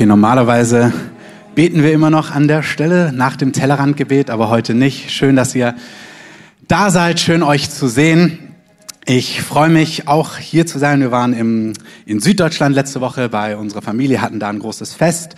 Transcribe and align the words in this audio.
Okay, 0.00 0.06
normalerweise 0.06 0.94
beten 1.54 1.82
wir 1.82 1.92
immer 1.92 2.08
noch 2.08 2.30
an 2.30 2.48
der 2.48 2.62
Stelle 2.62 3.12
nach 3.12 3.36
dem 3.36 3.52
Tellerrandgebet, 3.52 4.30
aber 4.30 4.48
heute 4.48 4.72
nicht. 4.72 5.10
Schön, 5.10 5.36
dass 5.36 5.54
ihr 5.54 5.74
da 6.66 6.90
seid, 6.90 7.20
schön 7.20 7.42
euch 7.42 7.68
zu 7.68 7.86
sehen. 7.86 8.38
Ich 9.04 9.42
freue 9.42 9.68
mich 9.68 10.08
auch 10.08 10.38
hier 10.38 10.64
zu 10.64 10.78
sein. 10.78 11.00
Wir 11.00 11.10
waren 11.10 11.34
im, 11.34 11.74
in 12.06 12.18
Süddeutschland 12.18 12.74
letzte 12.74 13.02
Woche 13.02 13.28
bei 13.28 13.58
unserer 13.58 13.82
Familie, 13.82 14.22
hatten 14.22 14.40
da 14.40 14.48
ein 14.48 14.60
großes 14.60 14.94
Fest. 14.94 15.34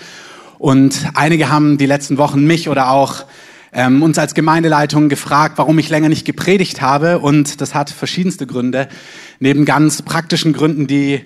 Und 0.61 1.09
einige 1.15 1.49
haben 1.49 1.77
die 1.77 1.87
letzten 1.87 2.17
Wochen 2.17 2.47
mich 2.47 2.69
oder 2.69 2.93
auch 2.93 3.25
ähm, 3.73 4.01
uns 4.01 4.17
als 4.17 4.33
Gemeindeleitung 4.33 5.09
gefragt, 5.09 5.59
warum 5.59 5.77
ich 5.81 5.91
länger 5.91 6.09
nicht 6.09 6.25
gepredigt 6.25 6.81
habe. 6.81 7.19
Und 7.19 7.61
das 7.61 7.75
hat 7.75 7.91
verschiedenste 7.91 8.47
Gründe. 8.47 8.87
Neben 9.41 9.65
ganz 9.65 10.03
praktischen 10.03 10.53
Gründen, 10.53 10.87
die 10.87 11.23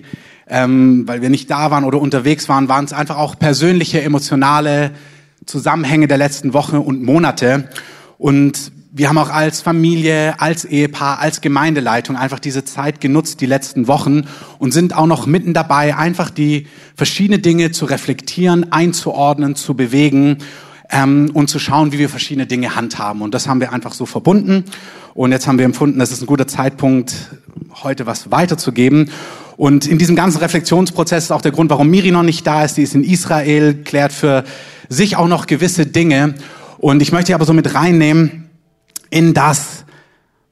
ähm, 0.49 1.07
weil 1.07 1.21
wir 1.21 1.29
nicht 1.29 1.49
da 1.49 1.71
waren 1.71 1.83
oder 1.83 1.99
unterwegs 1.99 2.47
waren, 2.49 2.69
waren 2.69 2.85
es 2.85 2.93
einfach 2.93 3.17
auch 3.17 3.37
persönliche, 3.37 4.01
emotionale 4.01 4.91
Zusammenhänge 5.45 6.07
der 6.07 6.17
letzten 6.17 6.53
Wochen 6.53 6.77
und 6.77 7.03
Monate. 7.03 7.69
Und 8.17 8.71
wir 8.91 9.09
haben 9.09 9.17
auch 9.17 9.29
als 9.29 9.61
Familie, 9.61 10.39
als 10.39 10.65
Ehepaar, 10.65 11.19
als 11.19 11.41
Gemeindeleitung 11.41 12.15
einfach 12.15 12.39
diese 12.39 12.65
Zeit 12.65 12.99
genutzt, 12.99 13.41
die 13.41 13.45
letzten 13.45 13.87
Wochen, 13.87 14.27
und 14.57 14.71
sind 14.71 14.95
auch 14.95 15.05
noch 15.05 15.27
mitten 15.27 15.53
dabei, 15.53 15.95
einfach 15.95 16.29
die 16.29 16.67
verschiedene 16.95 17.39
Dinge 17.39 17.71
zu 17.71 17.85
reflektieren, 17.85 18.71
einzuordnen, 18.71 19.55
zu 19.55 19.75
bewegen 19.75 20.39
ähm, 20.89 21.29
und 21.33 21.49
zu 21.49 21.59
schauen, 21.59 21.91
wie 21.91 21.99
wir 21.99 22.09
verschiedene 22.09 22.47
Dinge 22.47 22.75
handhaben. 22.75 23.21
Und 23.21 23.33
das 23.33 23.47
haben 23.47 23.59
wir 23.59 23.71
einfach 23.71 23.93
so 23.93 24.05
verbunden. 24.05 24.65
Und 25.13 25.31
jetzt 25.31 25.47
haben 25.47 25.57
wir 25.57 25.65
empfunden, 25.65 25.99
das 25.99 26.11
ist 26.11 26.21
ein 26.21 26.27
guter 26.27 26.47
Zeitpunkt, 26.47 27.37
heute 27.83 28.05
was 28.05 28.31
weiterzugeben. 28.31 29.11
Und 29.57 29.87
in 29.87 29.97
diesem 29.97 30.15
ganzen 30.15 30.37
Reflexionsprozess 30.37 31.25
ist 31.25 31.31
auch 31.31 31.41
der 31.41 31.51
Grund, 31.51 31.71
warum 31.71 31.89
Miri 31.89 32.11
noch 32.11 32.23
nicht 32.23 32.45
da 32.45 32.63
ist. 32.63 32.77
Die 32.77 32.83
ist 32.83 32.93
in 32.93 33.03
Israel, 33.03 33.73
klärt 33.83 34.13
für 34.13 34.43
sich 34.87 35.17
auch 35.17 35.27
noch 35.27 35.47
gewisse 35.47 35.87
Dinge. 35.87 36.35
Und 36.77 37.01
ich 37.01 37.11
möchte 37.11 37.33
aber 37.33 37.45
so 37.45 37.53
mit 37.53 37.73
reinnehmen 37.73 38.49
in 39.09 39.33
das, 39.33 39.83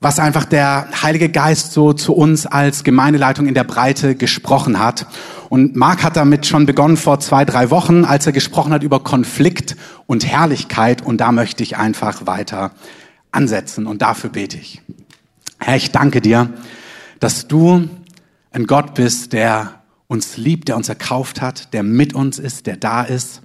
was 0.02 0.18
einfach 0.20 0.46
der 0.46 0.88
Heilige 1.04 1.30
Geist 1.30 1.72
so 1.72 1.94
zu 1.94 2.14
uns 2.14 2.48
als 2.48 2.84
Gemeindeleitung 2.84 3.48
in 3.48 3.54
der 3.54 3.64
Breite 3.64 4.16
gesprochen 4.16 4.80
hat. 4.80 5.06
Und 5.50 5.76
Marc 5.76 6.04
hat 6.04 6.16
damit 6.16 6.48
schon 6.48 6.66
begonnen 6.66 6.98
vor 6.98 7.20
zwei, 7.20 7.46
drei 7.46 7.70
Wochen, 7.70 8.06
als 8.06 8.26
er 8.26 8.32
gesprochen 8.32 8.74
hat 8.74 8.82
über 8.82 9.02
Konflikt 9.02 9.76
und 10.08 10.26
Herrlichkeit. 10.26 11.04
Und 11.04 11.22
da 11.22 11.32
möchte 11.32 11.62
ich 11.62 11.78
einfach 11.78 12.26
weiter 12.26 12.72
ansetzen. 13.32 13.86
Und 13.86 14.02
dafür 14.02 14.32
bete 14.32 14.58
ich. 14.58 14.82
Herr, 15.60 15.76
ich 15.76 15.92
danke 15.92 16.22
dir, 16.22 16.50
dass 17.20 17.48
du 17.48 17.88
ein 18.56 18.68
Gott 18.68 18.94
bist, 18.94 19.34
der 19.34 19.82
uns 20.08 20.38
liebt, 20.38 20.70
der 20.70 20.78
uns 20.78 20.88
erkauft 20.88 21.42
hat, 21.42 21.74
der 21.74 21.84
mit 21.84 22.14
uns 22.14 22.40
ist, 22.40 22.68
der 22.68 22.78
da 22.78 23.04
ist. 23.04 23.42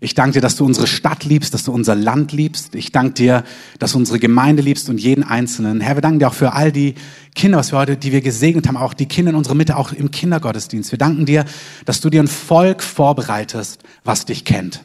Ich 0.00 0.14
danke 0.14 0.34
dir, 0.34 0.40
dass 0.40 0.56
du 0.56 0.64
unsere 0.64 0.86
Stadt 0.86 1.24
liebst, 1.24 1.52
dass 1.52 1.64
du 1.64 1.72
unser 1.72 1.94
Land 1.94 2.32
liebst. 2.32 2.74
Ich 2.74 2.90
danke 2.90 3.12
dir, 3.12 3.44
dass 3.78 3.92
du 3.92 3.98
unsere 3.98 4.18
Gemeinde 4.18 4.62
liebst 4.62 4.88
und 4.88 4.98
jeden 4.98 5.22
Einzelnen. 5.22 5.80
Herr, 5.80 5.96
wir 5.96 6.00
danken 6.00 6.20
dir 6.20 6.28
auch 6.28 6.34
für 6.34 6.54
all 6.54 6.72
die 6.72 6.94
Kinder, 7.34 7.58
was 7.58 7.72
wir 7.72 7.78
heute, 7.78 7.96
die 7.96 8.10
wir 8.10 8.22
gesegnet 8.22 8.66
haben, 8.68 8.76
auch 8.78 8.94
die 8.94 9.06
Kinder 9.06 9.30
in 9.30 9.36
unserer 9.36 9.54
Mitte, 9.54 9.76
auch 9.76 9.92
im 9.92 10.10
Kindergottesdienst. 10.10 10.92
Wir 10.92 10.98
danken 10.98 11.26
dir, 11.26 11.44
dass 11.84 12.00
du 12.00 12.08
dir 12.08 12.22
ein 12.22 12.28
Volk 12.28 12.82
vorbereitest, 12.82 13.82
was 14.04 14.24
dich 14.24 14.46
kennt. 14.46 14.82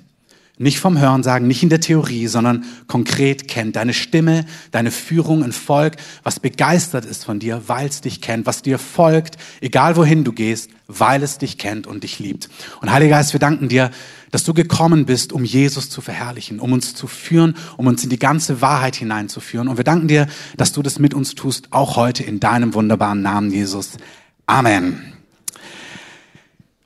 Nicht 0.60 0.80
vom 0.80 1.00
Hören 1.00 1.24
sagen, 1.24 1.48
nicht 1.48 1.64
in 1.64 1.70
der 1.70 1.80
Theorie, 1.80 2.28
sondern 2.28 2.64
konkret 2.86 3.48
kennt. 3.48 3.76
Deine 3.76 3.94
Stimme, 3.94 4.46
deine 4.70 4.92
Führung, 4.92 5.44
ein 5.44 5.52
Volk, 5.52 5.96
was 6.22 6.40
begeistert 6.40 7.06
ist 7.06 7.26
von 7.26 7.40
dir, 7.40 7.64
weil 7.66 7.88
es 7.88 8.02
dich 8.02 8.22
kennt, 8.22 8.46
was 8.46 8.62
dir 8.62 8.78
folgt, 8.78 9.38
egal 9.62 9.96
wohin 9.96 10.24
du 10.24 10.32
gehst, 10.32 10.70
weil 10.88 11.24
es 11.24 11.40
dich 11.40 11.58
kennt 11.58 11.88
und 11.88 12.04
dich 12.04 12.20
liebt. 12.20 12.50
Und 12.82 12.92
Heiliger 12.92 13.18
Geist, 13.18 13.34
wir 13.34 13.40
danken 13.40 13.68
dir, 13.68 13.90
dass 14.30 14.44
du 14.44 14.54
gekommen 14.54 15.08
bist, 15.08 15.34
um 15.34 15.44
Jesus 15.44 15.90
zu 15.90 16.02
verherrlichen, 16.02 16.60
um 16.60 16.72
uns 16.72 16.94
zu 16.94 17.08
führen, 17.08 17.56
um 17.78 17.88
uns 17.88 18.04
in 18.04 18.12
die 18.12 18.20
ganze 18.20 18.62
Wahrheit 18.62 18.96
hineinzuführen. 18.96 19.68
Und 19.68 19.78
wir 19.78 19.84
danken 19.84 20.08
dir, 20.08 20.28
dass 20.56 20.72
du 20.72 20.84
das 20.84 21.00
mit 21.00 21.16
uns 21.16 21.34
tust, 21.34 21.70
auch 21.72 21.96
heute 21.96 22.22
in 22.24 22.40
deinem 22.40 22.76
wunderbaren 22.76 23.24
Namen, 23.24 23.52
Jesus. 23.52 23.98
Amen. 24.46 25.13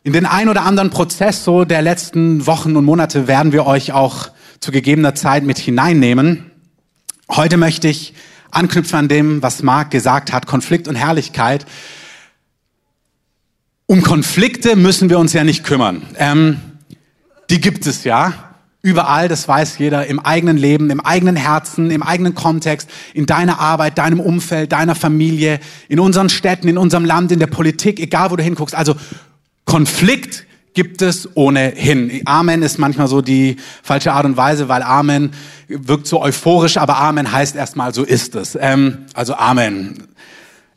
In 0.08 0.14
den 0.14 0.26
ein 0.26 0.48
oder 0.48 0.64
anderen 0.64 0.90
Prozess 0.90 1.44
so 1.44 1.66
der 1.66 1.82
letzten 1.82 2.48
Wochen 2.48 2.78
und 2.78 2.86
Monate 2.86 3.28
werden 3.28 3.52
wir 3.52 3.66
euch 3.66 3.92
auch 3.92 4.30
zu 4.62 4.72
gegebener 4.72 5.16
Zeit 5.16 5.44
mit 5.44 5.58
hineinnehmen. 5.58 6.50
Heute 7.30 7.58
möchte 7.58 7.90
ich 7.90 8.14
anknüpfen 8.50 9.00
an 9.00 9.08
dem, 9.10 9.44
was 9.44 9.64
Marc 9.64 9.92
gesagt 9.92 10.32
hat, 10.32 10.48
Konflikt 10.48 10.88
und 10.88 10.96
Herrlichkeit. 10.96 11.66
Um 13.86 14.02
Konflikte 14.02 14.78
müssen 14.78 15.10
wir 15.10 15.20
uns 15.20 15.34
ja 15.34 15.44
nicht 15.44 15.66
kümmern. 15.66 16.04
Ähm, 16.16 16.62
die 17.50 17.60
gibt 17.60 17.86
es 17.86 18.06
ja. 18.06 18.32
Überall, 18.82 19.28
das 19.28 19.46
weiß 19.46 19.78
jeder, 19.78 20.08
im 20.08 20.22
eigenen 20.22 20.56
Leben, 20.56 20.90
im 20.90 21.02
eigenen 21.02 21.36
Herzen, 21.36 21.92
im 21.92 22.02
eigenen 22.02 22.34
Kontext, 22.34 22.90
in 23.14 23.26
deiner 23.26 23.60
Arbeit, 23.60 23.98
deinem 23.98 24.22
Umfeld, 24.22 24.72
deiner 24.72 24.96
Familie, 24.96 25.60
in 25.90 26.00
unseren 26.00 26.30
Städten, 26.30 26.70
in 26.70 26.78
unserem 26.78 27.04
Land, 27.04 27.34
in 27.34 27.40
der 27.40 27.48
Politik, 27.48 28.00
egal 28.00 28.32
wo 28.32 28.38
du 28.38 28.44
hinguckst. 28.44 28.74
Also 28.74 28.96
Konflikt 29.68 30.46
gibt 30.74 31.02
es 31.02 31.36
ohnehin. 31.36 32.22
Amen 32.26 32.62
ist 32.62 32.80
manchmal 32.80 33.08
so 33.08 33.22
die 33.22 33.58
falsche 33.84 34.14
Art 34.14 34.26
und 34.26 34.38
Weise, 34.38 34.70
weil 34.70 34.82
Amen 34.82 35.34
wirkt 35.68 36.08
so 36.08 36.22
euphorisch, 36.22 36.78
aber 36.78 36.98
Amen 36.98 37.32
heißt 37.32 37.56
erstmal, 37.56 37.94
so 37.94 38.04
ist 38.04 38.36
es. 38.36 38.58
Ähm, 38.60 39.06
also 39.14 39.36
Amen. 39.36 40.08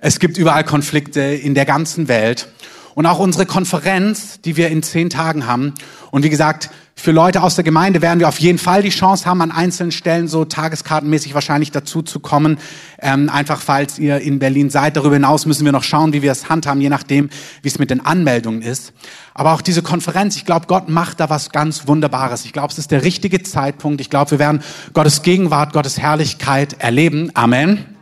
Es 0.00 0.18
gibt 0.18 0.38
überall 0.38 0.64
Konflikte 0.64 1.20
in 1.20 1.54
der 1.54 1.66
ganzen 1.66 2.08
Welt. 2.08 2.48
Und 2.94 3.06
auch 3.06 3.18
unsere 3.18 3.46
Konferenz, 3.46 4.40
die 4.40 4.56
wir 4.56 4.68
in 4.68 4.82
zehn 4.82 5.10
Tagen 5.10 5.46
haben. 5.46 5.74
Und 6.10 6.24
wie 6.24 6.30
gesagt, 6.30 6.70
für 7.00 7.12
Leute 7.12 7.42
aus 7.42 7.54
der 7.54 7.64
Gemeinde 7.64 8.02
werden 8.02 8.20
wir 8.20 8.28
auf 8.28 8.40
jeden 8.40 8.58
Fall 8.58 8.82
die 8.82 8.90
Chance 8.90 9.24
haben, 9.24 9.40
an 9.40 9.50
einzelnen 9.50 9.90
Stellen 9.90 10.28
so 10.28 10.44
tageskartenmäßig 10.44 11.32
wahrscheinlich 11.32 11.70
dazu 11.70 12.02
zu 12.02 12.20
kommen. 12.20 12.58
Ähm, 12.98 13.30
einfach 13.30 13.62
falls 13.62 13.98
ihr 13.98 14.20
in 14.20 14.38
Berlin 14.38 14.68
seid. 14.68 14.98
Darüber 14.98 15.14
hinaus 15.14 15.46
müssen 15.46 15.64
wir 15.64 15.72
noch 15.72 15.82
schauen, 15.82 16.12
wie 16.12 16.20
wir 16.20 16.30
es 16.30 16.50
handhaben, 16.50 16.82
je 16.82 16.90
nachdem, 16.90 17.30
wie 17.62 17.68
es 17.68 17.78
mit 17.78 17.88
den 17.88 18.04
Anmeldungen 18.04 18.60
ist. 18.60 18.92
Aber 19.32 19.54
auch 19.54 19.62
diese 19.62 19.80
Konferenz, 19.80 20.36
ich 20.36 20.44
glaube, 20.44 20.66
Gott 20.66 20.90
macht 20.90 21.20
da 21.20 21.30
was 21.30 21.50
ganz 21.50 21.88
Wunderbares. 21.88 22.44
Ich 22.44 22.52
glaube, 22.52 22.70
es 22.70 22.78
ist 22.78 22.90
der 22.90 23.02
richtige 23.02 23.42
Zeitpunkt. 23.42 24.02
Ich 24.02 24.10
glaube, 24.10 24.32
wir 24.32 24.38
werden 24.38 24.62
Gottes 24.92 25.22
Gegenwart, 25.22 25.72
Gottes 25.72 25.98
Herrlichkeit 25.98 26.76
erleben. 26.80 27.30
Amen. 27.32 27.99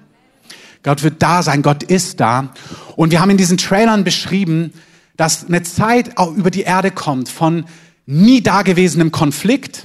Gott 0.83 1.03
wird 1.03 1.23
da 1.23 1.43
sein, 1.43 1.63
Gott 1.63 1.83
ist 1.83 2.21
da. 2.21 2.53
Und 2.97 3.11
wir 3.11 3.21
haben 3.21 3.31
in 3.31 3.37
diesen 3.37 3.59
Trailern 3.59 4.05
beschrieben, 4.05 4.73
dass 5.17 5.47
eine 5.47 5.63
Zeit 5.63 6.17
auch 6.17 6.35
über 6.35 6.51
die 6.51 6.63
Erde 6.63 6.91
kommt 6.91 7.29
von 7.29 7.65
nie 8.07 8.43
dagewesenem 8.43 9.13
Konflikt 9.13 9.85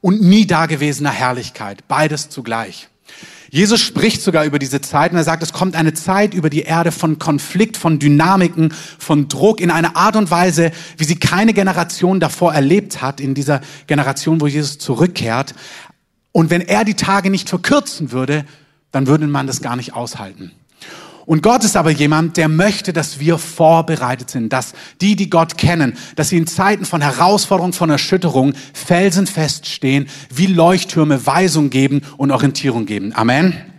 und 0.00 0.22
nie 0.22 0.46
dagewesener 0.46 1.10
Herrlichkeit. 1.10 1.86
Beides 1.88 2.28
zugleich. 2.28 2.88
Jesus 3.50 3.80
spricht 3.80 4.22
sogar 4.22 4.44
über 4.44 4.60
diese 4.60 4.80
Zeit 4.80 5.10
und 5.10 5.18
er 5.18 5.24
sagt, 5.24 5.42
es 5.42 5.52
kommt 5.52 5.74
eine 5.74 5.92
Zeit 5.92 6.34
über 6.34 6.50
die 6.50 6.62
Erde 6.62 6.92
von 6.92 7.18
Konflikt, 7.18 7.76
von 7.76 7.98
Dynamiken, 7.98 8.72
von 8.98 9.26
Druck 9.26 9.60
in 9.60 9.72
einer 9.72 9.96
Art 9.96 10.14
und 10.14 10.30
Weise, 10.30 10.70
wie 10.96 11.04
sie 11.04 11.16
keine 11.16 11.52
Generation 11.52 12.20
davor 12.20 12.54
erlebt 12.54 13.02
hat, 13.02 13.20
in 13.20 13.34
dieser 13.34 13.60
Generation, 13.88 14.40
wo 14.40 14.46
Jesus 14.46 14.78
zurückkehrt. 14.78 15.54
Und 16.30 16.50
wenn 16.50 16.60
er 16.60 16.84
die 16.84 16.94
Tage 16.94 17.28
nicht 17.28 17.48
verkürzen 17.48 18.12
würde, 18.12 18.44
dann 18.92 19.06
würde 19.06 19.26
man 19.26 19.46
das 19.46 19.62
gar 19.62 19.76
nicht 19.76 19.94
aushalten. 19.94 20.52
Und 21.26 21.42
Gott 21.42 21.62
ist 21.62 21.76
aber 21.76 21.90
jemand, 21.90 22.36
der 22.36 22.48
möchte, 22.48 22.92
dass 22.92 23.20
wir 23.20 23.38
vorbereitet 23.38 24.30
sind, 24.30 24.52
dass 24.52 24.72
die, 25.00 25.14
die 25.14 25.30
Gott 25.30 25.56
kennen, 25.56 25.96
dass 26.16 26.30
sie 26.30 26.36
in 26.36 26.48
Zeiten 26.48 26.84
von 26.84 27.02
Herausforderung, 27.02 27.72
von 27.72 27.88
Erschütterung 27.88 28.54
felsenfest 28.72 29.66
stehen, 29.66 30.08
wie 30.34 30.46
Leuchttürme 30.46 31.24
Weisung 31.26 31.70
geben 31.70 32.02
und 32.16 32.32
Orientierung 32.32 32.84
geben. 32.84 33.12
Amen. 33.14 33.69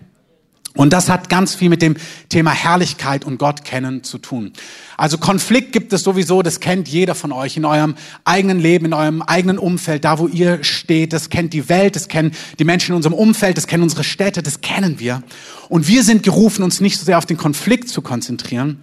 Und 0.73 0.93
das 0.93 1.09
hat 1.09 1.27
ganz 1.27 1.53
viel 1.53 1.69
mit 1.69 1.81
dem 1.81 1.97
Thema 2.29 2.51
Herrlichkeit 2.51 3.25
und 3.25 3.37
Gott 3.37 3.65
kennen 3.65 4.03
zu 4.03 4.17
tun. 4.17 4.53
Also 4.95 5.17
Konflikt 5.17 5.73
gibt 5.73 5.91
es 5.91 6.03
sowieso, 6.03 6.41
das 6.41 6.61
kennt 6.61 6.87
jeder 6.87 7.13
von 7.13 7.33
euch 7.33 7.57
in 7.57 7.65
eurem 7.65 7.95
eigenen 8.23 8.59
Leben, 8.59 8.85
in 8.85 8.93
eurem 8.93 9.21
eigenen 9.21 9.57
Umfeld, 9.57 10.05
da 10.05 10.17
wo 10.17 10.27
ihr 10.27 10.63
steht. 10.63 11.11
Das 11.11 11.29
kennt 11.29 11.51
die 11.51 11.67
Welt, 11.67 11.97
das 11.97 12.07
kennen 12.07 12.31
die 12.57 12.63
Menschen 12.63 12.91
in 12.91 12.95
unserem 12.95 13.15
Umfeld, 13.15 13.57
das 13.57 13.67
kennen 13.67 13.83
unsere 13.83 14.05
Städte, 14.05 14.41
das 14.41 14.61
kennen 14.61 14.99
wir. 14.99 15.23
Und 15.67 15.89
wir 15.89 16.03
sind 16.03 16.23
gerufen, 16.23 16.63
uns 16.63 16.79
nicht 16.79 16.97
so 16.97 17.05
sehr 17.05 17.17
auf 17.17 17.25
den 17.25 17.37
Konflikt 17.37 17.89
zu 17.89 18.01
konzentrieren. 18.01 18.79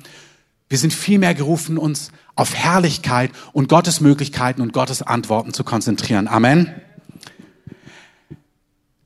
Wir 0.68 0.78
sind 0.78 0.92
vielmehr 0.92 1.34
gerufen, 1.34 1.78
uns 1.78 2.10
auf 2.34 2.54
Herrlichkeit 2.54 3.30
und 3.52 3.68
Gottes 3.68 4.02
Möglichkeiten 4.02 4.60
und 4.60 4.74
Gottes 4.74 5.00
Antworten 5.00 5.54
zu 5.54 5.64
konzentrieren. 5.64 6.28
Amen. 6.28 6.74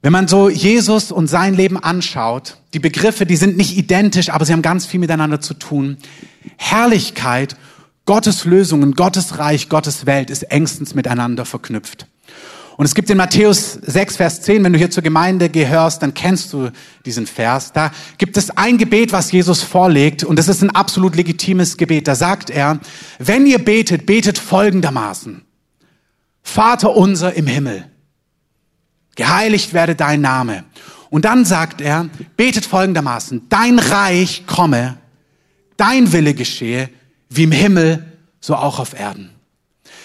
Wenn 0.02 0.12
man 0.12 0.26
so 0.26 0.48
Jesus 0.48 1.12
und 1.12 1.28
sein 1.28 1.54
Leben 1.54 1.78
anschaut, 1.78 2.56
die 2.74 2.80
Begriffe, 2.80 3.24
die 3.24 3.36
sind 3.36 3.56
nicht 3.56 3.76
identisch, 3.76 4.30
aber 4.30 4.44
sie 4.44 4.52
haben 4.52 4.62
ganz 4.62 4.84
viel 4.84 4.98
miteinander 4.98 5.40
zu 5.40 5.54
tun. 5.54 5.96
Herrlichkeit, 6.56 7.56
Gottes 8.04 8.44
Lösungen, 8.44 8.94
Gottes 8.94 9.38
Reich, 9.38 9.68
Gottes 9.68 10.04
Welt 10.04 10.28
ist 10.28 10.42
engstens 10.42 10.96
miteinander 10.96 11.44
verknüpft. 11.44 12.06
Und 12.76 12.86
es 12.86 12.96
gibt 12.96 13.10
in 13.10 13.16
Matthäus 13.16 13.74
6, 13.74 14.16
Vers 14.16 14.40
10, 14.42 14.64
wenn 14.64 14.72
du 14.72 14.78
hier 14.78 14.90
zur 14.90 15.04
Gemeinde 15.04 15.48
gehörst, 15.50 16.02
dann 16.02 16.14
kennst 16.14 16.52
du 16.52 16.70
diesen 17.04 17.28
Vers. 17.28 17.72
Da 17.72 17.92
gibt 18.18 18.36
es 18.36 18.50
ein 18.50 18.78
Gebet, 18.78 19.12
was 19.12 19.30
Jesus 19.30 19.62
vorlegt, 19.62 20.24
und 20.24 20.36
das 20.36 20.48
ist 20.48 20.62
ein 20.62 20.70
absolut 20.70 21.14
legitimes 21.14 21.76
Gebet. 21.76 22.08
Da 22.08 22.16
sagt 22.16 22.50
er, 22.50 22.80
wenn 23.20 23.46
ihr 23.46 23.64
betet, 23.64 24.06
betet 24.06 24.38
folgendermaßen. 24.38 25.42
Vater 26.42 26.96
unser 26.96 27.34
im 27.34 27.46
Himmel, 27.46 27.84
geheiligt 29.16 29.74
werde 29.74 29.94
dein 29.94 30.20
Name. 30.20 30.64
Und 31.10 31.24
dann 31.24 31.44
sagt 31.44 31.80
er, 31.80 32.08
betet 32.36 32.64
folgendermaßen, 32.64 33.48
dein 33.48 33.78
Reich 33.78 34.44
komme, 34.46 34.96
dein 35.76 36.12
Wille 36.12 36.34
geschehe, 36.34 36.88
wie 37.28 37.44
im 37.44 37.52
Himmel, 37.52 38.04
so 38.40 38.56
auch 38.56 38.78
auf 38.78 38.98
Erden. 38.98 39.30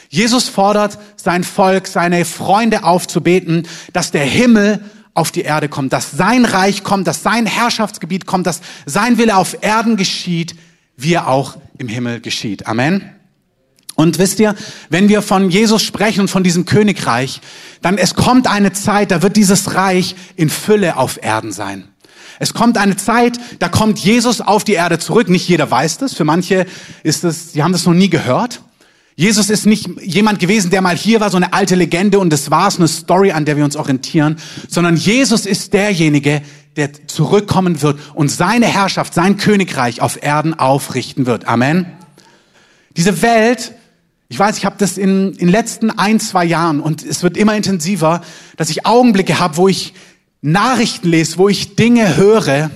Jesus 0.09 0.47
fordert 0.47 0.97
sein 1.15 1.43
Volk, 1.43 1.87
seine 1.87 2.23
Freunde 2.25 2.83
aufzubeten, 2.83 3.67
dass 3.93 4.11
der 4.11 4.23
Himmel 4.23 4.83
auf 5.13 5.31
die 5.31 5.41
Erde 5.41 5.67
kommt, 5.67 5.93
dass 5.93 6.11
sein 6.11 6.45
Reich 6.45 6.83
kommt, 6.83 7.07
dass 7.07 7.23
sein 7.23 7.45
Herrschaftsgebiet 7.45 8.25
kommt, 8.25 8.45
dass 8.45 8.61
sein 8.85 9.17
Wille 9.17 9.35
auf 9.35 9.57
Erden 9.61 9.97
geschieht, 9.97 10.55
wie 10.95 11.13
er 11.13 11.27
auch 11.27 11.57
im 11.77 11.87
Himmel 11.87 12.21
geschieht. 12.21 12.67
Amen. 12.67 13.16
Und 13.97 14.19
wisst 14.19 14.39
ihr, 14.39 14.53
wenn 14.91 15.09
wir 15.09 15.23
von 15.23 15.49
Jesus 15.49 15.81
sprechen 15.81 16.21
und 16.21 16.27
von 16.27 16.43
diesem 16.43 16.65
Königreich, 16.65 17.41
dann 17.81 17.97
es 17.97 18.13
kommt 18.13 18.45
eine 18.45 18.71
Zeit, 18.71 19.09
da 19.09 19.23
wird 19.23 19.35
dieses 19.35 19.73
Reich 19.73 20.15
in 20.35 20.51
Fülle 20.51 20.97
auf 20.97 21.19
Erden 21.21 21.51
sein. 21.51 21.85
Es 22.37 22.53
kommt 22.53 22.77
eine 22.77 22.95
Zeit, 22.95 23.39
da 23.57 23.69
kommt 23.69 23.97
Jesus 23.97 24.39
auf 24.39 24.63
die 24.63 24.73
Erde 24.73 24.99
zurück. 24.99 25.29
Nicht 25.29 25.49
jeder 25.49 25.71
weiß 25.71 25.97
das. 25.97 26.13
Für 26.13 26.25
manche 26.25 26.67
ist 27.01 27.23
es, 27.23 27.53
sie 27.53 27.63
haben 27.63 27.71
das 27.71 27.87
noch 27.87 27.95
nie 27.95 28.11
gehört. 28.11 28.61
Jesus 29.15 29.49
ist 29.49 29.65
nicht 29.65 29.89
jemand 30.03 30.37
gewesen, 30.37 30.69
der 30.69 30.83
mal 30.83 30.95
hier 30.95 31.19
war, 31.19 31.31
so 31.31 31.37
eine 31.37 31.53
alte 31.53 31.73
Legende 31.73 32.19
und 32.19 32.31
das 32.31 32.51
war's, 32.51 32.77
eine 32.77 32.87
Story, 32.87 33.31
an 33.31 33.45
der 33.45 33.57
wir 33.57 33.65
uns 33.65 33.75
orientieren, 33.75 34.35
sondern 34.67 34.95
Jesus 34.95 35.47
ist 35.47 35.73
derjenige, 35.73 36.43
der 36.75 37.07
zurückkommen 37.07 37.81
wird 37.81 37.99
und 38.13 38.29
seine 38.29 38.67
Herrschaft, 38.67 39.15
sein 39.15 39.37
Königreich 39.37 40.01
auf 40.01 40.21
Erden 40.21 40.53
aufrichten 40.53 41.25
wird. 41.25 41.47
Amen. 41.47 41.87
Diese 42.95 43.23
Welt, 43.23 43.73
ich 44.29 44.37
weiß, 44.37 44.57
ich 44.57 44.65
habe 44.65 44.75
das 44.77 44.97
in 44.97 45.33
den 45.33 45.47
letzten 45.47 45.89
ein, 45.89 46.19
zwei 46.19 46.43
Jahren 46.43 46.79
und 46.79 47.03
es 47.03 47.23
wird 47.23 47.37
immer 47.37 47.55
intensiver, 47.55 48.21
dass 48.57 48.69
ich 48.69 48.85
Augenblicke 48.85 49.39
habe, 49.39 49.57
wo 49.57 49.67
ich 49.67 49.93
Nachrichten 50.41 51.09
lese, 51.09 51.37
wo 51.37 51.47
ich 51.47 51.75
Dinge 51.75 52.17
höre 52.17 52.69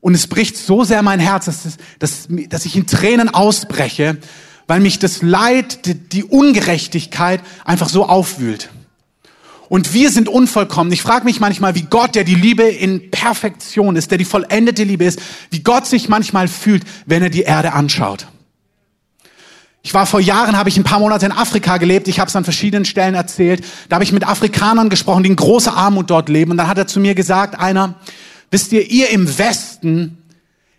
und 0.00 0.14
es 0.14 0.26
bricht 0.26 0.56
so 0.56 0.82
sehr 0.82 1.02
mein 1.02 1.20
Herz, 1.20 1.44
dass, 1.44 1.78
dass, 2.00 2.28
dass 2.48 2.66
ich 2.66 2.74
in 2.74 2.86
Tränen 2.86 3.28
ausbreche, 3.28 4.18
weil 4.66 4.80
mich 4.80 4.98
das 4.98 5.22
Leid, 5.22 5.86
die, 5.86 5.94
die 5.94 6.24
Ungerechtigkeit 6.24 7.40
einfach 7.64 7.88
so 7.88 8.06
aufwühlt. 8.06 8.70
Und 9.68 9.94
wir 9.94 10.10
sind 10.10 10.28
unvollkommen. 10.28 10.92
Ich 10.92 11.00
frage 11.00 11.24
mich 11.24 11.40
manchmal, 11.40 11.74
wie 11.76 11.82
Gott, 11.82 12.14
der 12.14 12.24
die 12.24 12.34
Liebe 12.34 12.64
in 12.64 13.10
Perfektion 13.10 13.96
ist, 13.96 14.10
der 14.10 14.18
die 14.18 14.24
vollendete 14.24 14.84
Liebe 14.84 15.04
ist, 15.04 15.20
wie 15.50 15.62
Gott 15.62 15.86
sich 15.86 16.08
manchmal 16.08 16.48
fühlt, 16.48 16.82
wenn 17.06 17.22
er 17.22 17.30
die 17.30 17.42
Erde 17.42 17.72
anschaut. 17.72 18.26
Ich 19.82 19.94
war 19.94 20.06
vor 20.06 20.20
Jahren, 20.20 20.56
habe 20.56 20.68
ich 20.68 20.76
ein 20.76 20.84
paar 20.84 21.00
Monate 21.00 21.26
in 21.26 21.32
Afrika 21.32 21.76
gelebt. 21.76 22.06
Ich 22.06 22.20
habe 22.20 22.28
es 22.28 22.36
an 22.36 22.44
verschiedenen 22.44 22.84
Stellen 22.84 23.14
erzählt. 23.14 23.64
Da 23.88 23.96
habe 23.96 24.04
ich 24.04 24.12
mit 24.12 24.26
Afrikanern 24.26 24.88
gesprochen, 24.88 25.24
die 25.24 25.30
in 25.30 25.36
großer 25.36 25.76
Armut 25.76 26.08
dort 26.08 26.28
leben. 26.28 26.52
Und 26.52 26.56
dann 26.56 26.68
hat 26.68 26.78
er 26.78 26.86
zu 26.86 27.00
mir 27.00 27.14
gesagt, 27.14 27.58
einer, 27.58 27.94
wisst 28.50 28.72
ihr, 28.72 28.88
ihr 28.90 29.10
im 29.10 29.38
Westen, 29.38 30.18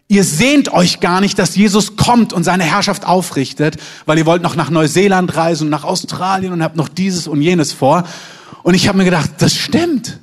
Ihr 0.09 0.23
sehnt 0.23 0.71
euch 0.71 1.00
gar 1.00 1.21
nicht, 1.21 1.39
dass 1.39 1.55
Jesus 1.55 1.95
kommt 1.95 2.33
und 2.33 2.44
seine 2.44 2.63
Herrschaft 2.65 3.05
aufrichtet, 3.05 3.77
weil 4.05 4.17
ihr 4.17 4.27
wollt 4.27 4.44
noch 4.44 4.55
nach 4.55 4.69
Neuseeland 4.69 5.35
reisen 5.35 5.63
und 5.63 5.69
nach 5.71 5.85
Australien 5.85 6.53
und 6.53 6.61
habt 6.61 6.75
noch 6.75 6.89
dieses 6.89 7.27
und 7.27 7.41
jenes 7.41 7.73
vor. 7.73 8.03
Und 8.61 8.75
ich 8.75 8.88
habe 8.88 8.97
mir 8.97 9.05
gedacht, 9.05 9.31
das 9.39 9.55
stimmt. 9.55 10.19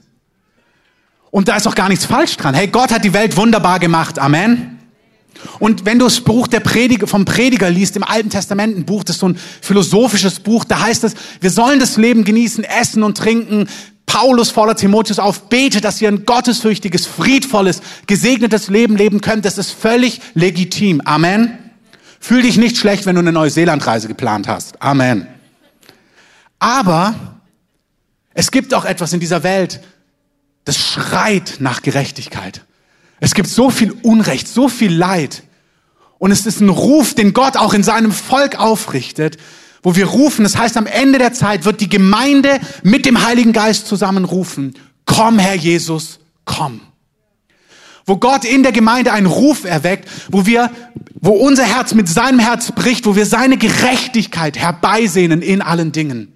Und 1.31 1.49
da 1.49 1.57
ist 1.57 1.67
auch 1.67 1.75
gar 1.75 1.89
nichts 1.89 2.05
falsch 2.05 2.37
dran. 2.37 2.55
Hey, 2.55 2.69
Gott 2.69 2.93
hat 2.93 3.05
die 3.05 3.15
Welt 3.15 3.37
wunderbar 3.37 3.79
gemacht. 3.79 4.19
Amen. 4.19 4.80
Und 5.59 5.85
wenn 5.85 5.99
du 5.99 6.05
das 6.05 6.21
Buch 6.21 6.47
der 6.47 6.61
Prediger, 6.61 7.07
vom 7.07 7.25
Prediger 7.25 7.71
liest, 7.71 7.97
im 7.97 8.05
Alten 8.05 8.31
Testament, 8.31 8.77
ein 8.77 8.85
Buch, 8.85 9.05
das 9.05 9.17
ist 9.17 9.21
so 9.21 9.29
ein 9.29 9.39
philosophisches 9.61 10.41
Buch, 10.41 10.65
da 10.65 10.81
heißt 10.81 11.05
es, 11.05 11.15
wir 11.41 11.51
sollen 11.51 11.81
das 11.81 11.97
Leben 11.97 12.25
genießen, 12.25 12.65
essen 12.65 13.03
und 13.03 13.17
trinken, 13.17 13.69
Paulus 14.07 14.51
fordert 14.51 14.81
Timotheus 14.81 15.21
auf, 15.21 15.49
bete, 15.49 15.81
dass 15.81 16.01
ihr 16.03 16.09
ein 16.09 16.27
gottesfürchtiges, 16.27 17.07
friedvolles, 17.07 17.81
gesegnetes 18.09 18.67
Leben 18.69 18.97
leben 18.97 19.21
könnt. 19.21 19.45
Das 19.45 19.57
ist 19.57 19.71
völlig 19.71 20.21
legitim. 20.35 21.01
Amen. 21.05 21.57
Fühl 22.19 22.43
dich 22.43 22.57
nicht 22.57 22.77
schlecht, 22.77 23.07
wenn 23.07 23.15
du 23.15 23.21
eine 23.21 23.31
Neuseelandreise 23.31 24.09
geplant 24.09 24.49
hast. 24.49 24.83
Amen. 24.83 25.29
Aber 26.59 27.15
es 28.35 28.51
gibt 28.51 28.75
auch 28.75 28.85
etwas 28.85 29.13
in 29.13 29.21
dieser 29.21 29.45
Welt, 29.45 29.81
das 30.65 30.77
schreit 30.77 31.59
nach 31.61 31.83
Gerechtigkeit. 31.83 32.63
Es 33.21 33.35
gibt 33.35 33.49
so 33.49 33.71
viel 33.71 33.93
Unrecht, 34.03 34.49
so 34.49 34.69
viel 34.69 34.93
Leid. 34.93 35.43
Und 36.19 36.33
es 36.33 36.47
ist 36.47 36.61
ein 36.61 36.69
Ruf, 36.69 37.15
den 37.15 37.33
Gott 37.33 37.57
auch 37.57 37.75
in 37.75 37.83
seinem 37.83 38.13
Volk 38.13 38.59
aufrichtet, 38.59 39.37
wo 39.83 39.97
wir 39.97 40.07
rufen, 40.07 40.43
das 40.43 40.59
heißt, 40.59 40.77
am 40.77 40.87
Ende 40.87 41.19
der 41.19 41.33
Zeit 41.33 41.65
wird 41.65 41.81
die 41.81 41.89
Gemeinde 41.89 42.61
mit 42.83 43.07
dem 43.07 43.25
Heiligen 43.25 43.53
Geist 43.53 43.87
zusammenrufen, 43.87 44.75
komm, 45.07 45.39
Herr 45.39 45.55
Jesus, 45.55 46.21
komm. 46.45 46.81
Wo 48.05 48.17
Gott 48.17 48.45
in 48.45 48.63
der 48.63 48.73
Gemeinde 48.73 49.13
einen 49.13 49.27
Ruf 49.27 49.65
erweckt, 49.65 50.09
wo 50.29 50.45
wir, 50.45 50.71
wo 51.15 51.31
unser 51.31 51.65
Herz 51.65 51.95
mit 51.95 52.09
seinem 52.09 52.39
Herz 52.39 52.73
bricht, 52.73 53.07
wo 53.07 53.17
wir 53.17 53.25
seine 53.25 53.57
Gerechtigkeit 53.57 54.59
herbeisehnen 54.59 55.43
in 55.43 55.63
allen 55.63 55.93
Dingen. 55.93 56.33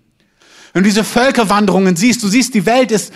Wenn 0.72 0.82
du 0.82 0.88
diese 0.88 1.04
Völkerwanderungen 1.04 1.96
siehst, 1.96 2.22
du 2.22 2.28
siehst, 2.28 2.54
die 2.54 2.66
Welt 2.66 2.90
ist 2.90 3.12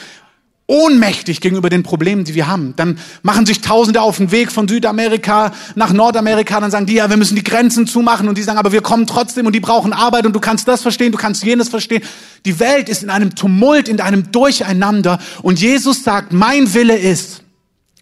ohnmächtig 0.68 1.40
gegenüber 1.40 1.70
den 1.70 1.82
Problemen, 1.82 2.24
die 2.24 2.34
wir 2.34 2.46
haben. 2.46 2.74
Dann 2.76 2.98
machen 3.22 3.46
sich 3.46 3.62
Tausende 3.62 4.02
auf 4.02 4.18
den 4.18 4.30
Weg 4.30 4.52
von 4.52 4.68
Südamerika 4.68 5.52
nach 5.74 5.92
Nordamerika, 5.92 6.60
dann 6.60 6.70
sagen 6.70 6.86
die, 6.86 6.94
ja, 6.94 7.08
wir 7.10 7.16
müssen 7.16 7.34
die 7.34 7.42
Grenzen 7.42 7.86
zumachen 7.86 8.28
und 8.28 8.38
die 8.38 8.42
sagen, 8.42 8.58
aber 8.58 8.70
wir 8.70 8.82
kommen 8.82 9.06
trotzdem 9.06 9.46
und 9.46 9.54
die 9.54 9.60
brauchen 9.60 9.92
Arbeit 9.92 10.26
und 10.26 10.34
du 10.34 10.40
kannst 10.40 10.68
das 10.68 10.82
verstehen, 10.82 11.10
du 11.10 11.18
kannst 11.18 11.42
jenes 11.42 11.70
verstehen. 11.70 12.02
Die 12.44 12.60
Welt 12.60 12.90
ist 12.90 13.02
in 13.02 13.10
einem 13.10 13.34
Tumult, 13.34 13.88
in 13.88 14.00
einem 14.00 14.30
Durcheinander 14.30 15.18
und 15.42 15.58
Jesus 15.58 16.04
sagt, 16.04 16.32
mein 16.32 16.72
Wille 16.74 16.96
ist, 16.96 17.42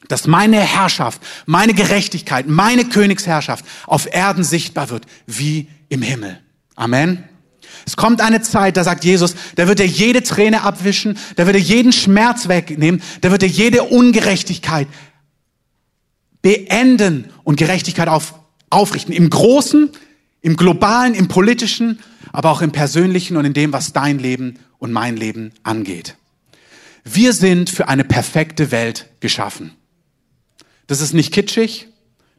dass 0.09 0.27
meine 0.27 0.59
Herrschaft, 0.59 1.23
meine 1.47 1.73
Gerechtigkeit, 1.73 2.49
meine 2.49 2.85
Königsherrschaft 2.85 3.65
auf 3.87 4.13
Erden 4.13 4.43
sichtbar 4.43 4.91
wird, 4.91 5.07
wie 5.27 5.69
im 5.89 6.03
Himmel. 6.03 6.41
Amen. 6.75 7.25
Es 7.87 7.97
kommt 7.97 8.21
eine 8.21 8.43
Zeit, 8.43 8.77
da 8.77 8.83
sagt 8.83 9.05
Jesus, 9.05 9.37
da 9.55 9.69
wird 9.69 9.79
er 9.79 9.87
jede 9.87 10.25
Träne 10.25 10.63
abwischen, 10.63 11.17
da 11.37 11.47
wird 11.47 11.55
er 11.55 11.63
jeden 11.63 11.93
Schmerz 11.93 12.49
wegnehmen, 12.49 13.01
da 13.21 13.31
wird 13.31 13.45
er 13.45 13.49
jede 13.49 13.85
Ungerechtigkeit 13.85 14.89
beenden 16.43 17.31
und 17.45 17.57
Gerechtigkeit 17.57 18.09
auf, 18.09 18.35
aufrichten. 18.71 19.13
Im 19.13 19.31
Großen, 19.31 19.91
im 20.43 20.57
Globalen, 20.57 21.15
im 21.15 21.29
Politischen, 21.29 22.01
aber 22.33 22.51
auch 22.51 22.61
im 22.61 22.73
Persönlichen 22.73 23.37
und 23.37 23.45
in 23.45 23.55
dem, 23.55 23.73
was 23.73 23.93
dein 23.93 24.19
Leben 24.19 24.59
und 24.79 24.93
mein 24.93 25.17
Leben 25.17 25.53
angeht. 25.63 26.17
Wir 27.05 27.33
sind 27.33 27.71
für 27.71 27.87
eine 27.87 28.05
perfekte 28.05 28.73
Welt 28.73 29.07
geschaffen. 29.21 29.73
Das 30.89 31.01
ist 31.01 31.15
nicht 31.15 31.33
kitschig, 31.33 31.87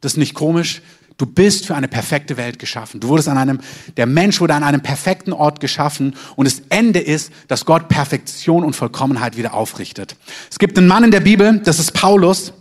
das 0.02 0.14
ist 0.14 0.18
nicht 0.18 0.34
komisch, 0.34 0.82
Du 1.18 1.26
bist 1.26 1.66
für 1.66 1.76
eine 1.76 1.88
perfekte 1.88 2.38
Welt 2.38 2.60
geschaffen. 2.60 3.00
Du 3.00 3.08
wurdest 3.08 3.28
an 3.28 3.38
einem, 3.38 3.60
der 3.98 4.06
Mensch 4.06 4.40
wurde 4.40 4.54
an 4.54 4.64
einem 4.64 4.82
perfekten 4.82 5.34
Ort 5.34 5.60
geschaffen 5.60 6.16
und 6.36 6.46
das 6.46 6.62
Ende 6.70 7.00
ist, 7.00 7.32
dass 7.48 7.66
Gott 7.66 7.90
Perfektion 7.90 8.64
und 8.64 8.76
Vollkommenheit 8.76 9.36
wieder 9.36 9.56
aufrichtet. 9.56 10.16
Es 10.52 10.60
gibt 10.60 10.78
einen 10.78 10.88
Mann 10.88 11.04
in 11.04 11.12
der 11.12 11.22
Bibel, 11.22 11.60
das 11.64 11.80
ist 11.80 11.94
Paulus, 11.94 12.54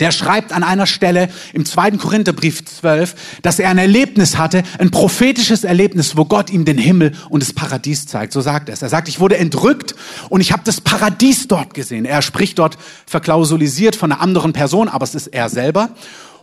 der 0.00 0.12
schreibt 0.12 0.52
an 0.52 0.62
einer 0.62 0.86
Stelle 0.86 1.28
im 1.52 1.64
zweiten 1.64 1.98
Korintherbrief 1.98 2.64
12, 2.64 3.40
dass 3.42 3.58
er 3.58 3.70
ein 3.70 3.78
Erlebnis 3.78 4.36
hatte, 4.36 4.62
ein 4.78 4.90
prophetisches 4.90 5.64
Erlebnis, 5.64 6.16
wo 6.16 6.24
Gott 6.24 6.50
ihm 6.50 6.64
den 6.64 6.78
Himmel 6.78 7.14
und 7.30 7.42
das 7.42 7.52
Paradies 7.52 8.06
zeigt. 8.06 8.32
So 8.32 8.40
sagt 8.40 8.68
er 8.68 8.74
es. 8.74 8.82
Er 8.82 8.90
sagt, 8.90 9.08
ich 9.08 9.18
wurde 9.18 9.38
entrückt 9.38 9.94
und 10.28 10.40
ich 10.40 10.52
habe 10.52 10.62
das 10.64 10.80
Paradies 10.80 11.48
dort 11.48 11.74
gesehen. 11.74 12.04
Er 12.04 12.22
spricht 12.22 12.58
dort 12.58 12.76
verklausulisiert 13.06 13.96
von 13.96 14.12
einer 14.12 14.20
anderen 14.20 14.52
Person, 14.52 14.88
aber 14.88 15.04
es 15.04 15.14
ist 15.14 15.28
er 15.28 15.48
selber. 15.48 15.90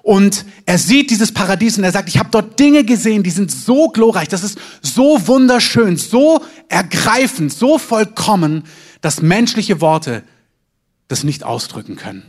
Und 0.05 0.45
er 0.67 0.77
sieht 0.77 1.09
dieses 1.09 1.31
Paradies 1.31 1.79
und 1.79 1.83
er 1.83 1.91
sagt, 1.91 2.09
ich 2.09 2.19
habe 2.19 2.29
dort 2.29 2.59
Dinge 2.59 2.83
gesehen, 2.83 3.23
die 3.23 3.31
sind 3.31 3.49
so 3.49 3.87
glorreich, 3.87 4.27
das 4.27 4.43
ist 4.43 4.59
so 4.83 5.25
wunderschön, 5.25 5.97
so 5.97 6.45
ergreifend, 6.69 7.51
so 7.51 7.79
vollkommen, 7.79 8.65
dass 9.01 9.23
menschliche 9.23 9.81
Worte 9.81 10.21
das 11.07 11.23
nicht 11.23 11.43
ausdrücken 11.43 11.95
können. 11.95 12.21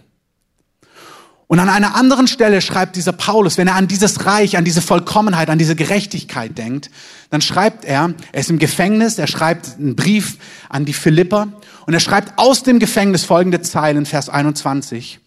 Und 1.48 1.58
an 1.58 1.68
einer 1.68 1.94
anderen 1.96 2.28
Stelle 2.28 2.62
schreibt 2.62 2.96
dieser 2.96 3.12
Paulus, 3.12 3.58
wenn 3.58 3.68
er 3.68 3.74
an 3.74 3.88
dieses 3.88 4.24
Reich, 4.24 4.56
an 4.56 4.64
diese 4.64 4.80
Vollkommenheit, 4.80 5.50
an 5.50 5.58
diese 5.58 5.76
Gerechtigkeit 5.76 6.56
denkt, 6.56 6.90
dann 7.28 7.42
schreibt 7.42 7.84
er, 7.84 8.14
er 8.32 8.40
ist 8.40 8.48
im 8.48 8.58
Gefängnis, 8.58 9.18
er 9.18 9.26
schreibt 9.26 9.76
einen 9.78 9.96
Brief 9.96 10.38
an 10.70 10.86
die 10.86 10.94
Philipper 10.94 11.48
und 11.84 11.92
er 11.92 12.00
schreibt 12.00 12.38
aus 12.38 12.62
dem 12.62 12.78
Gefängnis 12.78 13.26
folgende 13.26 13.60
Zeilen, 13.60 14.06
Vers 14.06 14.30
21. 14.30 15.20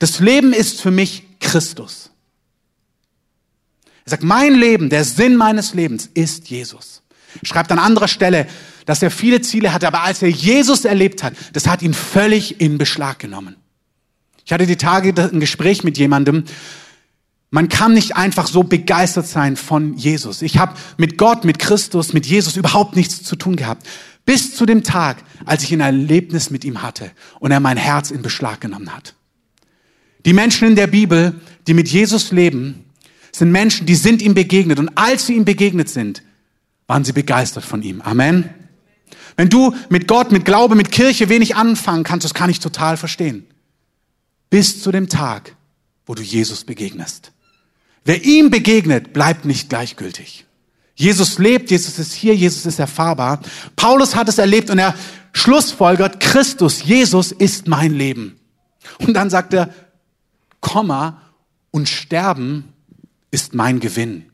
Das 0.00 0.18
Leben 0.18 0.52
ist 0.52 0.82
für 0.82 0.90
mich 0.90 1.22
Christus. 1.44 2.10
Er 4.04 4.10
sagt, 4.10 4.22
mein 4.22 4.54
Leben, 4.54 4.90
der 4.90 5.04
Sinn 5.04 5.36
meines 5.36 5.74
Lebens 5.74 6.10
ist 6.12 6.48
Jesus. 6.48 7.02
Schreibt 7.42 7.72
an 7.72 7.78
anderer 7.78 8.08
Stelle, 8.08 8.46
dass 8.86 9.02
er 9.02 9.10
viele 9.10 9.40
Ziele 9.40 9.72
hatte, 9.72 9.86
aber 9.86 10.02
als 10.02 10.22
er 10.22 10.28
Jesus 10.28 10.84
erlebt 10.84 11.22
hat, 11.22 11.34
das 11.52 11.66
hat 11.66 11.82
ihn 11.82 11.94
völlig 11.94 12.60
in 12.60 12.76
Beschlag 12.78 13.18
genommen. 13.18 13.56
Ich 14.44 14.52
hatte 14.52 14.66
die 14.66 14.76
Tage 14.76 15.14
ein 15.22 15.40
Gespräch 15.40 15.84
mit 15.84 15.96
jemandem. 15.96 16.44
Man 17.50 17.68
kann 17.68 17.94
nicht 17.94 18.16
einfach 18.16 18.46
so 18.46 18.62
begeistert 18.62 19.26
sein 19.26 19.56
von 19.56 19.94
Jesus. 19.94 20.42
Ich 20.42 20.58
habe 20.58 20.74
mit 20.98 21.16
Gott, 21.16 21.44
mit 21.44 21.58
Christus, 21.58 22.12
mit 22.12 22.26
Jesus 22.26 22.56
überhaupt 22.56 22.96
nichts 22.96 23.22
zu 23.22 23.36
tun 23.36 23.56
gehabt. 23.56 23.86
Bis 24.26 24.54
zu 24.54 24.66
dem 24.66 24.82
Tag, 24.82 25.18
als 25.46 25.62
ich 25.62 25.72
ein 25.72 25.80
Erlebnis 25.80 26.50
mit 26.50 26.64
ihm 26.64 26.82
hatte 26.82 27.10
und 27.40 27.52
er 27.52 27.60
mein 27.60 27.76
Herz 27.76 28.10
in 28.10 28.22
Beschlag 28.22 28.60
genommen 28.60 28.94
hat. 28.94 29.14
Die 30.24 30.32
Menschen 30.32 30.68
in 30.68 30.76
der 30.76 30.86
Bibel, 30.86 31.40
die 31.66 31.74
mit 31.74 31.88
Jesus 31.88 32.32
leben, 32.32 32.84
sind 33.32 33.50
Menschen, 33.50 33.86
die 33.86 33.94
sind 33.94 34.22
ihm 34.22 34.34
begegnet. 34.34 34.78
Und 34.78 34.90
als 34.96 35.26
sie 35.26 35.34
ihm 35.34 35.44
begegnet 35.44 35.88
sind, 35.88 36.22
waren 36.86 37.04
sie 37.04 37.12
begeistert 37.12 37.64
von 37.64 37.82
ihm. 37.82 38.00
Amen. 38.00 38.50
Wenn 39.36 39.48
du 39.48 39.74
mit 39.88 40.06
Gott, 40.06 40.30
mit 40.30 40.44
Glaube, 40.44 40.74
mit 40.76 40.92
Kirche 40.92 41.28
wenig 41.28 41.56
anfangen 41.56 42.04
kannst, 42.04 42.24
das 42.24 42.34
kann 42.34 42.50
ich 42.50 42.60
total 42.60 42.96
verstehen. 42.96 43.46
Bis 44.50 44.82
zu 44.82 44.92
dem 44.92 45.08
Tag, 45.08 45.56
wo 46.06 46.14
du 46.14 46.22
Jesus 46.22 46.64
begegnest. 46.64 47.32
Wer 48.04 48.24
ihm 48.24 48.50
begegnet, 48.50 49.12
bleibt 49.12 49.44
nicht 49.44 49.70
gleichgültig. 49.70 50.44
Jesus 50.94 51.38
lebt, 51.38 51.70
Jesus 51.70 51.98
ist 51.98 52.12
hier, 52.12 52.36
Jesus 52.36 52.66
ist 52.66 52.78
erfahrbar. 52.78 53.40
Paulus 53.74 54.14
hat 54.14 54.28
es 54.28 54.38
erlebt 54.38 54.70
und 54.70 54.78
er 54.78 54.94
schlussfolgert, 55.32 56.20
Christus, 56.20 56.84
Jesus 56.84 57.32
ist 57.32 57.66
mein 57.66 57.92
Leben. 57.92 58.38
Und 58.98 59.14
dann 59.14 59.30
sagt 59.30 59.54
er, 59.54 59.74
Komma, 60.64 61.20
und 61.70 61.88
Sterben 61.88 62.72
ist 63.30 63.54
mein 63.54 63.80
Gewinn. 63.80 64.26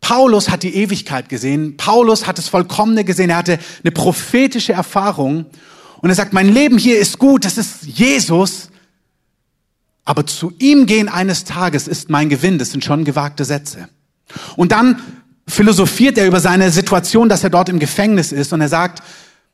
Paulus 0.00 0.48
hat 0.48 0.62
die 0.62 0.74
Ewigkeit 0.74 1.28
gesehen. 1.28 1.76
Paulus 1.76 2.26
hat 2.26 2.38
das 2.38 2.48
Vollkommene 2.48 3.04
gesehen. 3.04 3.30
Er 3.30 3.36
hatte 3.36 3.58
eine 3.82 3.92
prophetische 3.92 4.72
Erfahrung. 4.72 5.46
Und 6.00 6.08
er 6.08 6.14
sagt, 6.14 6.32
mein 6.32 6.52
Leben 6.52 6.78
hier 6.78 6.98
ist 6.98 7.18
gut, 7.18 7.44
das 7.44 7.58
ist 7.58 7.84
Jesus. 7.84 8.70
Aber 10.04 10.26
zu 10.26 10.52
ihm 10.58 10.86
gehen 10.86 11.08
eines 11.08 11.44
Tages 11.44 11.86
ist 11.86 12.08
mein 12.08 12.30
Gewinn. 12.30 12.58
Das 12.58 12.70
sind 12.70 12.82
schon 12.82 13.04
gewagte 13.04 13.44
Sätze. 13.44 13.88
Und 14.56 14.72
dann 14.72 15.02
philosophiert 15.46 16.16
er 16.18 16.26
über 16.26 16.40
seine 16.40 16.70
Situation, 16.70 17.28
dass 17.28 17.44
er 17.44 17.50
dort 17.50 17.68
im 17.68 17.78
Gefängnis 17.78 18.32
ist. 18.32 18.52
Und 18.54 18.62
er 18.62 18.68
sagt, 18.68 19.02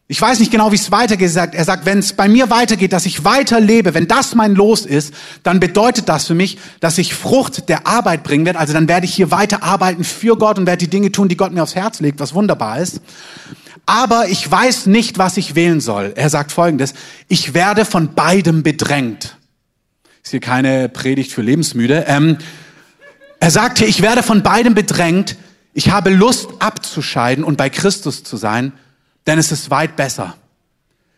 ich 0.07 0.21
weiß 0.21 0.39
nicht 0.41 0.51
genau, 0.51 0.71
wie 0.71 0.77
es 0.77 0.91
weitergeht. 0.91 1.35
Er 1.35 1.65
sagt, 1.65 1.87
wenn 1.87 1.99
es 1.99 2.13
bei 2.13 2.29
mir 2.29 2.51
weitergeht, 2.51 2.93
dass 2.93 3.07
ich 3.07 3.25
weiter 3.25 3.59
lebe, 3.59 3.95
wenn 3.95 4.07
das 4.07 4.35
mein 4.35 4.55
Los 4.55 4.85
ist, 4.85 5.15
dann 5.43 5.61
bedeutet 5.61 6.11
das 6.11 6.27
für 6.27 6.35
mich, 6.35 6.59
dass 6.81 6.99
ich 6.99 7.15
Frucht 7.15 7.71
der 7.71 7.87
Arbeit 7.87 8.23
bringen 8.23 8.45
werde. 8.45 8.59
Also 8.59 8.75
dann 8.75 8.87
werde 8.87 9.07
ich 9.07 9.15
hier 9.15 9.31
weiter 9.31 9.63
arbeiten 9.63 10.05
für 10.05 10.37
Gott 10.37 10.59
und 10.59 10.67
werde 10.67 10.85
die 10.85 10.91
Dinge 10.91 11.11
tun, 11.11 11.29
die 11.29 11.39
Gott 11.39 11.53
mir 11.53 11.63
aufs 11.63 11.75
Herz 11.75 12.01
legt, 12.01 12.21
was 12.21 12.35
wunderbar 12.35 12.81
ist. 12.81 13.01
Aber 13.87 14.29
ich 14.29 14.51
weiß 14.51 14.87
nicht, 14.87 15.17
was 15.17 15.39
ich 15.39 15.55
wählen 15.55 15.81
soll. 15.81 16.13
Er 16.17 16.29
sagt 16.29 16.53
Folgendes, 16.53 16.93
ich 17.29 17.55
werde 17.55 17.87
von 17.87 18.15
beidem 18.15 18.63
bedrängt. 18.63 19.39
Ist 20.23 20.31
hier 20.31 20.41
keine 20.41 20.91
Predigt 20.91 21.33
für 21.33 21.43
Lebensmüde. 21.43 22.05
Ähm, 22.09 22.37
er 23.41 23.51
sagte, 23.51 23.87
ich 23.87 24.03
werde 24.03 24.23
von 24.23 24.43
beidem 24.43 24.75
bedrängt. 24.75 25.37
Ich 25.73 25.91
habe 25.91 26.11
Lust 26.11 26.49
abzuscheiden 26.59 27.43
und 27.43 27.57
bei 27.57 27.71
Christus 27.71 28.23
zu 28.23 28.37
sein, 28.37 28.73
denn 29.27 29.39
es 29.39 29.53
ist 29.53 29.71
weit 29.71 29.97
besser. 29.97 30.37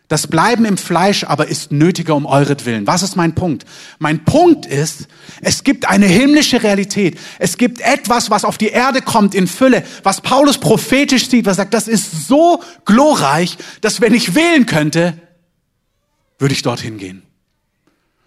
Das 0.09 0.29
Bleiben 0.29 0.65
im 0.65 0.77
Fleisch 0.77 1.25
aber 1.25 1.49
ist 1.49 1.73
nötiger 1.73 2.15
um 2.15 2.27
euretwillen. 2.27 2.87
Was 2.87 3.03
ist 3.03 3.17
mein 3.17 3.35
Punkt? 3.35 3.65
Mein 3.99 4.25
Punkt 4.25 4.65
ist, 4.65 5.09
es 5.41 5.65
gibt 5.65 5.89
eine 5.89 6.07
himmlische 6.07 6.63
Realität. 6.63 7.19
Es 7.41 7.57
gibt 7.57 7.81
etwas, 7.81 8.31
was 8.31 8.45
auf 8.45 8.57
die 8.57 8.69
Erde 8.69 9.03
kommt 9.03 9.35
in 9.35 9.49
Fülle, 9.49 9.83
was 10.05 10.21
Paulus 10.21 10.59
prophetisch 10.59 11.29
sieht, 11.29 11.47
was 11.47 11.57
sagt, 11.57 11.75
das 11.75 11.89
ist 11.89 12.29
so 12.29 12.63
glorreich, 12.85 13.59
dass 13.81 14.01
wenn 14.01 14.15
ich 14.15 14.37
wählen 14.37 14.67
könnte, 14.67 15.21
würde 16.39 16.55
ich 16.55 16.63
dorthin 16.63 16.99
gehen. 16.99 17.26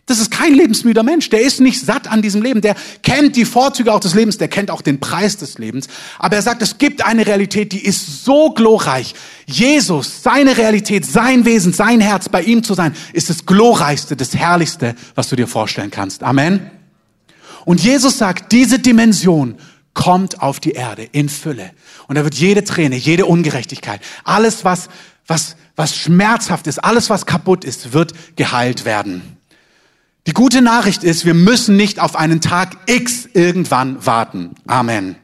Das 0.10 0.18
ist 0.18 0.32
kein 0.32 0.56
lebensmüder 0.56 1.04
Mensch. 1.04 1.30
Der 1.30 1.42
ist 1.42 1.60
nicht 1.60 1.80
satt 1.80 2.08
an 2.08 2.24
diesem 2.24 2.42
Leben. 2.42 2.62
Der 2.62 2.76
kennt 3.04 3.36
die 3.36 3.46
Vorzüge 3.46 3.94
auch 3.94 4.00
des 4.00 4.16
Lebens. 4.16 4.40
Der 4.40 4.48
kennt 4.48 4.72
auch 4.72 4.82
den 4.82 5.00
Preis 5.00 5.38
des 5.38 5.60
Lebens. 5.60 5.88
Aber 6.18 6.36
er 6.36 6.42
sagt, 6.42 6.64
es 6.64 6.80
gibt 6.80 7.06
eine 7.06 7.28
Realität, 7.28 7.72
die 7.74 7.86
ist 7.86 8.26
so 8.26 8.50
glorreich. 8.52 9.14
Jesus, 9.46 10.24
seine 10.24 10.58
Realität, 10.58 11.06
sein 11.06 11.46
Wesen, 11.46 11.74
sein 11.74 12.02
Herz, 12.02 12.28
bei 12.28 12.42
ihm 12.42 12.64
zu 12.64 12.74
sein, 12.74 12.96
ist 13.14 13.30
das 13.30 13.46
glorreichste, 13.46 14.16
das 14.16 14.36
herrlichste, 14.36 14.96
was 15.14 15.30
du 15.30 15.36
dir 15.36 15.48
vorstellen 15.48 15.92
kannst. 15.92 16.24
Amen. 16.24 16.72
Und 17.66 17.84
Jesus 17.84 18.18
sagt, 18.18 18.52
diese 18.52 18.80
Dimension 18.80 19.58
kommt 19.94 20.42
auf 20.42 20.60
die 20.60 20.72
Erde 20.72 21.04
in 21.12 21.30
Fülle. 21.30 21.70
Und 22.08 22.18
da 22.18 22.24
wird 22.24 22.34
jede 22.34 22.64
Träne, 22.64 22.96
jede 22.96 23.28
Ungerechtigkeit, 23.28 24.02
alles 24.24 24.66
was, 24.66 24.90
was, 25.28 25.56
was 25.76 25.96
schmerzhaft 25.96 26.66
ist, 26.66 26.84
alles 26.84 27.12
was 27.12 27.28
kaputt 27.28 27.64
ist, 27.64 27.94
wird 27.94 28.14
geheilt 28.36 28.86
werden. 28.86 29.39
Die 30.30 30.36
gute 30.36 30.62
Nachricht 30.62 31.04
ist, 31.04 31.26
wir 31.26 31.34
müssen 31.34 31.76
nicht 31.76 32.00
auf 32.00 32.16
einen 32.16 32.40
Tag 32.40 32.78
X 32.86 33.28
irgendwann 33.34 34.06
warten. 34.06 34.52
Amen. 34.68 35.16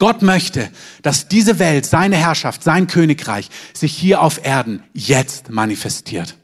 Gott 0.00 0.22
möchte, 0.22 0.70
dass 1.02 1.28
diese 1.28 1.60
Welt, 1.60 1.86
seine 1.86 2.16
Herrschaft, 2.16 2.64
sein 2.64 2.88
Königreich 2.88 3.48
sich 3.72 3.94
hier 3.94 4.20
auf 4.20 4.44
Erden 4.44 4.82
jetzt 4.92 5.50
manifestiert. 5.50 6.34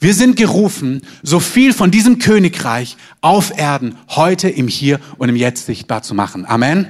Wir 0.00 0.14
sind 0.14 0.36
gerufen, 0.36 1.02
so 1.22 1.38
viel 1.38 1.74
von 1.74 1.90
diesem 1.90 2.18
Königreich 2.18 2.96
auf 3.20 3.52
Erden 3.54 3.98
heute 4.08 4.48
im 4.48 4.68
Hier 4.68 5.00
und 5.18 5.28
im 5.28 5.36
Jetzt 5.36 5.66
sichtbar 5.66 6.02
zu 6.02 6.14
machen. 6.14 6.46
Amen. 6.46 6.86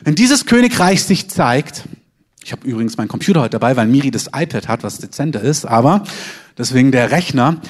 Wenn 0.00 0.14
dieses 0.14 0.46
Königreich 0.46 1.04
sich 1.04 1.28
zeigt, 1.28 1.82
ich 2.42 2.52
habe 2.52 2.66
übrigens 2.66 2.96
meinen 2.96 3.08
Computer 3.08 3.42
heute 3.42 3.58
dabei, 3.58 3.76
weil 3.76 3.88
Miri 3.88 4.10
das 4.10 4.28
iPad 4.34 4.68
hat, 4.68 4.84
was 4.84 4.96
dezenter 4.96 5.42
ist, 5.42 5.66
aber 5.66 6.04
deswegen 6.56 6.92
der 6.92 7.10
Rechner. 7.10 7.60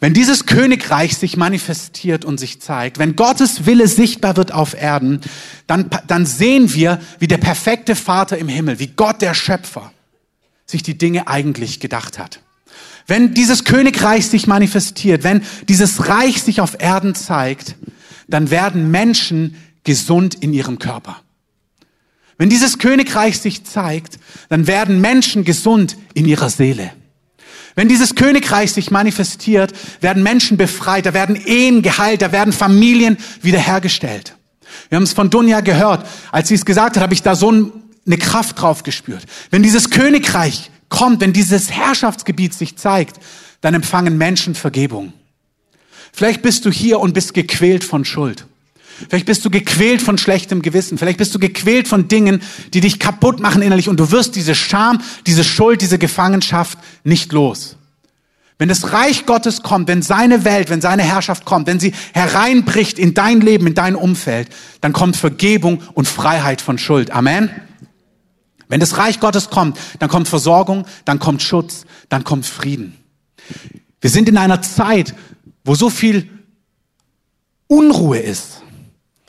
Wenn 0.00 0.14
dieses 0.14 0.46
Königreich 0.46 1.16
sich 1.16 1.36
manifestiert 1.36 2.24
und 2.24 2.38
sich 2.38 2.60
zeigt, 2.60 2.98
wenn 2.98 3.16
Gottes 3.16 3.66
Wille 3.66 3.86
sichtbar 3.86 4.36
wird 4.36 4.52
auf 4.52 4.74
Erden, 4.74 5.20
dann, 5.66 5.90
dann 6.06 6.26
sehen 6.26 6.72
wir, 6.74 7.00
wie 7.18 7.28
der 7.28 7.38
perfekte 7.38 7.94
Vater 7.94 8.38
im 8.38 8.48
Himmel, 8.48 8.78
wie 8.78 8.88
Gott 8.88 9.22
der 9.22 9.34
Schöpfer 9.34 9.92
sich 10.66 10.82
die 10.82 10.98
Dinge 10.98 11.28
eigentlich 11.28 11.80
gedacht 11.80 12.18
hat. 12.18 12.40
Wenn 13.06 13.34
dieses 13.34 13.64
Königreich 13.64 14.26
sich 14.26 14.46
manifestiert, 14.46 15.24
wenn 15.24 15.42
dieses 15.68 16.08
Reich 16.08 16.42
sich 16.42 16.60
auf 16.60 16.80
Erden 16.80 17.14
zeigt, 17.14 17.76
dann 18.28 18.50
werden 18.50 18.90
Menschen 18.90 19.56
gesund 19.84 20.34
in 20.34 20.52
ihrem 20.52 20.78
Körper. 20.78 21.20
Wenn 22.38 22.48
dieses 22.48 22.78
Königreich 22.78 23.38
sich 23.38 23.64
zeigt, 23.64 24.18
dann 24.48 24.66
werden 24.66 25.00
Menschen 25.00 25.44
gesund 25.44 25.96
in 26.14 26.26
ihrer 26.26 26.50
Seele. 26.50 26.92
Wenn 27.74 27.88
dieses 27.88 28.14
Königreich 28.14 28.72
sich 28.72 28.90
manifestiert, 28.90 29.72
werden 30.00 30.22
Menschen 30.22 30.56
befreit, 30.56 31.06
da 31.06 31.14
werden 31.14 31.36
Ehen 31.36 31.82
geheilt, 31.82 32.22
da 32.22 32.32
werden 32.32 32.52
Familien 32.52 33.16
wiederhergestellt. 33.40 34.36
Wir 34.88 34.96
haben 34.96 35.04
es 35.04 35.12
von 35.12 35.30
Dunja 35.30 35.60
gehört. 35.60 36.06
Als 36.30 36.48
sie 36.48 36.54
es 36.54 36.64
gesagt 36.64 36.96
hat, 36.96 37.02
habe 37.02 37.14
ich 37.14 37.22
da 37.22 37.34
so 37.34 37.50
eine 37.50 38.18
Kraft 38.18 38.60
drauf 38.60 38.82
gespürt. 38.82 39.24
Wenn 39.50 39.62
dieses 39.62 39.90
Königreich 39.90 40.70
kommt, 40.88 41.20
wenn 41.20 41.32
dieses 41.32 41.70
Herrschaftsgebiet 41.70 42.54
sich 42.54 42.76
zeigt, 42.76 43.18
dann 43.60 43.74
empfangen 43.74 44.18
Menschen 44.18 44.54
Vergebung. 44.54 45.12
Vielleicht 46.12 46.42
bist 46.42 46.66
du 46.66 46.70
hier 46.70 47.00
und 47.00 47.14
bist 47.14 47.32
gequält 47.32 47.84
von 47.84 48.04
Schuld. 48.04 48.46
Vielleicht 49.08 49.26
bist 49.26 49.44
du 49.44 49.50
gequält 49.50 50.02
von 50.02 50.18
schlechtem 50.18 50.62
Gewissen. 50.62 50.98
Vielleicht 50.98 51.18
bist 51.18 51.34
du 51.34 51.38
gequält 51.38 51.88
von 51.88 52.08
Dingen, 52.08 52.42
die 52.74 52.80
dich 52.80 52.98
kaputt 52.98 53.40
machen 53.40 53.62
innerlich 53.62 53.88
und 53.88 53.98
du 53.98 54.10
wirst 54.10 54.36
diese 54.36 54.54
Scham, 54.54 55.00
diese 55.26 55.44
Schuld, 55.44 55.82
diese 55.82 55.98
Gefangenschaft 55.98 56.78
nicht 57.04 57.32
los. 57.32 57.76
Wenn 58.58 58.68
das 58.68 58.92
Reich 58.92 59.26
Gottes 59.26 59.62
kommt, 59.62 59.88
wenn 59.88 60.02
seine 60.02 60.44
Welt, 60.44 60.70
wenn 60.70 60.80
seine 60.80 61.02
Herrschaft 61.02 61.44
kommt, 61.44 61.66
wenn 61.66 61.80
sie 61.80 61.92
hereinbricht 62.12 62.98
in 62.98 63.12
dein 63.12 63.40
Leben, 63.40 63.66
in 63.66 63.74
dein 63.74 63.96
Umfeld, 63.96 64.48
dann 64.80 64.92
kommt 64.92 65.16
Vergebung 65.16 65.82
und 65.94 66.06
Freiheit 66.06 66.60
von 66.60 66.78
Schuld. 66.78 67.10
Amen. 67.10 67.50
Wenn 68.68 68.80
das 68.80 68.96
Reich 68.96 69.20
Gottes 69.20 69.50
kommt, 69.50 69.78
dann 69.98 70.08
kommt 70.08 70.28
Versorgung, 70.28 70.86
dann 71.04 71.18
kommt 71.18 71.42
Schutz, 71.42 71.84
dann 72.08 72.24
kommt 72.24 72.46
Frieden. 72.46 72.96
Wir 74.00 74.10
sind 74.10 74.28
in 74.28 74.38
einer 74.38 74.62
Zeit, 74.62 75.14
wo 75.64 75.74
so 75.74 75.90
viel 75.90 76.28
Unruhe 77.66 78.18
ist. 78.18 78.61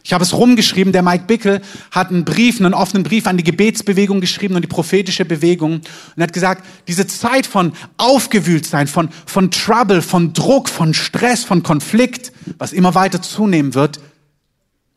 Ich 0.06 0.12
habe 0.12 0.24
es 0.24 0.34
rumgeschrieben, 0.34 0.92
der 0.92 1.02
Mike 1.02 1.26
Bickel 1.28 1.62
hat 1.92 2.10
einen 2.10 2.26
Brief, 2.26 2.60
einen 2.60 2.74
offenen 2.74 3.04
Brief 3.04 3.26
an 3.26 3.38
die 3.38 3.44
Gebetsbewegung 3.44 4.20
geschrieben 4.20 4.56
und 4.56 4.62
die 4.62 4.68
prophetische 4.68 5.24
Bewegung 5.24 5.80
und 6.16 6.24
hat 6.24 6.34
gesagt, 6.34 6.66
diese 6.90 7.08
Zeit 7.08 7.48
von 7.48 7.72
Aufgewühltsein, 7.96 8.88
von, 8.88 9.10
von 9.26 9.50
Trouble, 9.50 10.02
von 10.02 10.34
Druck, 10.34 10.68
von 10.68 10.94
Stress, 10.94 11.46
von 11.46 11.64
Konflikt, 11.64 12.34
was 12.58 12.74
immer 12.74 12.96
weiter 12.96 13.22
zunehmen 13.22 13.76
wird, 13.76 14.02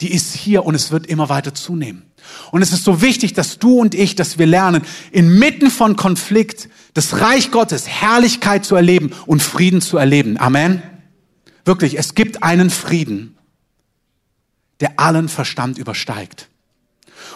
die 0.00 0.12
ist 0.12 0.34
hier 0.34 0.64
und 0.64 0.75
es 0.75 0.90
wird 0.90 1.06
immer 1.06 1.28
weiter 1.28 1.54
zunehmen. 1.54 2.02
Und 2.50 2.62
es 2.62 2.72
ist 2.72 2.82
so 2.82 3.00
wichtig, 3.00 3.32
dass 3.32 3.60
du 3.60 3.78
und 3.78 3.94
ich, 3.94 4.16
dass 4.16 4.38
wir 4.38 4.46
lernen, 4.46 4.82
inmitten 5.12 5.70
von 5.70 5.94
Konflikt 5.94 6.68
das 6.94 7.20
Reich 7.20 7.52
Gottes, 7.52 7.86
Herrlichkeit 7.86 8.64
zu 8.64 8.75
erleben 8.75 9.12
und 9.26 9.40
Frieden 9.40 9.80
zu 9.80 9.98
erleben. 9.98 10.36
Amen. 10.36 10.82
Wirklich, 11.64 11.96
es 11.96 12.16
gibt 12.16 12.42
einen 12.42 12.70
Frieden 12.70 13.36
der 14.80 14.99
allen 14.99 15.28
Verstand 15.28 15.78
übersteigt. 15.78 16.49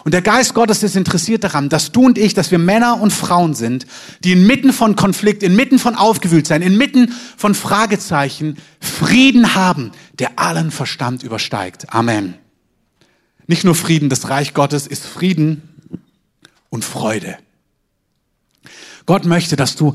Und 0.04 0.12
der 0.12 0.22
Geist 0.22 0.54
Gottes 0.54 0.82
ist 0.82 0.96
interessiert 0.96 1.44
daran, 1.44 1.68
dass 1.68 1.92
du 1.92 2.06
und 2.06 2.18
ich, 2.18 2.34
dass 2.34 2.50
wir 2.50 2.58
Männer 2.58 3.00
und 3.00 3.12
Frauen 3.12 3.54
sind, 3.54 3.86
die 4.24 4.32
inmitten 4.32 4.72
von 4.72 4.96
Konflikt, 4.96 5.42
inmitten 5.42 5.78
von 5.78 5.94
Aufgewühltsein, 5.94 6.62
inmitten 6.62 7.12
von 7.36 7.54
Fragezeichen 7.54 8.56
Frieden 8.80 9.54
haben, 9.54 9.92
der 10.18 10.38
allen 10.38 10.70
Verstand 10.70 11.22
übersteigt. 11.22 11.92
Amen. 11.92 12.34
Nicht 13.46 13.64
nur 13.64 13.74
Frieden, 13.74 14.08
das 14.08 14.28
Reich 14.28 14.54
Gottes 14.54 14.86
ist 14.86 15.04
Frieden 15.04 15.62
und 16.68 16.84
Freude. 16.84 17.36
Gott 19.06 19.24
möchte, 19.24 19.56
dass 19.56 19.76
du 19.76 19.94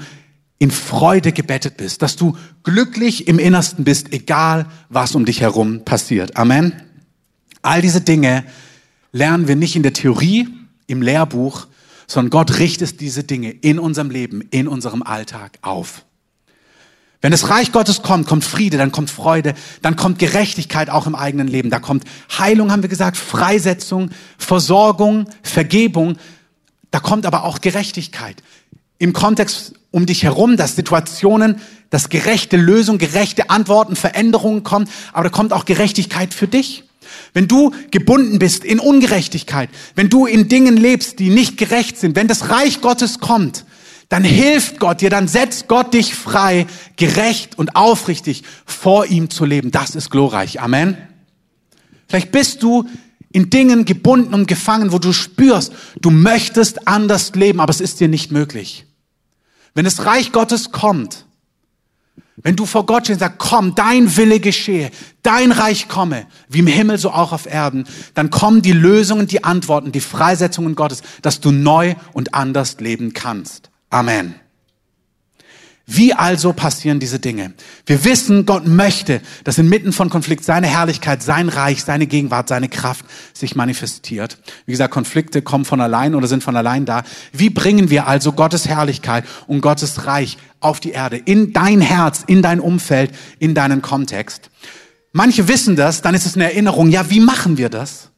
in 0.60 0.72
Freude 0.72 1.32
gebettet 1.32 1.78
bist, 1.78 2.02
dass 2.02 2.16
du 2.16 2.38
glücklich 2.64 3.28
im 3.28 3.40
Innersten 3.40 3.84
bist, 3.84 4.14
egal 4.14 4.68
was 4.90 5.16
um 5.16 5.26
dich 5.26 5.42
herum 5.42 5.84
passiert. 5.86 6.38
Amen. 6.38 6.74
All 7.66 7.82
diese 7.82 8.02
Dinge 8.02 8.44
lernen 9.12 9.48
wir 9.48 9.56
nicht 9.56 9.76
in 9.76 9.84
der 9.84 9.94
Theorie, 9.94 10.48
im 10.88 11.02
Lehrbuch, 11.02 11.68
sondern 12.08 12.30
Gott 12.30 12.60
richtet 12.60 13.02
diese 13.02 13.24
Dinge 13.24 13.50
in 13.50 13.80
unserem 13.80 14.12
Leben, 14.12 14.42
in 14.52 14.68
unserem 14.68 15.02
Alltag 15.02 15.58
auf. 15.64 16.06
Wenn 17.22 17.32
das 17.32 17.50
Reich 17.50 17.72
Gottes 17.72 18.04
kommt, 18.04 18.28
kommt 18.28 18.44
Friede, 18.44 18.78
dann 18.78 18.92
kommt 18.92 19.10
Freude, 19.10 19.56
dann 19.82 19.96
kommt 19.96 20.20
Gerechtigkeit 20.20 20.92
auch 20.92 21.08
im 21.08 21.16
eigenen 21.16 21.48
Leben. 21.48 21.72
Da 21.72 21.80
kommt 21.80 22.04
Heilung, 22.38 22.72
haben 22.72 22.84
wir 22.84 22.90
gesagt, 22.90 23.18
Freisetzung, 23.18 24.12
Versorgung, 24.38 25.28
Vergebung. 25.42 26.18
Da 26.92 27.00
kommt 27.00 27.26
aber 27.26 27.46
auch 27.46 27.62
Gerechtigkeit. 27.62 28.44
Im 29.00 29.12
Kontext 29.12 29.74
um 29.90 30.06
dich 30.06 30.22
herum, 30.22 30.56
dass 30.56 30.76
Situationen, 30.76 31.60
dass 31.90 32.10
gerechte 32.10 32.58
Lösungen, 32.58 33.00
gerechte 33.00 33.50
Antworten, 33.50 33.96
Veränderungen 33.96 34.62
kommen, 34.62 34.88
aber 35.14 35.24
da 35.24 35.30
kommt 35.30 35.52
auch 35.52 35.66
Gerechtigkeit 35.66 36.32
für 36.32 36.48
dich. 36.48 36.85
Wenn 37.34 37.48
du 37.48 37.72
gebunden 37.92 38.40
bist 38.40 38.64
in 38.64 38.80
Ungerechtigkeit, 38.80 39.70
wenn 39.96 40.10
du 40.10 40.26
in 40.26 40.48
Dingen 40.48 40.78
lebst, 40.78 41.20
die 41.20 41.30
nicht 41.30 41.58
gerecht 41.58 41.98
sind, 41.98 42.16
wenn 42.16 42.28
das 42.28 42.50
Reich 42.50 42.82
Gottes 42.82 43.20
kommt, 43.20 43.66
dann 44.10 44.24
hilft 44.24 44.80
Gott 44.80 45.02
dir, 45.02 45.10
dann 45.10 45.28
setzt 45.28 45.68
Gott 45.68 45.94
dich 45.94 46.16
frei, 46.16 46.68
gerecht 46.96 47.58
und 47.58 47.76
aufrichtig 47.76 48.44
vor 48.66 49.08
ihm 49.08 49.30
zu 49.30 49.46
leben. 49.46 49.72
Das 49.72 49.96
ist 49.96 50.12
glorreich. 50.12 50.62
Amen. 50.62 50.98
Vielleicht 52.08 52.32
bist 52.32 52.62
du 52.62 52.86
in 53.32 53.50
Dingen 53.50 53.84
gebunden 53.84 54.34
und 54.34 54.48
gefangen, 54.48 54.92
wo 54.92 55.00
du 55.00 55.12
spürst, 55.12 55.74
du 56.00 56.12
möchtest 56.12 56.88
anders 56.88 57.34
leben, 57.36 57.60
aber 57.60 57.72
es 57.72 57.82
ist 57.82 58.00
dir 58.00 58.08
nicht 58.08 58.32
möglich. 58.32 58.86
Wenn 59.74 59.84
das 59.84 60.06
Reich 60.06 60.32
Gottes 60.32 60.72
kommt, 60.72 61.25
wenn 62.38 62.56
du 62.56 62.66
vor 62.66 62.86
Gott 62.86 63.06
stehst 63.06 63.22
und 63.22 63.28
sagst, 63.28 63.40
komm, 63.40 63.76
dein 63.76 64.18
Wille 64.18 64.40
geschehe, 64.40 64.92
dein 65.24 65.52
Reich 65.52 65.88
komme, 65.88 66.28
wie 66.50 66.60
im 66.60 66.68
Himmel 66.68 66.98
so 66.98 67.12
auch 67.12 67.32
auf 67.32 67.46
Erden, 67.46 67.86
dann 68.14 68.30
kommen 68.30 68.62
die 68.62 68.74
Lösungen, 68.74 69.28
die 69.28 69.44
Antworten, 69.44 69.92
die 69.92 70.02
Freisetzungen 70.02 70.76
Gottes, 70.76 71.02
dass 71.22 71.40
du 71.40 71.52
neu 71.52 71.96
und 72.14 72.34
anders 72.34 72.80
leben 72.80 73.14
kannst. 73.14 73.70
Amen. 73.90 74.36
Wie 75.88 76.16
also 76.16 76.52
passieren 76.52 77.00
diese 77.00 77.20
Dinge? 77.20 77.54
Wir 77.86 78.04
wissen, 78.04 78.48
Gott 78.48 78.66
möchte, 78.66 79.22
dass 79.44 79.60
inmitten 79.60 79.94
von 79.94 80.10
Konflikt 80.10 80.44
seine 80.44 80.66
Herrlichkeit, 80.66 81.22
sein 81.22 81.48
Reich, 81.48 81.84
seine 81.84 82.08
Gegenwart, 82.08 82.50
seine 82.50 82.70
Kraft 82.70 83.06
sich 83.34 83.56
manifestiert. 83.56 84.40
Wie 84.66 84.72
gesagt, 84.72 84.92
Konflikte 84.92 85.44
kommen 85.44 85.64
von 85.64 85.82
allein 85.82 86.16
oder 86.16 86.28
sind 86.28 86.44
von 86.44 86.56
allein 86.56 86.86
da. 86.86 87.04
Wie 87.34 87.52
bringen 87.52 87.92
wir 87.92 88.08
also 88.08 88.32
Gottes 88.32 88.68
Herrlichkeit 88.68 89.26
und 89.46 89.62
Gottes 89.62 90.08
Reich 90.08 90.40
auf 90.60 90.80
die 90.80 90.92
Erde, 90.92 91.18
in 91.18 91.54
dein 91.54 91.82
Herz, 91.82 92.24
in 92.26 92.42
dein 92.42 92.60
Umfeld, 92.60 93.12
in 93.38 93.54
deinen 93.54 93.84
Kontext? 93.84 94.50
Manche 95.12 95.48
wissen 95.48 95.76
das, 95.76 96.02
dann 96.02 96.16
ist 96.16 96.26
es 96.26 96.36
eine 96.36 96.46
Erinnerung, 96.46 96.90
ja, 96.90 97.12
wie 97.12 97.20
machen 97.20 97.58
wir 97.58 97.70
das? 97.70 98.10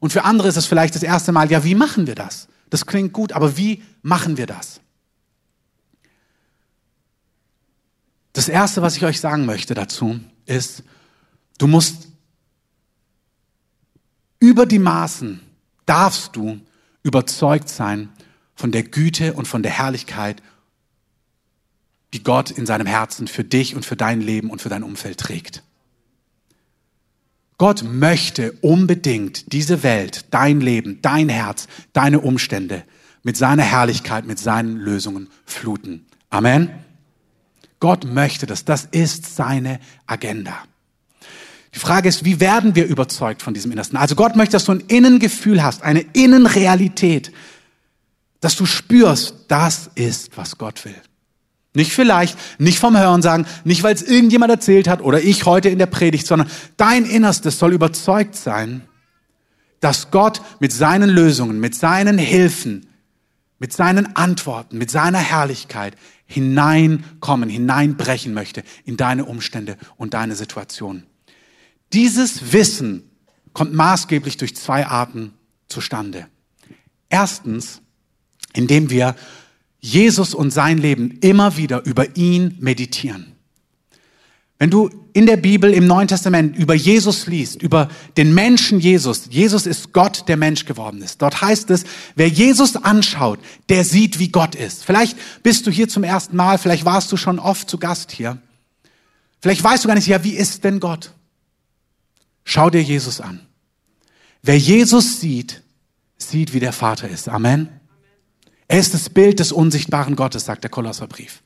Und 0.00 0.12
für 0.12 0.24
andere 0.24 0.48
ist 0.48 0.56
es 0.56 0.66
vielleicht 0.66 0.94
das 0.94 1.02
erste 1.02 1.32
Mal, 1.32 1.50
ja, 1.50 1.64
wie 1.64 1.74
machen 1.74 2.06
wir 2.06 2.14
das? 2.14 2.46
Das 2.68 2.84
klingt 2.84 3.14
gut, 3.14 3.32
aber 3.32 3.56
wie 3.56 3.82
machen 4.02 4.36
wir 4.36 4.46
das? 4.46 4.80
Das 8.32 8.48
Erste, 8.48 8.82
was 8.82 8.96
ich 8.96 9.04
euch 9.04 9.20
sagen 9.20 9.46
möchte 9.46 9.74
dazu, 9.74 10.20
ist, 10.46 10.84
du 11.58 11.66
musst 11.66 12.08
über 14.38 14.66
die 14.66 14.78
Maßen, 14.78 15.40
darfst 15.86 16.36
du 16.36 16.60
überzeugt 17.02 17.68
sein 17.68 18.08
von 18.54 18.72
der 18.72 18.82
Güte 18.82 19.34
und 19.34 19.46
von 19.46 19.62
der 19.62 19.72
Herrlichkeit, 19.72 20.42
die 22.12 22.22
Gott 22.22 22.50
in 22.50 22.66
seinem 22.66 22.86
Herzen 22.86 23.28
für 23.28 23.44
dich 23.44 23.74
und 23.74 23.84
für 23.84 23.96
dein 23.96 24.20
Leben 24.20 24.50
und 24.50 24.60
für 24.60 24.68
dein 24.68 24.82
Umfeld 24.82 25.18
trägt. 25.18 25.62
Gott 27.58 27.82
möchte 27.84 28.52
unbedingt 28.62 29.52
diese 29.52 29.82
Welt, 29.82 30.24
dein 30.30 30.60
Leben, 30.60 31.02
dein 31.02 31.28
Herz, 31.28 31.68
deine 31.92 32.20
Umstände 32.20 32.84
mit 33.22 33.36
seiner 33.36 33.62
Herrlichkeit, 33.62 34.26
mit 34.26 34.38
seinen 34.38 34.76
Lösungen 34.76 35.28
fluten. 35.44 36.06
Amen. 36.30 36.70
Gott 37.80 38.04
möchte 38.04 38.46
das. 38.46 38.64
Das 38.64 38.86
ist 38.90 39.34
seine 39.34 39.80
Agenda. 40.06 40.56
Die 41.74 41.78
Frage 41.78 42.08
ist, 42.08 42.24
wie 42.24 42.40
werden 42.40 42.74
wir 42.74 42.86
überzeugt 42.86 43.42
von 43.42 43.54
diesem 43.54 43.72
Innersten? 43.72 43.96
Also 43.96 44.14
Gott 44.14 44.36
möchte, 44.36 44.52
dass 44.52 44.64
du 44.64 44.72
ein 44.72 44.84
Innengefühl 44.88 45.62
hast, 45.62 45.82
eine 45.82 46.00
Innenrealität, 46.12 47.32
dass 48.40 48.56
du 48.56 48.66
spürst, 48.66 49.34
das 49.48 49.90
ist, 49.94 50.36
was 50.36 50.58
Gott 50.58 50.84
will. 50.84 51.00
Nicht 51.72 51.92
vielleicht, 51.92 52.36
nicht 52.58 52.80
vom 52.80 52.98
Hören 52.98 53.22
sagen, 53.22 53.46
nicht 53.62 53.84
weil 53.84 53.94
es 53.94 54.02
irgendjemand 54.02 54.50
erzählt 54.50 54.88
hat 54.88 55.00
oder 55.00 55.22
ich 55.22 55.46
heute 55.46 55.68
in 55.68 55.78
der 55.78 55.86
Predigt, 55.86 56.26
sondern 56.26 56.50
dein 56.76 57.04
Innerstes 57.04 57.60
soll 57.60 57.72
überzeugt 57.72 58.34
sein, 58.34 58.82
dass 59.78 60.10
Gott 60.10 60.42
mit 60.58 60.72
seinen 60.72 61.08
Lösungen, 61.08 61.60
mit 61.60 61.76
seinen 61.76 62.18
Hilfen, 62.18 62.88
mit 63.60 63.72
seinen 63.72 64.16
Antworten, 64.16 64.78
mit 64.78 64.90
seiner 64.90 65.18
Herrlichkeit 65.18 65.94
hineinkommen, 66.30 67.48
hineinbrechen 67.48 68.32
möchte 68.32 68.62
in 68.84 68.96
deine 68.96 69.24
Umstände 69.24 69.76
und 69.96 70.14
deine 70.14 70.36
Situation. 70.36 71.02
Dieses 71.92 72.52
Wissen 72.52 73.10
kommt 73.52 73.74
maßgeblich 73.74 74.36
durch 74.36 74.54
zwei 74.54 74.86
Arten 74.86 75.32
zustande. 75.66 76.28
Erstens, 77.08 77.82
indem 78.52 78.90
wir 78.90 79.16
Jesus 79.80 80.32
und 80.32 80.52
sein 80.52 80.78
Leben 80.78 81.18
immer 81.20 81.56
wieder 81.56 81.84
über 81.84 82.16
ihn 82.16 82.56
meditieren. 82.60 83.32
Wenn 84.58 84.70
du 84.70 84.90
in 85.12 85.26
der 85.26 85.36
Bibel 85.36 85.72
im 85.72 85.86
Neuen 85.86 86.08
Testament 86.08 86.56
über 86.56 86.74
Jesus 86.74 87.26
liest, 87.26 87.62
über 87.62 87.88
den 88.16 88.34
Menschen 88.34 88.80
Jesus, 88.80 89.28
Jesus 89.30 89.66
ist 89.66 89.92
Gott, 89.92 90.28
der 90.28 90.36
Mensch 90.36 90.64
geworden 90.64 91.02
ist. 91.02 91.22
Dort 91.22 91.40
heißt 91.40 91.70
es, 91.70 91.84
wer 92.14 92.28
Jesus 92.28 92.76
anschaut, 92.76 93.38
der 93.68 93.84
sieht, 93.84 94.18
wie 94.18 94.28
Gott 94.28 94.54
ist. 94.54 94.84
Vielleicht 94.84 95.16
bist 95.42 95.66
du 95.66 95.70
hier 95.70 95.88
zum 95.88 96.04
ersten 96.04 96.36
Mal, 96.36 96.58
vielleicht 96.58 96.84
warst 96.84 97.10
du 97.12 97.16
schon 97.16 97.38
oft 97.38 97.68
zu 97.68 97.78
Gast 97.78 98.12
hier. 98.12 98.38
Vielleicht 99.40 99.64
weißt 99.64 99.84
du 99.84 99.88
gar 99.88 99.94
nicht, 99.94 100.06
ja, 100.06 100.22
wie 100.22 100.34
ist 100.34 100.64
denn 100.64 100.80
Gott? 100.80 101.12
Schau 102.44 102.70
dir 102.70 102.82
Jesus 102.82 103.20
an. 103.20 103.40
Wer 104.42 104.58
Jesus 104.58 105.20
sieht, 105.20 105.62
sieht, 106.16 106.52
wie 106.52 106.60
der 106.60 106.72
Vater 106.72 107.08
ist. 107.08 107.28
Amen. 107.28 107.68
Er 108.68 108.78
ist 108.78 108.94
das 108.94 109.10
Bild 109.10 109.40
des 109.40 109.52
unsichtbaren 109.52 110.16
Gottes, 110.16 110.44
sagt 110.44 110.62
der 110.62 110.70
Kolosserbrief. 110.70 111.42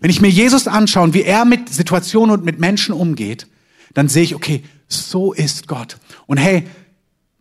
Wenn 0.00 0.10
ich 0.10 0.20
mir 0.20 0.30
Jesus 0.30 0.66
anschaue, 0.68 1.14
wie 1.14 1.22
er 1.22 1.44
mit 1.44 1.68
Situationen 1.68 2.30
und 2.30 2.44
mit 2.44 2.58
Menschen 2.58 2.94
umgeht, 2.94 3.46
dann 3.94 4.08
sehe 4.08 4.22
ich, 4.22 4.34
okay, 4.34 4.62
so 4.88 5.32
ist 5.32 5.68
Gott. 5.68 5.98
Und 6.26 6.38
hey, 6.38 6.66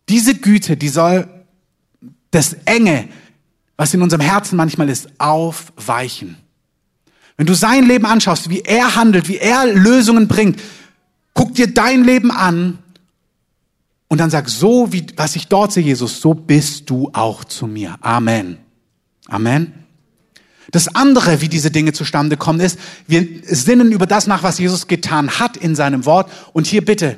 diese 0.09 0.35
Güte, 0.35 0.77
die 0.77 0.89
soll 0.89 1.27
das 2.31 2.53
Enge, 2.65 3.07
was 3.77 3.93
in 3.93 4.01
unserem 4.01 4.21
Herzen 4.21 4.55
manchmal 4.55 4.89
ist, 4.89 5.09
aufweichen. 5.17 6.37
Wenn 7.37 7.47
du 7.47 7.53
sein 7.55 7.87
Leben 7.87 8.05
anschaust, 8.05 8.49
wie 8.49 8.61
er 8.61 8.95
handelt, 8.95 9.27
wie 9.27 9.37
er 9.37 9.65
Lösungen 9.65 10.27
bringt, 10.27 10.59
guck 11.33 11.55
dir 11.55 11.73
dein 11.73 12.03
Leben 12.03 12.31
an 12.31 12.77
und 14.07 14.19
dann 14.19 14.29
sag, 14.29 14.49
so 14.49 14.91
wie, 14.91 15.05
was 15.15 15.35
ich 15.35 15.47
dort 15.47 15.71
sehe, 15.71 15.83
Jesus, 15.83 16.21
so 16.21 16.33
bist 16.33 16.89
du 16.89 17.09
auch 17.13 17.43
zu 17.43 17.67
mir. 17.67 17.95
Amen. 18.01 18.57
Amen. 19.27 19.80
Das 20.71 20.95
andere, 20.95 21.41
wie 21.41 21.49
diese 21.49 21.69
Dinge 21.69 21.93
zustande 21.93 22.37
kommen, 22.37 22.61
ist, 22.61 22.79
wir 23.07 23.27
sinnen 23.43 23.91
über 23.91 24.07
das 24.07 24.25
nach, 24.25 24.41
was 24.41 24.57
Jesus 24.57 24.87
getan 24.87 25.39
hat 25.39 25.57
in 25.57 25.75
seinem 25.75 26.05
Wort. 26.05 26.31
Und 26.53 26.65
hier 26.65 26.83
bitte, 26.83 27.17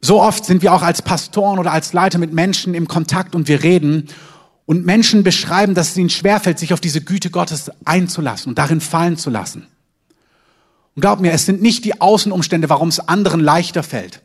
so 0.00 0.22
oft 0.22 0.46
sind 0.46 0.62
wir 0.62 0.72
auch 0.72 0.82
als 0.82 1.02
Pastoren 1.02 1.58
oder 1.58 1.72
als 1.72 1.92
Leiter 1.92 2.18
mit 2.18 2.32
Menschen 2.32 2.74
im 2.74 2.88
Kontakt 2.88 3.34
und 3.34 3.48
wir 3.48 3.62
reden 3.62 4.08
und 4.64 4.86
Menschen 4.86 5.22
beschreiben, 5.22 5.74
dass 5.74 5.90
es 5.90 5.96
ihnen 5.96 6.10
schwerfällt, 6.10 6.58
sich 6.58 6.72
auf 6.72 6.80
diese 6.80 7.02
Güte 7.02 7.30
Gottes 7.30 7.70
einzulassen 7.84 8.50
und 8.50 8.58
darin 8.58 8.80
fallen 8.80 9.18
zu 9.18 9.28
lassen. 9.28 9.66
Und 10.94 11.02
glaub 11.02 11.20
mir, 11.20 11.32
es 11.32 11.44
sind 11.44 11.60
nicht 11.60 11.84
die 11.84 12.00
Außenumstände, 12.00 12.70
warum 12.70 12.88
es 12.88 13.00
anderen 13.00 13.40
leichter 13.40 13.82
fällt. 13.82 14.22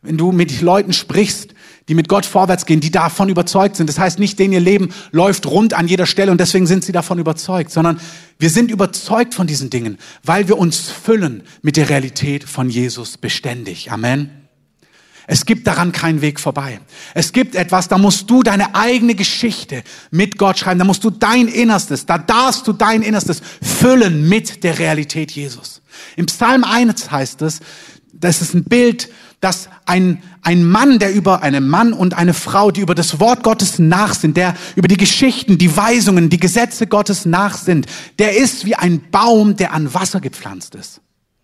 Wenn 0.00 0.16
du 0.16 0.32
mit 0.32 0.60
Leuten 0.60 0.92
sprichst, 0.92 1.54
die 1.88 1.94
mit 1.94 2.08
Gott 2.08 2.24
vorwärts 2.24 2.66
gehen, 2.66 2.80
die 2.80 2.90
davon 2.90 3.28
überzeugt 3.28 3.76
sind. 3.76 3.88
Das 3.88 3.98
heißt 3.98 4.18
nicht, 4.18 4.38
denen 4.38 4.54
ihr 4.54 4.60
Leben 4.60 4.88
läuft 5.10 5.46
rund 5.46 5.74
an 5.74 5.86
jeder 5.86 6.06
Stelle 6.06 6.32
und 6.32 6.40
deswegen 6.40 6.66
sind 6.66 6.84
sie 6.84 6.92
davon 6.92 7.18
überzeugt, 7.18 7.70
sondern 7.70 8.00
wir 8.38 8.50
sind 8.50 8.70
überzeugt 8.70 9.34
von 9.34 9.46
diesen 9.46 9.70
Dingen, 9.70 9.98
weil 10.22 10.48
wir 10.48 10.58
uns 10.58 10.90
füllen 10.90 11.42
mit 11.62 11.76
der 11.76 11.88
Realität 11.88 12.44
von 12.44 12.70
Jesus 12.70 13.18
beständig. 13.18 13.92
Amen. 13.92 14.44
Es 15.26 15.46
gibt 15.46 15.66
daran 15.66 15.92
keinen 15.92 16.20
Weg 16.20 16.38
vorbei. 16.38 16.80
Es 17.14 17.32
gibt 17.32 17.54
etwas, 17.54 17.88
da 17.88 17.96
musst 17.96 18.28
du 18.28 18.42
deine 18.42 18.74
eigene 18.74 19.14
Geschichte 19.14 19.82
mit 20.10 20.36
Gott 20.36 20.58
schreiben. 20.58 20.78
Da 20.78 20.84
musst 20.84 21.02
du 21.02 21.10
dein 21.10 21.48
Innerstes, 21.48 22.04
da 22.04 22.18
darfst 22.18 22.66
du 22.66 22.74
dein 22.74 23.00
Innerstes 23.00 23.40
füllen 23.62 24.28
mit 24.28 24.64
der 24.64 24.78
Realität 24.78 25.32
Jesus. 25.32 25.80
Im 26.16 26.26
Psalm 26.26 26.62
1 26.62 27.10
heißt 27.10 27.40
es, 27.42 27.60
das 28.12 28.42
ist 28.42 28.54
ein 28.54 28.64
Bild, 28.64 29.08
dass 29.44 29.68
ein, 29.84 30.22
ein 30.40 30.64
Mann, 30.64 30.98
der 30.98 31.12
über 31.12 31.42
eine 31.42 31.60
Mann 31.60 31.92
und 31.92 32.14
eine 32.14 32.32
Frau, 32.32 32.70
die 32.70 32.80
über 32.80 32.94
das 32.94 33.20
Wort 33.20 33.42
Gottes 33.42 33.78
nach 33.78 34.14
sind, 34.14 34.38
der 34.38 34.54
über 34.74 34.88
die 34.88 34.96
Geschichten, 34.96 35.58
die 35.58 35.76
Weisungen, 35.76 36.30
die 36.30 36.40
Gesetze 36.40 36.86
Gottes 36.86 37.26
nach 37.26 37.58
sind, 37.58 37.86
der 38.18 38.38
ist 38.38 38.64
wie 38.64 38.74
ein 38.74 39.02
Baum, 39.10 39.56
der 39.56 39.74
an 39.74 39.92
Wasser 39.92 40.20
gepflanzt 40.20 40.74
ist. 40.74 41.02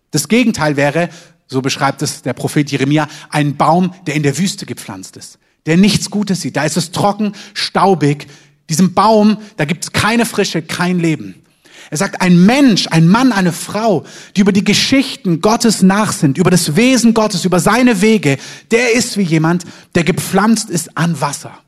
Das 0.09 0.27
Gegenteil 0.27 0.77
wäre, 0.77 1.09
so 1.45 1.61
beschreibt 1.61 2.01
es 2.01 2.23
der 2.23 2.33
Prophet 2.33 2.71
Jeremia, 2.71 3.07
ein 3.29 3.55
Baum, 3.55 3.93
der 4.07 4.15
in 4.15 4.23
der 4.23 4.35
Wüste 4.39 4.65
gepflanzt 4.65 5.15
ist, 5.15 5.37
der 5.67 5.77
nichts 5.77 6.09
Gutes 6.09 6.41
sieht. 6.41 6.57
Da 6.57 6.63
ist 6.63 6.77
es 6.77 6.89
trocken, 6.89 7.33
staubig. 7.53 8.25
Diesem 8.67 8.95
Baum, 8.95 9.37
da 9.57 9.65
gibt 9.65 9.83
es 9.83 9.91
keine 9.91 10.25
Frische, 10.25 10.63
kein 10.63 10.99
Leben. 10.99 11.40
Er 11.91 11.97
sagt, 11.97 12.21
ein 12.21 12.45
Mensch, 12.45 12.87
ein 12.89 13.05
Mann, 13.05 13.33
eine 13.33 13.51
Frau, 13.51 14.05
die 14.35 14.41
über 14.41 14.53
die 14.53 14.63
Geschichten 14.63 15.41
Gottes 15.41 15.81
nach 15.81 16.13
sind, 16.13 16.37
über 16.37 16.49
das 16.49 16.77
Wesen 16.77 17.13
Gottes, 17.13 17.43
über 17.43 17.59
seine 17.59 18.01
Wege, 18.01 18.37
der 18.71 18.93
ist 18.93 19.17
wie 19.17 19.23
jemand, 19.23 19.65
der 19.93 20.05
gepflanzt 20.05 20.69
ist 20.69 20.97
an 20.97 21.19
Wasser. 21.19 21.59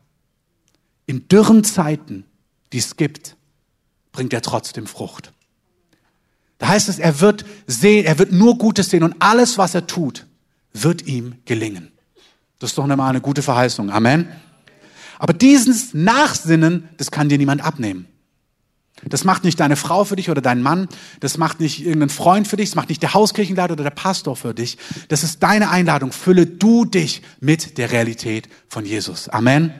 In 1.05 1.27
dürren 1.27 1.65
Zeiten, 1.65 2.23
die 2.71 2.77
es 2.77 2.95
gibt, 2.95 3.35
bringt 4.13 4.31
er 4.31 4.41
trotzdem 4.41 4.87
Frucht. 4.87 5.33
Da 6.57 6.69
heißt 6.69 6.87
es, 6.87 6.99
er 6.99 7.19
wird 7.19 7.43
sehen, 7.67 8.05
er 8.05 8.17
wird 8.17 8.31
nur 8.31 8.57
Gutes 8.57 8.89
sehen 8.89 9.03
und 9.03 9.17
alles, 9.19 9.57
was 9.57 9.75
er 9.75 9.87
tut, 9.87 10.25
wird 10.71 11.05
ihm 11.05 11.35
gelingen. 11.43 11.91
Das 12.59 12.69
ist 12.69 12.77
doch 12.77 12.89
einmal 12.89 13.09
eine 13.09 13.19
gute 13.19 13.41
Verheißung. 13.41 13.89
Amen. 13.89 14.29
Aber 15.19 15.33
dieses 15.33 15.93
Nachsinnen, 15.93 16.87
das 16.95 17.11
kann 17.11 17.27
dir 17.27 17.37
niemand 17.37 17.61
abnehmen. 17.61 18.07
Das 19.09 19.23
macht 19.23 19.43
nicht 19.43 19.59
deine 19.59 19.75
Frau 19.75 20.03
für 20.03 20.15
dich 20.15 20.29
oder 20.29 20.41
dein 20.41 20.61
Mann. 20.61 20.87
Das 21.19 21.37
macht 21.37 21.59
nicht 21.59 21.85
irgendein 21.85 22.09
Freund 22.09 22.47
für 22.47 22.57
dich. 22.57 22.69
Das 22.69 22.75
macht 22.75 22.89
nicht 22.89 23.01
der 23.01 23.13
Hauskirchenleiter 23.13 23.73
oder 23.73 23.83
der 23.83 23.91
Pastor 23.91 24.35
für 24.35 24.53
dich. 24.53 24.77
Das 25.09 25.23
ist 25.23 25.43
deine 25.43 25.69
Einladung. 25.69 26.11
Fülle 26.11 26.45
du 26.45 26.85
dich 26.85 27.21
mit 27.39 27.77
der 27.77 27.91
Realität 27.91 28.49
von 28.69 28.85
Jesus. 28.85 29.29
Amen. 29.29 29.73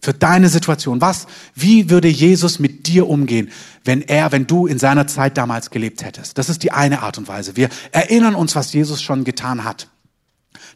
Für 0.00 0.12
deine 0.12 0.48
Situation. 0.48 1.00
Was, 1.00 1.26
wie 1.54 1.88
würde 1.88 2.08
Jesus 2.08 2.58
mit 2.58 2.86
dir 2.86 3.08
umgehen, 3.08 3.50
wenn 3.84 4.02
er, 4.02 4.32
wenn 4.32 4.46
du 4.46 4.66
in 4.66 4.78
seiner 4.78 5.06
Zeit 5.06 5.38
damals 5.38 5.70
gelebt 5.70 6.04
hättest? 6.04 6.36
Das 6.36 6.50
ist 6.50 6.62
die 6.62 6.72
eine 6.72 7.02
Art 7.02 7.16
und 7.16 7.26
Weise. 7.26 7.56
Wir 7.56 7.70
erinnern 7.90 8.34
uns, 8.34 8.54
was 8.54 8.72
Jesus 8.72 9.02
schon 9.02 9.24
getan 9.24 9.64
hat. 9.64 9.88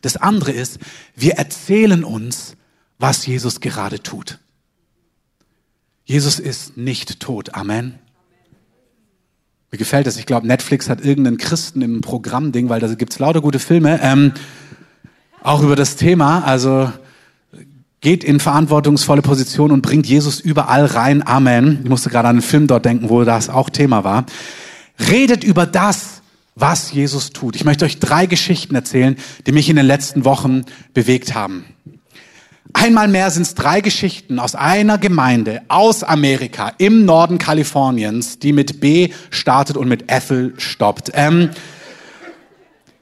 Das 0.00 0.16
andere 0.16 0.52
ist, 0.52 0.78
wir 1.14 1.34
erzählen 1.34 2.04
uns, 2.04 2.54
was 2.98 3.26
Jesus 3.26 3.60
gerade 3.60 4.02
tut. 4.02 4.38
Jesus 6.08 6.38
ist 6.38 6.78
nicht 6.78 7.20
tot. 7.20 7.54
Amen. 7.54 7.98
Mir 9.70 9.76
gefällt 9.76 10.06
das. 10.06 10.16
Ich 10.16 10.24
glaube, 10.24 10.46
Netflix 10.46 10.88
hat 10.88 11.04
irgendeinen 11.04 11.36
Christen 11.36 11.82
im 11.82 12.00
Programmding, 12.00 12.70
weil 12.70 12.80
da 12.80 12.86
gibt's 12.94 13.18
lauter 13.18 13.42
gute 13.42 13.58
Filme, 13.58 14.00
ähm, 14.02 14.32
auch 15.42 15.62
über 15.62 15.76
das 15.76 15.96
Thema. 15.96 16.44
Also 16.44 16.90
geht 18.00 18.24
in 18.24 18.40
verantwortungsvolle 18.40 19.20
Position 19.20 19.70
und 19.70 19.82
bringt 19.82 20.06
Jesus 20.06 20.40
überall 20.40 20.86
rein. 20.86 21.26
Amen. 21.26 21.80
Ich 21.82 21.90
musste 21.90 22.08
gerade 22.08 22.28
an 22.28 22.36
einen 22.36 22.42
Film 22.42 22.68
dort 22.68 22.86
denken, 22.86 23.10
wo 23.10 23.22
das 23.24 23.50
auch 23.50 23.68
Thema 23.68 24.02
war. 24.02 24.24
Redet 25.10 25.44
über 25.44 25.66
das, 25.66 26.22
was 26.54 26.90
Jesus 26.90 27.32
tut. 27.34 27.54
Ich 27.54 27.66
möchte 27.66 27.84
euch 27.84 27.98
drei 27.98 28.24
Geschichten 28.24 28.74
erzählen, 28.74 29.16
die 29.46 29.52
mich 29.52 29.68
in 29.68 29.76
den 29.76 29.84
letzten 29.84 30.24
Wochen 30.24 30.64
bewegt 30.94 31.34
haben. 31.34 31.66
Einmal 32.72 33.08
mehr 33.08 33.30
sind 33.30 33.42
es 33.42 33.54
drei 33.54 33.80
Geschichten 33.80 34.38
aus 34.38 34.54
einer 34.54 34.98
Gemeinde 34.98 35.62
aus 35.68 36.02
Amerika 36.02 36.72
im 36.78 37.04
Norden 37.04 37.38
Kaliforniens, 37.38 38.38
die 38.38 38.52
mit 38.52 38.80
B 38.80 39.10
startet 39.30 39.76
und 39.76 39.88
mit 39.88 40.10
Ethel 40.10 40.54
stoppt. 40.58 41.10
Ähm, 41.14 41.50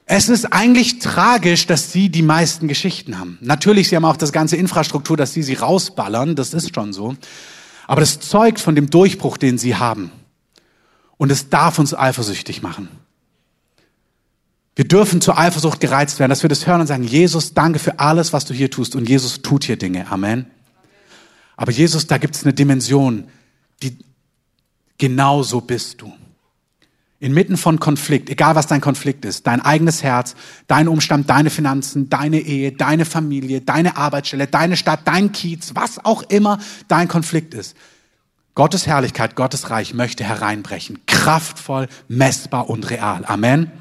es 0.05 0.29
ist 0.29 0.53
eigentlich 0.53 1.01
tragisch, 1.01 1.67
dass 1.67 1.93
sie 1.93 2.11
die 2.11 2.23
meisten 2.23 2.69
Geschichten 2.69 3.19
haben. 3.19 3.39
Natürlich, 3.41 3.89
sie 3.89 3.97
haben 3.97 4.05
auch 4.05 4.17
das 4.17 4.33
ganze 4.33 4.57
Infrastruktur, 4.57 5.17
dass 5.17 5.33
sie 5.33 5.43
sie 5.43 5.55
rausballern, 5.55 6.37
das 6.37 6.55
ist 6.55 6.73
schon 6.73 6.93
so. 6.93 7.17
Aber 7.89 8.01
das 8.01 8.21
zeugt 8.21 8.61
von 8.61 8.77
dem 8.77 8.89
Durchbruch, 8.89 9.37
den 9.37 9.59
sie 9.59 9.75
haben. 9.75 10.13
Und 11.17 11.33
es 11.33 11.49
darf 11.49 11.81
uns 11.81 11.93
eifersüchtig 11.93 12.63
machen. 12.63 12.89
Wir 14.77 14.87
dürfen 14.87 15.23
zur 15.23 15.39
Eifersucht 15.39 15.81
gereizt 15.81 16.19
werden, 16.21 16.29
dass 16.29 16.43
wir 16.43 16.51
das 16.51 16.67
hören 16.67 16.83
und 16.83 16.87
sagen, 16.87 17.03
Jesus, 17.03 17.55
danke 17.55 17.79
für 17.79 17.99
alles, 17.99 18.35
was 18.35 18.45
du 18.45 18.53
hier 18.53 18.71
tust. 18.71 18.95
Und 18.95 19.09
Jesus 19.09 19.41
tut 19.41 19.65
hier 19.65 19.79
Dinge. 19.79 20.11
Amen. 20.11 20.47
Aber 21.57 21.73
Jesus, 21.73 22.07
da 22.07 22.19
gibt 22.19 22.37
es 22.37 22.45
eine 22.45 22.53
Dimension, 22.53 23.27
die 23.83 23.97
genau 24.99 25.43
so 25.43 25.63
bist 25.63 26.03
du. 26.03 26.13
Inmitten 27.19 27.57
von 27.57 27.81
Konflikt, 27.81 28.29
egal 28.29 28.55
was 28.55 28.67
dein 28.67 28.83
Konflikt 28.83 29.25
ist, 29.25 29.47
dein 29.47 29.63
eigenes 29.63 30.03
Herz, 30.03 30.37
dein 30.67 30.87
Umstand, 30.87 31.31
deine 31.31 31.49
Finanzen, 31.49 32.11
deine 32.11 32.41
Ehe, 32.41 32.73
deine 32.73 33.07
Familie, 33.07 33.63
deine 33.63 33.97
Arbeitsstelle, 33.97 34.47
deine 34.47 34.77
Stadt, 34.77 35.01
dein 35.07 35.33
Kiez, 35.33 35.75
was 35.75 36.05
auch 36.05 36.23
immer 36.25 36.59
dein 36.89 37.09
Konflikt 37.09 37.55
ist. 37.55 37.75
Gottes 38.55 38.87
Herrlichkeit, 38.87 39.35
Gottes 39.35 39.71
Reich 39.71 39.95
möchte 39.95 40.25
hereinbrechen. 40.25 40.99
Kraftvoll, 41.07 41.89
messbar 42.09 42.69
und 42.69 42.91
real. 42.91 43.25
Amen. 43.25 43.73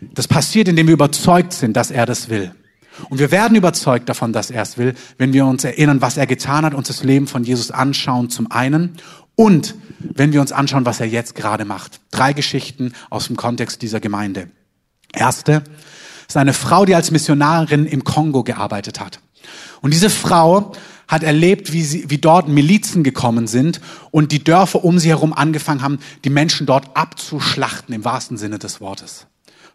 Das 0.00 0.28
passiert, 0.28 0.68
indem 0.68 0.86
wir 0.86 0.94
überzeugt 0.94 1.52
sind, 1.52 1.76
dass 1.76 1.90
er 1.90 2.06
das 2.06 2.28
will. 2.28 2.52
Und 3.08 3.18
wir 3.18 3.30
werden 3.30 3.56
überzeugt 3.56 4.08
davon, 4.08 4.32
dass 4.32 4.50
er 4.50 4.62
es 4.62 4.78
will, 4.78 4.94
wenn 5.18 5.32
wir 5.32 5.44
uns 5.46 5.64
erinnern, 5.64 6.00
was 6.00 6.16
er 6.16 6.26
getan 6.26 6.64
hat, 6.64 6.74
uns 6.74 6.88
das 6.88 7.04
Leben 7.04 7.26
von 7.26 7.44
Jesus 7.44 7.70
anschauen 7.70 8.30
zum 8.30 8.50
einen 8.50 8.96
und 9.34 9.74
wenn 10.00 10.32
wir 10.32 10.40
uns 10.40 10.52
anschauen, 10.52 10.86
was 10.86 11.00
er 11.00 11.06
jetzt 11.06 11.34
gerade 11.34 11.64
macht. 11.64 12.00
Drei 12.10 12.32
Geschichten 12.32 12.92
aus 13.10 13.26
dem 13.26 13.36
Kontext 13.36 13.82
dieser 13.82 14.00
Gemeinde. 14.00 14.48
Erste 15.12 15.62
ist 16.26 16.36
eine 16.36 16.54
Frau, 16.54 16.86
die 16.86 16.94
als 16.94 17.10
Missionarin 17.10 17.86
im 17.86 18.02
Kongo 18.02 18.42
gearbeitet 18.42 18.98
hat. 18.98 19.20
Und 19.82 19.92
diese 19.92 20.10
Frau 20.10 20.72
hat 21.06 21.22
erlebt, 21.22 21.72
wie, 21.72 21.82
sie, 21.82 22.10
wie 22.10 22.18
dort 22.18 22.48
Milizen 22.48 23.04
gekommen 23.04 23.46
sind 23.46 23.80
und 24.10 24.32
die 24.32 24.42
Dörfer 24.42 24.84
um 24.84 24.98
sie 24.98 25.10
herum 25.10 25.32
angefangen 25.32 25.82
haben, 25.82 25.98
die 26.24 26.30
Menschen 26.30 26.66
dort 26.66 26.96
abzuschlachten, 26.96 27.94
im 27.94 28.04
wahrsten 28.04 28.38
Sinne 28.38 28.58
des 28.58 28.80
Wortes 28.80 29.26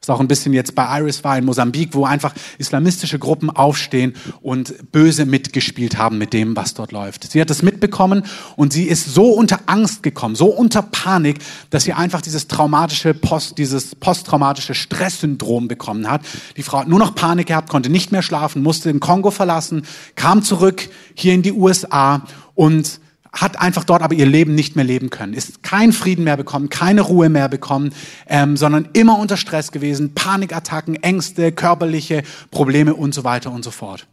was 0.02 0.16
auch 0.16 0.20
ein 0.20 0.28
bisschen 0.28 0.52
jetzt 0.54 0.74
bei 0.74 1.00
Iris 1.00 1.24
war 1.24 1.38
in 1.38 1.46
Mosambik, 1.46 1.94
wo 1.94 2.06
einfach 2.06 2.34
islamistische 2.58 3.20
Gruppen 3.20 3.52
aufstehen 3.52 4.16
und 4.42 4.92
böse 4.92 5.28
mitgespielt 5.28 6.00
haben 6.00 6.18
mit 6.18 6.34
dem, 6.34 6.56
was 6.56 6.74
dort 6.74 6.92
läuft. 6.92 7.32
Sie 7.32 7.40
hat 7.40 7.52
das 7.52 7.62
mitbekommen 7.62 8.24
und 8.56 8.74
sie 8.74 8.86
ist 8.86 9.14
so 9.14 9.30
unter 9.30 9.60
Angst 9.68 10.02
gekommen, 10.02 10.34
so 10.34 10.48
unter 10.48 10.82
Panik, 10.82 11.38
dass 11.70 11.84
sie 11.84 11.94
einfach 11.94 12.22
dieses 12.22 12.48
traumatische 12.48 13.14
Post, 13.14 13.60
dieses 13.60 13.94
posttraumatische 13.94 14.74
Stresssyndrom 14.74 15.68
bekommen 15.68 16.10
hat. 16.10 16.22
Die 16.58 16.64
Frau 16.64 16.80
hat 16.80 16.88
nur 16.88 16.98
noch 16.98 17.14
Panik 17.14 17.46
gehabt, 17.46 17.70
konnte 17.70 17.92
nicht 17.92 18.12
mehr 18.12 18.24
schlafen, 18.24 18.64
musste 18.64 18.92
den 18.92 19.02
Kongo 19.02 19.30
verlassen, 19.30 19.84
kam 20.16 20.42
zurück 20.42 20.90
hier 21.14 21.36
in 21.36 21.44
die 21.44 21.54
USA 21.54 22.24
und 22.56 23.01
hat 23.32 23.60
einfach 23.60 23.86
dort 23.86 24.02
aber 24.02 24.14
ihr 24.14 24.26
Leben 24.26 24.56
nicht 24.56 24.76
mehr 24.76 24.84
leben 24.84 25.10
können, 25.10 25.34
ist 25.34 25.64
kein 25.64 25.94
Frieden 25.94 26.26
mehr 26.26 26.36
bekommen, 26.36 26.70
keine 26.70 27.02
Ruhe 27.02 27.30
mehr 27.30 27.48
bekommen, 27.48 27.94
ähm, 28.28 28.58
sondern 28.58 28.90
immer 28.94 29.18
unter 29.18 29.38
Stress 29.38 29.72
gewesen, 29.72 30.14
Panikattacken, 30.14 31.02
Ängste, 31.02 31.52
körperliche 31.52 32.24
Probleme 32.52 32.94
und 32.94 33.14
so 33.14 33.24
weiter 33.24 33.52
und 33.52 33.64
so 33.64 33.72
fort. 33.72 34.08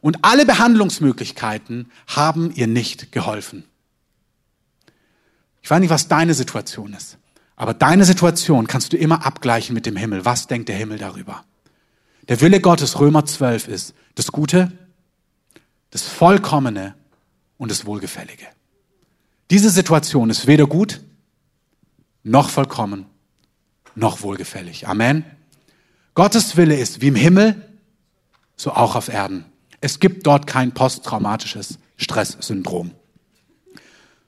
Und 0.00 0.18
alle 0.22 0.44
Behandlungsmöglichkeiten 0.44 1.90
haben 2.08 2.50
ihr 2.54 2.66
nicht 2.66 3.12
geholfen. 3.12 3.64
Ich 5.62 5.70
weiß 5.70 5.80
nicht, 5.80 5.90
was 5.90 6.08
deine 6.08 6.34
Situation 6.34 6.92
ist, 6.92 7.16
aber 7.56 7.74
deine 7.74 8.04
Situation 8.04 8.66
kannst 8.66 8.92
du 8.92 8.96
immer 8.96 9.24
abgleichen 9.24 9.72
mit 9.74 9.86
dem 9.86 9.96
Himmel. 9.96 10.24
Was 10.24 10.46
denkt 10.46 10.68
der 10.68 10.76
Himmel 10.76 10.98
darüber? 10.98 11.44
Der 12.28 12.40
Wille 12.40 12.60
Gottes, 12.60 12.98
Römer 12.98 13.24
12, 13.24 13.68
ist 13.68 13.94
das 14.16 14.32
Gute, 14.32 14.72
das 15.90 16.02
Vollkommene 16.02 16.94
und 17.56 17.70
das 17.70 17.86
Wohlgefällige. 17.86 18.46
Diese 19.50 19.70
Situation 19.70 20.30
ist 20.30 20.46
weder 20.46 20.66
gut, 20.66 21.00
noch 22.22 22.48
vollkommen, 22.48 23.06
noch 23.94 24.22
wohlgefällig. 24.22 24.88
Amen. 24.88 25.24
Gottes 26.14 26.56
Wille 26.56 26.76
ist 26.76 27.00
wie 27.00 27.08
im 27.08 27.14
Himmel, 27.14 27.60
so 28.56 28.72
auch 28.72 28.96
auf 28.96 29.08
Erden. 29.08 29.44
Es 29.80 30.00
gibt 30.00 30.26
dort 30.26 30.46
kein 30.46 30.72
posttraumatisches 30.72 31.78
Stresssyndrom. 31.96 32.92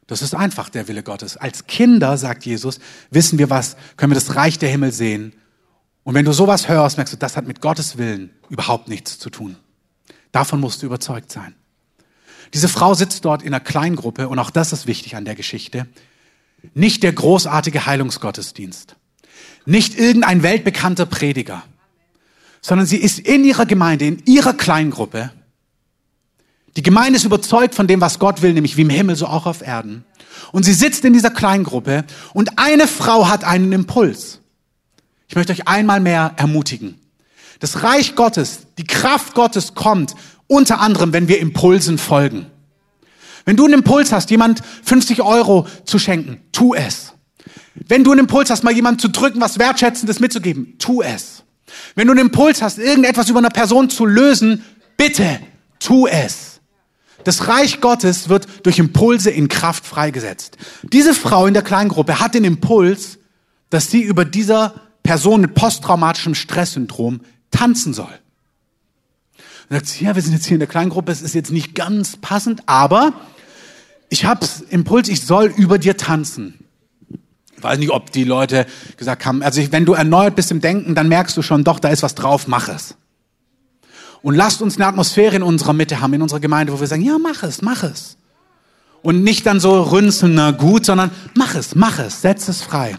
Das 0.07 0.23
ist 0.23 0.35
einfach 0.35 0.69
der 0.69 0.87
Wille 0.87 1.03
Gottes. 1.03 1.37
Als 1.37 1.67
Kinder, 1.67 2.17
sagt 2.17 2.45
Jesus, 2.45 2.79
wissen 3.11 3.39
wir 3.39 3.51
was, 3.51 3.77
können 3.97 4.13
wir 4.13 4.21
das 4.21 4.37
Reich 4.37 4.59
der 4.59 4.69
Himmel 4.69 4.93
sehen. 4.93 5.33
Und 6.05 6.15
wenn 6.15 6.25
du 6.25 6.33
sowas 6.33 6.69
hörst, 6.69 6.97
merkst 6.97 7.15
du, 7.15 7.19
das 7.19 7.37
hat 7.37 7.47
mit 7.47 7.61
Gottes 7.61 7.99
Willen 7.99 8.31
überhaupt 8.49 8.89
nichts 8.89 9.19
zu 9.19 9.31
tun. 9.31 9.57
Davon 10.31 10.61
musst 10.61 10.83
du 10.83 10.87
überzeugt 10.87 11.33
sein. 11.33 11.55
Diese 12.55 12.69
Frau 12.69 12.95
sitzt 12.95 13.25
dort 13.25 13.43
in 13.43 13.49
einer 13.49 13.61
Kleingruppe 13.61 14.29
und 14.29 14.39
auch 14.39 14.51
das 14.51 14.73
ist 14.73 14.87
wichtig 14.87 15.17
an 15.17 15.25
der 15.25 15.35
Geschichte. 15.35 15.87
Nicht 16.75 17.03
der 17.03 17.13
großartige 17.13 17.87
Heilungsgottesdienst. 17.87 18.97
Nicht 19.67 19.99
irgendein 19.99 20.43
weltbekannter 20.43 21.07
Prediger. 21.07 21.63
sondern 22.67 22.87
sie 22.87 22.97
ist 22.97 23.21
in 23.21 23.45
ihrer 23.45 23.65
Gemeinde, 23.65 24.07
in 24.07 24.23
ihrer 24.25 24.53
Kleingruppe. 24.53 25.31
Die 26.75 26.83
Gemeinde 26.83 27.17
ist 27.17 27.25
überzeugt 27.25 27.77
von 27.77 27.87
dem, 27.87 28.01
was 28.01 28.19
Gott 28.19 28.43
will, 28.43 28.55
nämlich 28.55 28.77
wie 28.77 28.83
im 28.83 28.91
Himmel, 28.91 29.15
so 29.15 29.29
auch 29.29 29.47
auf 29.47 29.63
Erden. 29.63 30.05
Und 30.51 30.65
sie 30.65 30.75
sitzt 30.75 31.05
in 31.05 31.13
dieser 31.13 31.31
Kleingruppe 31.31 32.05
und 32.35 32.59
eine 32.59 32.89
Frau 32.89 33.29
hat 33.29 33.45
einen 33.45 33.73
Impuls. 33.73 34.41
Ich 35.29 35.37
möchte 35.37 35.53
euch 35.53 35.69
einmal 35.69 36.01
mehr 36.01 36.33
ermutigen. 36.39 37.01
Das 37.61 37.85
Reich 37.85 38.17
Gottes, 38.17 38.67
die 38.79 38.85
Kraft 38.85 39.35
Gottes 39.35 39.75
kommt 39.75 40.17
unter 40.47 40.81
anderem, 40.81 41.13
wenn 41.13 41.29
wir 41.29 41.39
Impulsen 41.39 41.99
folgen. 41.99 42.47
Wenn 43.45 43.57
du 43.57 43.65
einen 43.65 43.75
Impuls 43.75 44.13
hast, 44.13 44.31
jemand 44.31 44.61
50 44.83 45.23
Euro 45.23 45.67
zu 45.85 45.99
schenken, 45.99 46.41
tu 46.53 46.75
es. 46.75 47.13
Wenn 47.75 48.05
du 48.05 48.13
einen 48.13 48.21
Impuls 48.21 48.51
hast, 48.51 48.65
mal 48.65 48.73
jemand 48.73 49.01
zu 49.01 49.09
drücken, 49.09 49.41
was 49.41 49.59
Wertschätzendes 49.59 50.19
mitzugeben, 50.21 50.77
tu 50.79 51.03
es. 51.03 51.45
Wenn 51.95 52.07
du 52.07 52.13
einen 52.13 52.27
Impuls 52.27 52.63
hast, 52.63 52.79
irgendetwas 52.79 53.29
über 53.29 53.39
eine 53.39 53.49
Person 53.49 53.91
zu 53.91 54.07
lösen, 54.07 54.65
bitte, 54.97 55.41
tu 55.79 56.07
es. 56.07 56.61
Das 57.25 57.49
Reich 57.49 57.81
Gottes 57.81 58.29
wird 58.29 58.47
durch 58.65 58.79
Impulse 58.79 59.31
in 59.31 59.49
Kraft 59.49 59.85
freigesetzt. 59.85 60.57
Diese 60.83 61.15
Frau 61.15 61.47
in 61.47 61.55
der 61.55 61.63
Kleingruppe 61.63 62.21
hat 62.21 62.35
den 62.35 62.45
Impuls, 62.45 63.19
dass 63.71 63.91
sie 63.91 64.03
über 64.03 64.25
dieser 64.25 64.75
Person 65.03 65.41
mit 65.41 65.55
posttraumatischem 65.55 66.35
Stresssyndrom 66.35 67.21
tanzen 67.51 67.95
soll. 67.95 68.13
Und 69.69 69.77
sagt 69.77 70.01
ja, 70.01 70.15
wir 70.15 70.23
sind 70.23 70.33
jetzt 70.33 70.47
hier 70.47 70.55
in 70.55 70.61
der 70.61 70.69
Kleingruppe, 70.69 71.11
es 71.11 71.23
ist 71.23 71.35
jetzt 71.35 71.51
nicht 71.51 71.75
ganz 71.75 72.17
passend, 72.17 72.63
aber 72.67 73.13
ich 74.09 74.25
hab's 74.25 74.61
Impuls, 74.69 75.09
ich 75.09 75.23
soll 75.23 75.47
über 75.57 75.79
dir 75.79 75.97
tanzen. 75.97 76.55
Ich 77.57 77.63
weiß 77.63 77.79
nicht, 77.79 77.91
ob 77.91 78.13
die 78.13 78.25
Leute 78.25 78.67
gesagt 78.97 79.25
haben, 79.25 79.43
also 79.43 79.61
wenn 79.73 79.85
du 79.85 79.95
erneuert 79.95 80.37
bist 80.37 80.51
im 80.51 80.61
Denken, 80.61 80.95
dann 80.95 81.09
merkst 81.09 81.37
du 81.37 81.43
schon, 81.43 81.65
doch, 81.65 81.81
da 81.81 81.89
ist 81.89 82.03
was 82.03 82.15
drauf, 82.15 82.47
mach 82.47 82.69
es. 82.69 82.97
Und 84.23 84.35
lasst 84.35 84.63
uns 84.63 84.77
eine 84.77 84.87
Atmosphäre 84.87 85.37
in 85.37 85.43
unserer 85.43 85.73
Mitte 85.73 86.01
haben, 86.01 86.13
in 86.15 86.23
unserer 86.23 86.41
Gemeinde, 86.41 86.73
wo 86.73 86.81
wir 86.81 86.87
sagen, 86.87 87.03
ja, 87.03 87.19
mach 87.19 87.43
es, 87.43 87.63
mach 87.63 87.83
es. 87.83 88.19
Und 89.03 89.23
nicht 89.23 89.47
dann 89.47 89.61
so 89.61 89.83
rünzeln, 89.83 90.35
na 90.35 90.51
gut, 90.51 90.85
sondern 90.85 91.11
mach 91.35 91.55
es, 91.55 91.75
mach 91.75 91.99
es, 91.99 92.23
setz 92.23 92.49
es 92.49 92.63
frei. 92.63 92.97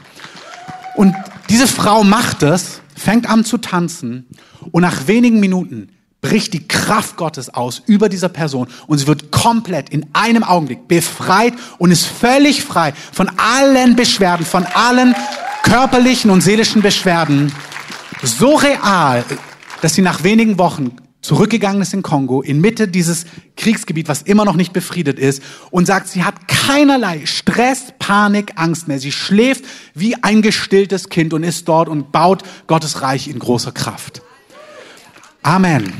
Und 0.95 1.13
diese 1.49 1.67
Frau 1.67 2.03
macht 2.03 2.43
es, 2.43 2.81
fängt 2.95 3.29
an 3.29 3.45
zu 3.45 3.57
tanzen 3.57 4.25
und 4.71 4.81
nach 4.81 5.07
wenigen 5.07 5.39
Minuten 5.39 5.89
bricht 6.21 6.53
die 6.53 6.67
Kraft 6.67 7.15
Gottes 7.15 7.53
aus 7.53 7.81
über 7.85 8.09
dieser 8.09 8.29
Person 8.29 8.67
und 8.87 8.97
sie 8.97 9.07
wird 9.07 9.31
komplett 9.31 9.89
in 9.89 10.05
einem 10.13 10.43
Augenblick 10.43 10.87
befreit 10.87 11.53
und 11.77 11.91
ist 11.91 12.05
völlig 12.05 12.63
frei 12.63 12.93
von 13.11 13.29
allen 13.37 13.95
Beschwerden, 13.95 14.45
von 14.45 14.65
allen 14.65 15.15
körperlichen 15.63 16.31
und 16.31 16.41
seelischen 16.41 16.81
Beschwerden. 16.81 17.51
So 18.23 18.55
real, 18.55 19.23
dass 19.81 19.93
sie 19.93 20.01
nach 20.01 20.23
wenigen 20.23 20.57
Wochen 20.57 20.95
zurückgegangen 21.21 21.81
ist 21.81 21.93
in 21.93 22.03
Kongo, 22.03 22.41
in 22.41 22.61
Mitte 22.61 22.87
dieses 22.87 23.25
Kriegsgebiet, 23.57 24.07
was 24.07 24.21
immer 24.21 24.45
noch 24.45 24.55
nicht 24.55 24.71
befriedet 24.71 25.19
ist, 25.19 25.43
und 25.71 25.85
sagt, 25.85 26.07
sie 26.07 26.23
hat 26.23 26.47
keinerlei 26.47 27.25
Stress, 27.25 27.93
Panik, 27.99 28.53
Angst 28.55 28.87
mehr. 28.87 28.99
Sie 28.99 29.11
schläft 29.11 29.65
wie 29.93 30.15
ein 30.23 30.41
gestilltes 30.41 31.09
Kind 31.09 31.33
und 31.33 31.43
ist 31.43 31.67
dort 31.67 31.89
und 31.89 32.11
baut 32.11 32.43
Gottes 32.67 33.01
Reich 33.01 33.27
in 33.27 33.39
großer 33.39 33.71
Kraft. 33.71 34.21
Amen. 35.41 35.93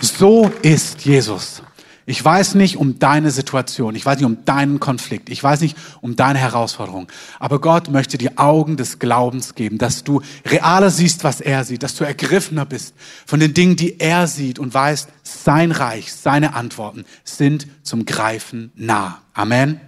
So 0.00 0.50
ist 0.62 1.04
Jesus. 1.04 1.62
Ich 2.06 2.24
weiß 2.24 2.56
nicht 2.56 2.76
um 2.76 2.98
deine 2.98 3.30
Situation, 3.30 3.94
ich 3.94 4.04
weiß 4.04 4.16
nicht 4.16 4.26
um 4.26 4.44
deinen 4.44 4.80
Konflikt, 4.80 5.28
ich 5.28 5.40
weiß 5.40 5.60
nicht 5.60 5.76
um 6.00 6.16
deine 6.16 6.40
Herausforderung, 6.40 7.06
aber 7.38 7.60
Gott 7.60 7.88
möchte 7.88 8.18
dir 8.18 8.32
Augen 8.34 8.76
des 8.76 8.98
Glaubens 8.98 9.54
geben, 9.54 9.78
dass 9.78 10.02
du 10.02 10.20
realer 10.44 10.90
siehst, 10.90 11.22
was 11.22 11.40
er 11.40 11.62
sieht, 11.64 11.84
dass 11.84 11.94
du 11.94 12.02
ergriffener 12.02 12.66
bist 12.66 12.94
von 13.26 13.38
den 13.38 13.54
Dingen, 13.54 13.76
die 13.76 14.00
er 14.00 14.26
sieht 14.26 14.58
und 14.58 14.74
weißt, 14.74 15.08
sein 15.22 15.70
Reich, 15.70 16.12
seine 16.12 16.54
Antworten 16.54 17.04
sind 17.22 17.68
zum 17.84 18.06
Greifen 18.06 18.72
nah. 18.74 19.22
Amen. 19.32 19.80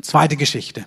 Zweite 0.00 0.36
Geschichte 0.36 0.84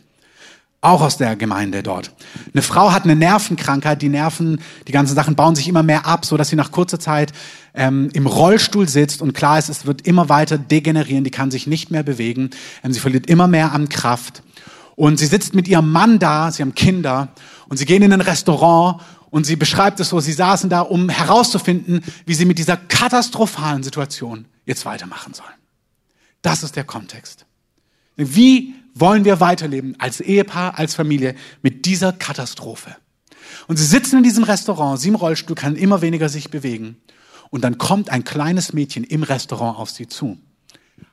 auch 0.85 1.01
aus 1.01 1.17
der 1.17 1.35
Gemeinde 1.35 1.83
dort. 1.83 2.11
Eine 2.53 2.61
Frau 2.61 2.91
hat 2.91 3.03
eine 3.03 3.15
Nervenkrankheit, 3.15 4.01
die 4.01 4.09
Nerven, 4.09 4.61
die 4.87 4.91
ganzen 4.91 5.15
Sachen 5.15 5.35
bauen 5.35 5.55
sich 5.55 5.67
immer 5.67 5.83
mehr 5.83 6.05
ab, 6.05 6.25
so 6.25 6.37
dass 6.37 6.49
sie 6.49 6.55
nach 6.55 6.71
kurzer 6.71 6.99
Zeit 6.99 7.33
ähm, 7.73 8.09
im 8.13 8.27
Rollstuhl 8.27 8.87
sitzt 8.87 9.21
und 9.21 9.33
klar 9.33 9.57
ist, 9.57 9.69
es 9.69 9.85
wird 9.85 10.07
immer 10.07 10.29
weiter 10.29 10.57
degenerieren, 10.57 11.23
die 11.23 11.31
kann 11.31 11.51
sich 11.51 11.67
nicht 11.67 11.91
mehr 11.91 12.03
bewegen, 12.03 12.51
ähm, 12.83 12.93
sie 12.93 12.99
verliert 12.99 13.27
immer 13.27 13.47
mehr 13.47 13.71
an 13.73 13.89
Kraft 13.89 14.43
und 14.95 15.17
sie 15.17 15.25
sitzt 15.25 15.55
mit 15.55 15.67
ihrem 15.67 15.91
Mann 15.91 16.19
da, 16.19 16.51
sie 16.51 16.61
haben 16.61 16.75
Kinder 16.75 17.29
und 17.67 17.77
sie 17.77 17.85
gehen 17.85 18.03
in 18.03 18.13
ein 18.13 18.21
Restaurant 18.21 19.01
und 19.29 19.45
sie 19.45 19.55
beschreibt 19.55 19.99
es 19.99 20.09
so, 20.09 20.19
sie 20.19 20.33
saßen 20.33 20.69
da, 20.69 20.81
um 20.81 21.09
herauszufinden, 21.09 22.01
wie 22.25 22.35
sie 22.35 22.45
mit 22.45 22.57
dieser 22.57 22.77
katastrophalen 22.77 23.83
Situation 23.83 24.45
jetzt 24.65 24.85
weitermachen 24.85 25.33
sollen. 25.33 25.49
Das 26.41 26.63
ist 26.63 26.75
der 26.75 26.83
Kontext. 26.83 27.45
Wie 28.15 28.75
wollen 28.95 29.25
wir 29.25 29.39
weiterleben 29.39 29.95
als 29.99 30.21
Ehepaar, 30.21 30.79
als 30.79 30.95
Familie 30.95 31.35
mit 31.61 31.85
dieser 31.85 32.13
Katastrophe? 32.13 32.95
Und 33.67 33.77
sie 33.77 33.85
sitzen 33.85 34.17
in 34.17 34.23
diesem 34.23 34.43
Restaurant, 34.43 34.99
sie 34.99 35.09
im 35.09 35.15
Rollstuhl, 35.15 35.55
kann 35.55 35.75
immer 35.75 36.01
weniger 36.01 36.29
sich 36.29 36.49
bewegen. 36.49 36.97
Und 37.49 37.63
dann 37.63 37.77
kommt 37.77 38.09
ein 38.09 38.23
kleines 38.23 38.73
Mädchen 38.73 39.03
im 39.03 39.23
Restaurant 39.23 39.77
auf 39.77 39.89
sie 39.89 40.07
zu. 40.07 40.37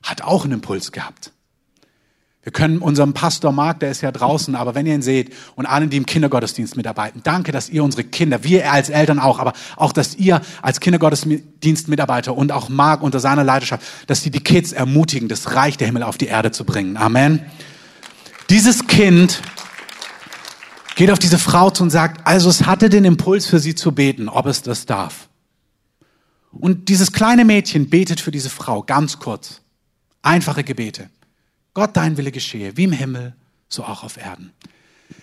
Hat 0.03 0.23
auch 0.23 0.45
einen 0.45 0.55
Impuls 0.55 0.93
gehabt. 0.93 1.33
Wir 2.43 2.51
können 2.51 2.79
unserem 2.79 3.15
Pastor 3.15 3.53
Mark, 3.53 3.79
der 3.79 3.93
ist 3.93 4.01
ja 4.01 4.11
draußen, 4.11 4.57
aber 4.57 4.75
wenn 4.75 4.85
ihr 4.85 4.95
ihn 4.95 5.03
seht 5.03 5.33
und 5.55 5.67
allen, 5.67 5.91
die 5.91 5.97
im 5.97 6.07
Kindergottesdienst 6.07 6.77
mitarbeiten, 6.77 7.21
danke, 7.23 7.53
dass 7.53 7.71
ihr 7.71 7.85
unsere 7.85 8.03
Kinder, 8.03 8.43
wir 8.43 8.73
als 8.73 8.91
Eltern 8.91 9.21
auch, 9.21 9.39
aber 9.39 9.53
auch, 9.77 9.93
dass 9.93 10.17
ihr 10.17 10.41
als 10.61 10.81
Kindergottesdienstmitarbeiter 10.81 12.37
und 12.37 12.51
auch 12.51 12.69
Mark 12.69 13.03
unter 13.03 13.21
seiner 13.21 13.45
Leidenschaft, 13.45 13.85
dass 14.09 14.23
sie 14.23 14.33
die 14.33 14.41
Kids 14.41 14.73
ermutigen, 14.73 15.29
das 15.29 15.55
Reich 15.55 15.77
der 15.77 15.87
Himmel 15.87 16.03
auf 16.03 16.19
die 16.19 16.27
Erde 16.27 16.51
zu 16.51 16.65
bringen. 16.65 16.97
Amen. 16.97 17.47
Dieses 18.51 18.87
Kind 18.87 19.41
geht 20.97 21.11
auf 21.11 21.19
diese 21.19 21.39
Frau 21.39 21.71
zu 21.71 21.83
und 21.83 21.91
sagt, 21.91 22.27
also 22.27 22.51
es 22.51 22.67
hatte 22.67 22.91
den 22.91 23.05
Impuls 23.05 23.47
für 23.47 23.61
sie 23.61 23.75
zu 23.75 23.93
beten, 23.93 24.29
ob 24.29 24.47
es 24.47 24.63
das 24.63 24.87
darf. 24.87 25.29
Und 26.53 26.89
dieses 26.89 27.13
kleine 27.13 27.45
Mädchen 27.45 27.89
betet 27.89 28.21
für 28.21 28.31
diese 28.31 28.51
Frau 28.51 28.83
ganz 28.83 29.19
kurz. 29.19 29.63
Einfache 30.21 30.65
Gebete. 30.65 31.09
Gott, 31.75 31.97
dein 31.97 32.17
Wille 32.19 32.31
geschehe, 32.31 32.77
wie 32.77 32.85
im 32.85 32.93
Himmel, 32.93 33.35
so 33.69 33.85
auch 33.85 34.05
auf 34.05 34.19
Erden. 34.19 34.53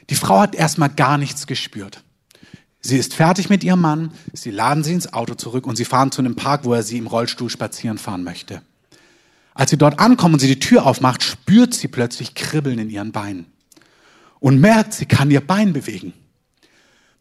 Die 0.09 0.15
Frau 0.15 0.39
hat 0.39 0.55
erstmal 0.55 0.89
gar 0.89 1.17
nichts 1.17 1.45
gespürt. 1.45 2.03
Sie 2.81 2.97
ist 2.97 3.13
fertig 3.13 3.49
mit 3.49 3.63
ihrem 3.63 3.81
Mann, 3.81 4.11
sie 4.33 4.51
laden 4.51 4.83
sie 4.83 4.93
ins 4.93 5.13
Auto 5.13 5.35
zurück 5.35 5.67
und 5.67 5.75
sie 5.75 5.85
fahren 5.85 6.11
zu 6.11 6.21
einem 6.21 6.35
Park, 6.35 6.63
wo 6.63 6.73
er 6.73 6.83
sie 6.83 6.97
im 6.97 7.07
Rollstuhl 7.07 7.49
spazieren 7.49 7.97
fahren 7.97 8.23
möchte. 8.23 8.61
Als 9.53 9.71
sie 9.71 9.77
dort 9.77 9.99
ankommen 9.99 10.35
und 10.35 10.39
sie 10.39 10.47
die 10.47 10.59
Tür 10.59 10.85
aufmacht, 10.85 11.23
spürt 11.23 11.73
sie 11.73 11.87
plötzlich 11.87 12.35
Kribbeln 12.35 12.79
in 12.79 12.89
ihren 12.89 13.11
Beinen 13.11 13.45
und 14.39 14.59
merkt, 14.59 14.93
sie 14.93 15.05
kann 15.05 15.31
ihr 15.31 15.45
Bein 15.45 15.73
bewegen. 15.73 16.13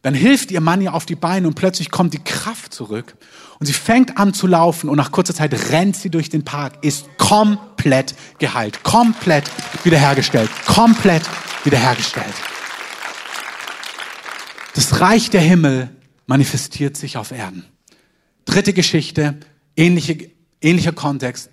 Dann 0.01 0.13
hilft 0.13 0.51
ihr 0.51 0.61
Mann 0.61 0.81
ihr 0.81 0.93
auf 0.93 1.05
die 1.05 1.15
Beine 1.15 1.47
und 1.47 1.55
plötzlich 1.55 1.91
kommt 1.91 2.13
die 2.13 2.23
Kraft 2.23 2.73
zurück 2.73 3.17
und 3.59 3.65
sie 3.65 3.73
fängt 3.73 4.17
an 4.17 4.33
zu 4.33 4.47
laufen 4.47 4.89
und 4.89 4.95
nach 4.95 5.11
kurzer 5.11 5.33
Zeit 5.33 5.53
rennt 5.71 5.97
sie 5.97 6.09
durch 6.09 6.29
den 6.29 6.45
Park, 6.45 6.77
ist 6.83 7.05
komplett 7.17 8.15
geheilt, 8.37 8.83
komplett 8.83 9.51
wiederhergestellt, 9.83 10.49
komplett 10.65 11.23
wiederhergestellt. 11.65 12.33
Das 14.73 15.01
Reich 15.01 15.29
der 15.29 15.41
Himmel 15.41 15.89
manifestiert 16.25 16.95
sich 16.95 17.17
auf 17.17 17.31
Erden. 17.31 17.65
Dritte 18.45 18.71
Geschichte, 18.71 19.37
ähnliche, 19.75 20.29
ähnlicher 20.61 20.93
Kontext. 20.93 21.49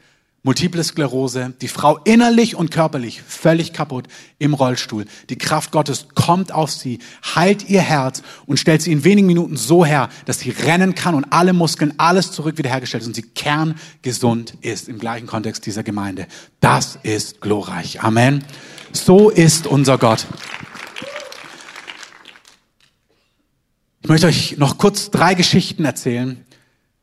Multiple 0.46 0.84
Sklerose, 0.84 1.54
die 1.60 1.66
Frau 1.66 1.98
innerlich 2.04 2.54
und 2.54 2.70
körperlich 2.70 3.20
völlig 3.20 3.72
kaputt 3.72 4.06
im 4.38 4.54
Rollstuhl. 4.54 5.04
Die 5.28 5.36
Kraft 5.36 5.72
Gottes 5.72 6.06
kommt 6.14 6.52
auf 6.52 6.70
sie, 6.70 7.00
heilt 7.34 7.68
ihr 7.68 7.80
Herz 7.80 8.22
und 8.46 8.60
stellt 8.60 8.80
sie 8.80 8.92
in 8.92 9.02
wenigen 9.02 9.26
Minuten 9.26 9.56
so 9.56 9.84
her, 9.84 10.08
dass 10.24 10.38
sie 10.38 10.50
rennen 10.50 10.94
kann 10.94 11.16
und 11.16 11.24
alle 11.32 11.52
Muskeln, 11.52 11.94
alles 11.98 12.30
zurück 12.30 12.58
wiederhergestellt 12.58 13.02
ist 13.02 13.08
und 13.08 13.16
sie 13.16 13.22
kerngesund 13.22 14.54
ist 14.60 14.88
im 14.88 15.00
gleichen 15.00 15.26
Kontext 15.26 15.66
dieser 15.66 15.82
Gemeinde. 15.82 16.28
Das 16.60 16.96
ist 17.02 17.40
glorreich. 17.40 18.04
Amen. 18.04 18.44
So 18.92 19.30
ist 19.30 19.66
unser 19.66 19.98
Gott. 19.98 20.28
Ich 24.00 24.08
möchte 24.08 24.28
euch 24.28 24.58
noch 24.58 24.78
kurz 24.78 25.10
drei 25.10 25.34
Geschichten 25.34 25.84
erzählen, 25.84 26.45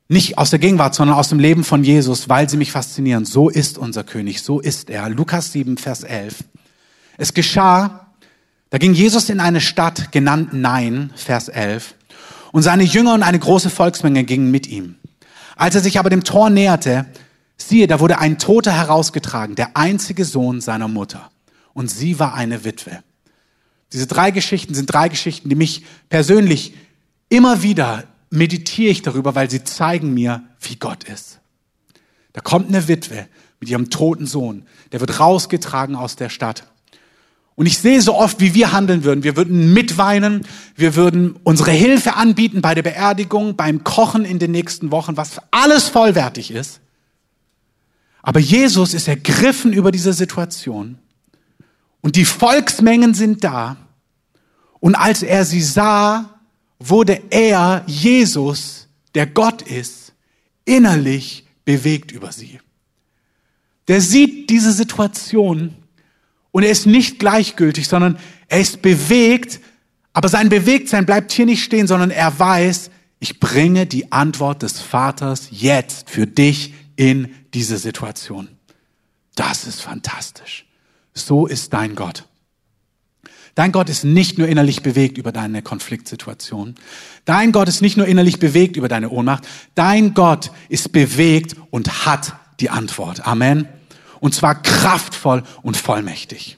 nicht 0.07 0.37
aus 0.37 0.49
der 0.49 0.59
Gegenwart, 0.59 0.95
sondern 0.95 1.17
aus 1.17 1.29
dem 1.29 1.39
Leben 1.39 1.63
von 1.63 1.83
Jesus, 1.83 2.29
weil 2.29 2.49
sie 2.49 2.57
mich 2.57 2.71
faszinieren. 2.71 3.25
So 3.25 3.49
ist 3.49 3.77
unser 3.77 4.03
König, 4.03 4.41
so 4.41 4.59
ist 4.59 4.89
er. 4.89 5.09
Lukas 5.09 5.51
7, 5.51 5.77
Vers 5.77 6.03
11. 6.03 6.43
Es 7.17 7.33
geschah, 7.33 8.07
da 8.69 8.77
ging 8.77 8.93
Jesus 8.93 9.29
in 9.29 9.39
eine 9.39 9.61
Stadt 9.61 10.11
genannt 10.11 10.49
Nein, 10.53 11.11
Vers 11.15 11.47
11, 11.47 11.95
und 12.51 12.63
seine 12.63 12.83
Jünger 12.83 13.13
und 13.13 13.23
eine 13.23 13.39
große 13.39 13.69
Volksmenge 13.69 14.23
gingen 14.23 14.51
mit 14.51 14.67
ihm. 14.67 14.95
Als 15.55 15.75
er 15.75 15.81
sich 15.81 15.99
aber 15.99 16.09
dem 16.09 16.23
Tor 16.23 16.49
näherte, 16.49 17.05
siehe, 17.57 17.87
da 17.87 17.99
wurde 17.99 18.19
ein 18.19 18.39
Toter 18.39 18.71
herausgetragen, 18.71 19.55
der 19.55 19.77
einzige 19.77 20.25
Sohn 20.25 20.61
seiner 20.61 20.87
Mutter. 20.87 21.29
Und 21.73 21.89
sie 21.89 22.19
war 22.19 22.33
eine 22.33 22.65
Witwe. 22.65 23.03
Diese 23.91 24.07
drei 24.07 24.31
Geschichten 24.31 24.73
sind 24.73 24.91
drei 24.91 25.07
Geschichten, 25.09 25.49
die 25.49 25.55
mich 25.55 25.83
persönlich 26.09 26.73
immer 27.29 27.63
wieder 27.63 28.03
meditiere 28.33 28.91
ich 28.91 29.01
darüber, 29.01 29.35
weil 29.35 29.49
sie 29.49 29.63
zeigen 29.63 30.13
mir, 30.13 30.43
wie 30.59 30.75
Gott 30.75 31.03
ist. 31.03 31.39
Da 32.33 32.41
kommt 32.41 32.67
eine 32.67 32.87
Witwe 32.87 33.27
mit 33.59 33.69
ihrem 33.69 33.89
toten 33.89 34.25
Sohn, 34.25 34.65
der 34.91 34.99
wird 34.99 35.19
rausgetragen 35.19 35.95
aus 35.95 36.15
der 36.15 36.29
Stadt. 36.29 36.67
Und 37.55 37.67
ich 37.67 37.77
sehe 37.77 38.01
so 38.01 38.15
oft, 38.15 38.39
wie 38.39 38.55
wir 38.55 38.71
handeln 38.71 39.03
würden. 39.03 39.23
Wir 39.23 39.37
würden 39.37 39.73
mitweinen, 39.73 40.47
wir 40.75 40.95
würden 40.95 41.35
unsere 41.43 41.69
Hilfe 41.69 42.15
anbieten 42.15 42.61
bei 42.61 42.73
der 42.73 42.81
Beerdigung, 42.81 43.55
beim 43.55 43.83
Kochen 43.83 44.25
in 44.25 44.39
den 44.39 44.49
nächsten 44.49 44.91
Wochen, 44.91 45.15
was 45.17 45.37
alles 45.51 45.87
vollwertig 45.87 46.49
ist. 46.49 46.81
Aber 48.23 48.39
Jesus 48.39 48.95
ist 48.95 49.07
ergriffen 49.07 49.71
über 49.71 49.91
diese 49.91 50.13
Situation 50.13 50.97
und 52.01 52.15
die 52.15 52.25
Volksmengen 52.25 53.13
sind 53.13 53.43
da. 53.43 53.77
Und 54.79 54.95
als 54.95 55.21
er 55.21 55.45
sie 55.45 55.61
sah, 55.61 56.32
wurde 56.89 57.21
er, 57.29 57.83
Jesus, 57.87 58.87
der 59.15 59.27
Gott 59.27 59.61
ist, 59.61 60.13
innerlich 60.65 61.45
bewegt 61.65 62.11
über 62.11 62.31
sie. 62.31 62.59
Der 63.87 64.01
sieht 64.01 64.49
diese 64.49 64.71
Situation 64.71 65.75
und 66.51 66.63
er 66.63 66.71
ist 66.71 66.85
nicht 66.85 67.19
gleichgültig, 67.19 67.87
sondern 67.87 68.17
er 68.47 68.59
ist 68.59 68.81
bewegt, 68.81 69.59
aber 70.13 70.29
sein 70.29 70.49
Bewegtsein 70.49 71.05
bleibt 71.05 71.31
hier 71.31 71.45
nicht 71.45 71.63
stehen, 71.63 71.87
sondern 71.87 72.11
er 72.11 72.37
weiß, 72.37 72.91
ich 73.19 73.39
bringe 73.39 73.85
die 73.85 74.11
Antwort 74.11 74.63
des 74.63 74.79
Vaters 74.79 75.47
jetzt 75.51 76.09
für 76.09 76.27
dich 76.27 76.73
in 76.95 77.33
diese 77.53 77.77
Situation. 77.77 78.49
Das 79.35 79.65
ist 79.65 79.81
fantastisch. 79.81 80.65
So 81.13 81.47
ist 81.47 81.73
dein 81.73 81.95
Gott. 81.95 82.25
Dein 83.55 83.71
Gott 83.71 83.89
ist 83.89 84.03
nicht 84.03 84.37
nur 84.37 84.47
innerlich 84.47 84.81
bewegt 84.81 85.17
über 85.17 85.31
deine 85.31 85.61
Konfliktsituation. 85.61 86.75
Dein 87.25 87.51
Gott 87.51 87.67
ist 87.67 87.81
nicht 87.81 87.97
nur 87.97 88.07
innerlich 88.07 88.39
bewegt 88.39 88.77
über 88.77 88.87
deine 88.87 89.09
Ohnmacht. 89.09 89.47
Dein 89.75 90.13
Gott 90.13 90.51
ist 90.69 90.91
bewegt 90.91 91.55
und 91.69 92.05
hat 92.05 92.33
die 92.59 92.71
Antwort. 92.71 93.27
Amen. 93.27 93.67
Und 94.19 94.33
zwar 94.33 94.61
kraftvoll 94.61 95.43
und 95.61 95.77
vollmächtig. 95.77 96.57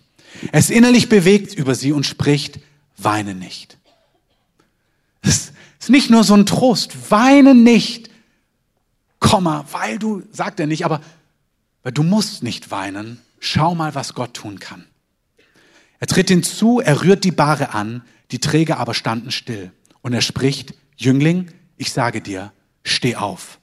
Er 0.52 0.60
ist 0.60 0.72
innerlich 0.72 1.10
bewegt 1.10 1.54
über 1.54 1.76
sie 1.76 1.92
und 1.92 2.06
spricht, 2.06 2.60
weine 2.98 3.36
nicht. 3.36 3.78
Es 5.22 5.52
ist 5.80 5.90
nicht 5.90 6.10
nur 6.10 6.24
so 6.24 6.34
ein 6.34 6.46
Trost, 6.46 7.12
weine 7.12 7.56
nicht, 7.56 8.10
Komma, 9.20 9.66
weil 9.72 9.98
du, 9.98 10.22
sagt 10.32 10.60
er 10.60 10.68
nicht, 10.68 10.86
aber 10.86 11.02
weil 11.84 11.92
du 11.92 12.04
musst 12.04 12.44
nicht 12.44 12.72
weinen. 12.72 13.22
Schau 13.40 13.76
mal, 13.76 13.96
was 13.96 14.14
Gott 14.14 14.34
tun 14.34 14.60
kann. 14.60 14.86
Er 16.06 16.08
tritt 16.08 16.30
hinzu, 16.30 16.82
er 16.82 17.02
rührt 17.02 17.24
die 17.24 17.32
Bahre 17.32 17.74
an, 17.74 18.04
die 18.30 18.38
Träger 18.38 18.78
aber 18.78 18.94
standen 18.94 19.32
still. 19.32 19.72
Und 20.04 20.14
er 20.14 20.22
spricht, 20.22 20.76
Jüngling, 20.96 21.48
ich 21.78 21.92
sage 21.92 22.22
dir, 22.22 22.52
steh 22.84 23.16
auf. 23.16 23.58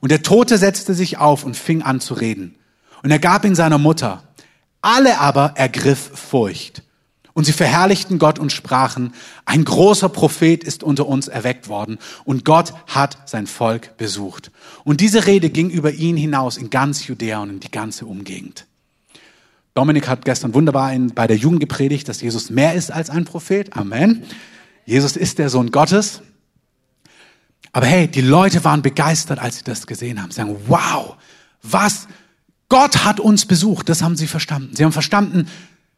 Und 0.00 0.12
der 0.12 0.22
Tote 0.22 0.56
setzte 0.56 0.94
sich 0.94 1.18
auf 1.18 1.42
und 1.42 1.56
fing 1.56 1.82
an 1.82 1.98
zu 1.98 2.14
reden. 2.14 2.54
Und 3.02 3.10
er 3.10 3.18
gab 3.18 3.44
ihn 3.44 3.56
seiner 3.56 3.78
Mutter. 3.78 4.22
Alle 4.80 5.18
aber 5.18 5.54
ergriff 5.56 6.12
Furcht. 6.14 6.84
Und 7.32 7.42
sie 7.42 7.52
verherrlichten 7.52 8.20
Gott 8.20 8.38
und 8.38 8.52
sprachen, 8.52 9.12
ein 9.44 9.64
großer 9.64 10.10
Prophet 10.10 10.62
ist 10.62 10.84
unter 10.84 11.08
uns 11.08 11.26
erweckt 11.26 11.66
worden 11.66 11.98
und 12.24 12.44
Gott 12.44 12.72
hat 12.86 13.28
sein 13.28 13.48
Volk 13.48 13.96
besucht. 13.96 14.52
Und 14.84 15.00
diese 15.00 15.26
Rede 15.26 15.50
ging 15.50 15.70
über 15.70 15.90
ihn 15.90 16.16
hinaus 16.16 16.56
in 16.56 16.70
ganz 16.70 17.08
Judäa 17.08 17.40
und 17.40 17.50
in 17.50 17.58
die 17.58 17.70
ganze 17.72 18.06
Umgegend. 18.06 18.68
Dominik 19.80 20.08
hat 20.08 20.26
gestern 20.26 20.52
wunderbar 20.52 20.92
in, 20.92 21.14
bei 21.14 21.26
der 21.26 21.38
Jugend 21.38 21.58
gepredigt, 21.58 22.06
dass 22.06 22.20
Jesus 22.20 22.50
mehr 22.50 22.74
ist 22.74 22.92
als 22.92 23.08
ein 23.08 23.24
Prophet. 23.24 23.74
Amen. 23.74 24.24
Jesus 24.84 25.16
ist 25.16 25.38
der 25.38 25.48
Sohn 25.48 25.70
Gottes. 25.70 26.20
Aber 27.72 27.86
hey, 27.86 28.06
die 28.06 28.20
Leute 28.20 28.62
waren 28.62 28.82
begeistert, 28.82 29.38
als 29.38 29.56
sie 29.56 29.64
das 29.64 29.86
gesehen 29.86 30.20
haben. 30.20 30.32
Sie 30.32 30.36
sagen, 30.36 30.54
wow, 30.66 31.16
was? 31.62 32.08
Gott 32.68 33.06
hat 33.06 33.20
uns 33.20 33.46
besucht. 33.46 33.88
Das 33.88 34.02
haben 34.02 34.16
sie 34.16 34.26
verstanden. 34.26 34.76
Sie 34.76 34.84
haben 34.84 34.92
verstanden, 34.92 35.48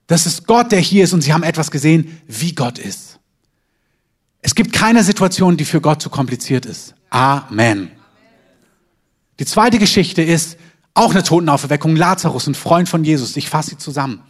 das 0.06 0.26
ist 0.26 0.46
Gott, 0.46 0.70
der 0.70 0.78
hier 0.78 1.02
ist 1.02 1.12
und 1.12 1.22
sie 1.22 1.32
haben 1.32 1.42
etwas 1.42 1.72
gesehen, 1.72 2.20
wie 2.28 2.54
Gott 2.54 2.78
ist. 2.78 3.18
Es 4.42 4.54
gibt 4.54 4.72
keine 4.72 5.02
Situation, 5.02 5.56
die 5.56 5.64
für 5.64 5.80
Gott 5.80 6.00
zu 6.00 6.08
kompliziert 6.08 6.66
ist. 6.66 6.94
Amen. 7.10 7.90
Die 9.40 9.44
zweite 9.44 9.80
Geschichte 9.80 10.22
ist 10.22 10.56
auch 10.94 11.12
eine 11.12 11.22
Totenauferweckung. 11.22 11.96
Lazarus, 11.96 12.46
ein 12.46 12.54
Freund 12.54 12.88
von 12.88 13.04
Jesus. 13.04 13.36
Ich 13.36 13.48
fasse 13.48 13.70
sie 13.70 13.78
zusammen. 13.78 14.22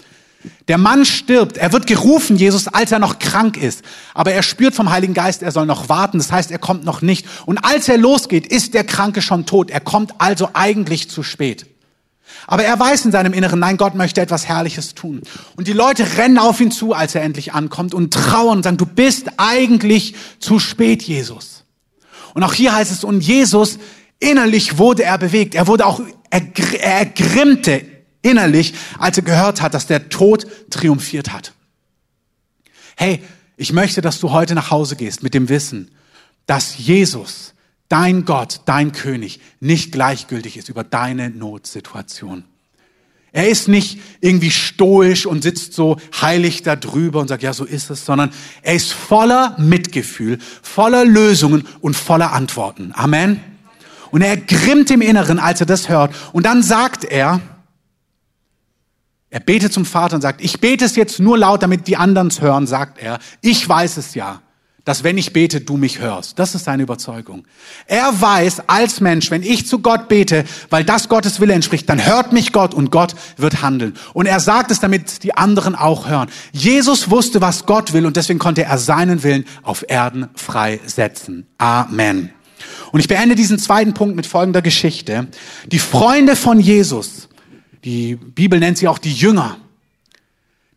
Der 0.69 0.79
Mann 0.79 1.05
stirbt. 1.05 1.57
Er 1.57 1.73
wird 1.73 1.87
gerufen, 1.87 2.37
Jesus, 2.37 2.69
als 2.69 2.93
er 2.93 2.99
noch 2.99 3.19
krank 3.19 3.57
ist. 3.57 3.83
Aber 4.15 4.33
er 4.33 4.43
spürt 4.43 4.75
vom 4.75 4.91
Heiligen 4.91 5.15
Geist, 5.15 5.43
er 5.43 5.53
soll 5.53 5.67
noch 5.67 5.89
warten. 5.89 6.19
Das 6.19 6.33
heißt, 6.33 6.51
er 6.51 6.59
kommt 6.59 6.85
noch 6.85 7.03
nicht. 7.03 7.27
Und 7.47 7.59
als 7.59 7.89
er 7.89 7.99
losgeht, 7.99 8.47
ist 8.47 8.75
der 8.75 8.85
Kranke 8.85 9.23
schon 9.23 9.47
tot. 9.47 9.71
Er 9.71 9.81
kommt 9.81 10.15
also 10.19 10.51
eigentlich 10.53 11.09
zu 11.11 11.23
spät. 11.23 11.67
Aber 12.47 12.65
er 12.65 12.79
weiß 12.79 13.05
in 13.05 13.13
seinem 13.13 13.33
Inneren, 13.33 13.61
nein, 13.61 13.77
Gott 13.77 13.95
möchte 13.95 14.21
etwas 14.21 14.47
Herrliches 14.47 14.95
tun. 14.95 15.23
Und 15.57 15.69
die 15.69 15.73
Leute 15.73 16.17
rennen 16.17 16.39
auf 16.39 16.61
ihn 16.61 16.71
zu, 16.71 16.93
als 16.93 17.15
er 17.15 17.23
endlich 17.23 17.53
ankommt 17.53 17.95
und 17.95 18.13
trauern 18.13 18.59
und 18.59 18.63
sagen, 18.65 18.79
du 18.79 18.87
bist 18.87 19.31
eigentlich 19.37 20.15
zu 20.41 20.59
spät, 20.59 21.03
Jesus. 21.03 21.65
Und 22.35 22.43
auch 22.43 22.55
hier 22.55 22.75
heißt 22.75 22.91
es, 22.91 23.05
und 23.05 23.21
Jesus, 23.21 23.79
innerlich 24.19 24.79
wurde 24.79 25.05
er 25.05 25.19
bewegt. 25.19 25.55
Er 25.55 25.67
wurde 25.67 25.87
auch, 25.87 26.01
er, 26.33 26.41
er 26.81 26.99
ergrimmte 26.99 27.85
innerlich, 28.23 28.75
als 28.99 29.19
er 29.19 29.23
gehört 29.23 29.61
hat, 29.61 29.75
dass 29.75 29.87
der 29.87 30.09
Tod 30.09 30.47
triumphiert 30.71 31.33
hat. 31.33 31.53
Hey, 32.97 33.23
ich 33.57 33.73
möchte, 33.73 34.01
dass 34.01 34.19
du 34.19 34.31
heute 34.31 34.55
nach 34.55 34.71
Hause 34.71 34.97
gehst 34.97 35.23
mit 35.23 35.35
dem 35.35 35.49
Wissen, 35.49 35.91
dass 36.47 36.79
Jesus 36.79 37.55
dein 37.89 38.25
Gott, 38.25 38.63
dein 38.65 38.93
König 38.93 39.41
nicht 39.61 39.93
gleichgültig 39.93 40.57
ist 40.57 40.71
über 40.71 40.85
deine 40.85 41.29
Notsituation. 41.31 42.45
Er 43.33 43.49
ist 43.49 43.69
nicht 43.69 43.99
irgendwie 44.21 44.51
stoisch 44.51 45.27
und 45.27 45.43
sitzt 45.43 45.75
so 45.75 45.99
heilig 46.21 46.63
da 46.63 46.77
drüber 46.77 47.21
und 47.21 47.29
sagt, 47.29 47.43
ja, 47.43 47.53
so 47.53 47.65
ist 47.65 47.91
es, 47.91 48.05
sondern 48.05 48.31
er 48.63 48.75
ist 48.75 48.93
voller 48.93 49.57
Mitgefühl, 49.59 50.39
voller 50.63 51.05
Lösungen 51.05 51.67
und 51.81 51.95
voller 51.95 52.33
Antworten. 52.33 52.93
Amen. 52.95 53.52
Und 54.13 54.23
er 54.23 54.37
grimmt 54.37 54.91
im 54.93 55.01
Inneren, 55.01 55.41
als 55.41 55.59
er 55.61 55.67
das 55.67 55.89
hört. 55.89 56.15
Und 56.33 56.47
dann 56.47 56.63
sagt 56.63 57.05
er, 57.05 57.41
er 59.31 59.41
betet 59.41 59.73
zum 59.73 59.85
Vater 59.85 60.15
und 60.15 60.23
sagt, 60.23 60.41
ich 60.41 60.61
bete 60.61 60.85
es 60.85 60.95
jetzt 60.95 61.19
nur 61.19 61.37
laut, 61.37 61.63
damit 61.63 61.89
die 61.89 61.97
anderen 61.97 62.29
es 62.29 62.41
hören, 62.41 62.69
sagt 62.69 63.03
er. 63.03 63.19
Ich 63.41 63.69
weiß 63.69 63.97
es 63.97 64.15
ja 64.15 64.41
dass 64.85 65.05
wenn 65.05 65.17
ich 65.17 65.33
bete, 65.33 65.61
du 65.61 65.77
mich 65.77 66.01
hörst. 66.01 66.39
Das 66.39 66.55
ist 66.55 66.65
seine 66.65 66.83
Überzeugung. 66.83 67.45
Er 67.87 68.21
weiß 68.21 68.69
als 68.69 69.01
Mensch, 69.01 69.31
wenn 69.31 69.43
ich 69.43 69.67
zu 69.67 69.79
Gott 69.79 70.09
bete, 70.09 70.45
weil 70.71 70.85
das 70.85 71.09
Gottes 71.09 71.41
Wille 71.41 71.55
entspricht, 71.55 71.89
dann 71.89 72.05
hört 72.05 72.33
mich 72.33 72.53
Gott 72.53 72.75
und 72.75 72.91
Gott 72.91 73.15
wird 73.37 73.63
handeln. 73.63 73.95
Und 74.13 74.27
er 74.27 74.41
sagt 74.41 74.71
es, 74.71 74.81
damit 74.81 75.23
die 75.23 75.37
anderen 75.37 75.77
auch 75.77 76.09
hören. 76.09 76.29
Jesus 76.53 77.11
wusste, 77.11 77.41
was 77.41 77.67
Gott 77.67 77.93
will 77.93 78.07
und 78.07 78.17
deswegen 78.17 78.41
konnte 78.41 78.65
er 78.65 78.79
seinen 78.79 79.23
Willen 79.23 79.45
auf 79.63 79.85
Erden 79.89 80.29
freisetzen. 80.35 81.47
Amen. 81.59 82.31
Und 82.93 83.01
ich 83.01 83.09
beende 83.09 83.35
diesen 83.35 83.59
zweiten 83.59 83.95
Punkt 83.95 84.15
mit 84.15 84.27
folgender 84.27 84.63
Geschichte. 84.63 85.27
Die 85.67 85.79
Freunde 85.79 86.37
von 86.37 86.61
Jesus, 86.61 87.29
die 87.85 88.17
Bibel 88.17 88.61
nennt 88.61 88.79
sie 88.79 88.87
auch 88.87 88.99
die 88.99 89.13
Jünger, 89.13 89.57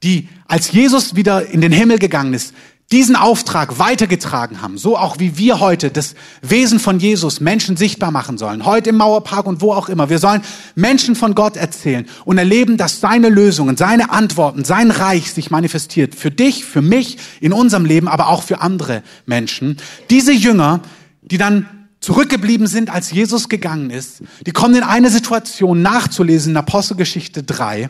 die 0.01 0.29
als 0.47 0.71
Jesus 0.71 1.15
wieder 1.15 1.45
in 1.45 1.61
den 1.61 1.71
Himmel 1.71 1.99
gegangen 1.99 2.33
ist, 2.33 2.53
diesen 2.91 3.15
Auftrag 3.15 3.79
weitergetragen 3.79 4.61
haben, 4.61 4.77
so 4.77 4.95
auch 4.95 5.17
wie 5.19 5.37
wir 5.37 5.59
heute 5.59 5.89
das 5.89 6.13
Wesen 6.43 6.79
von 6.79 6.99
Jesus 6.99 7.41
Menschen 7.41 7.77
sichtbar 7.77 8.11
machen 8.11 8.37
sollen, 8.37 8.63
heute 8.63 8.91
im 8.91 8.97
Mauerpark 8.97 9.47
und 9.47 9.59
wo 9.61 9.73
auch 9.73 9.89
immer. 9.89 10.09
Wir 10.09 10.19
sollen 10.19 10.43
Menschen 10.75 11.15
von 11.15 11.33
Gott 11.33 11.57
erzählen 11.57 12.05
und 12.25 12.37
erleben, 12.37 12.77
dass 12.77 13.01
seine 13.01 13.29
Lösungen, 13.29 13.75
seine 13.75 14.11
Antworten, 14.11 14.63
sein 14.63 14.91
Reich 14.91 15.33
sich 15.33 15.49
manifestiert. 15.49 16.13
Für 16.13 16.29
dich, 16.29 16.63
für 16.63 16.83
mich, 16.83 17.17
in 17.41 17.53
unserem 17.53 17.85
Leben, 17.85 18.07
aber 18.07 18.27
auch 18.27 18.43
für 18.43 18.61
andere 18.61 19.01
Menschen. 19.25 19.77
Diese 20.11 20.31
Jünger, 20.31 20.81
die 21.23 21.39
dann 21.39 21.67
zurückgeblieben 22.05 22.67
sind, 22.67 22.91
als 22.91 23.09
Jesus 23.09 23.49
gegangen 23.49 23.89
ist, 23.89 24.21
die 24.45 24.51
kommen 24.51 24.75
in 24.75 24.83
eine 24.83 25.09
Situation 25.09 25.81
nachzulesen 25.81 26.51
in 26.51 26.57
Apostelgeschichte 26.57 27.41
3. 27.41 27.89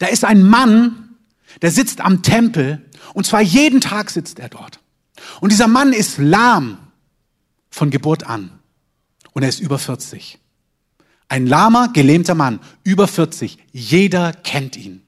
Da 0.00 0.06
ist 0.06 0.24
ein 0.24 0.42
Mann, 0.42 1.10
der 1.62 1.70
sitzt 1.70 2.00
am 2.00 2.22
Tempel 2.22 2.84
und 3.14 3.24
zwar 3.24 3.40
jeden 3.40 3.80
Tag 3.80 4.10
sitzt 4.10 4.40
er 4.40 4.48
dort. 4.48 4.80
Und 5.40 5.52
dieser 5.52 5.68
Mann 5.68 5.92
ist 5.92 6.18
lahm 6.18 6.78
von 7.70 7.90
Geburt 7.90 8.26
an. 8.26 8.50
Und 9.32 9.44
er 9.44 9.48
ist 9.48 9.60
über 9.60 9.78
40. 9.78 10.40
Ein 11.28 11.46
lahmer, 11.46 11.90
gelähmter 11.92 12.34
Mann, 12.34 12.58
über 12.82 13.06
40. 13.06 13.58
Jeder 13.70 14.32
kennt 14.32 14.76
ihn. 14.76 15.02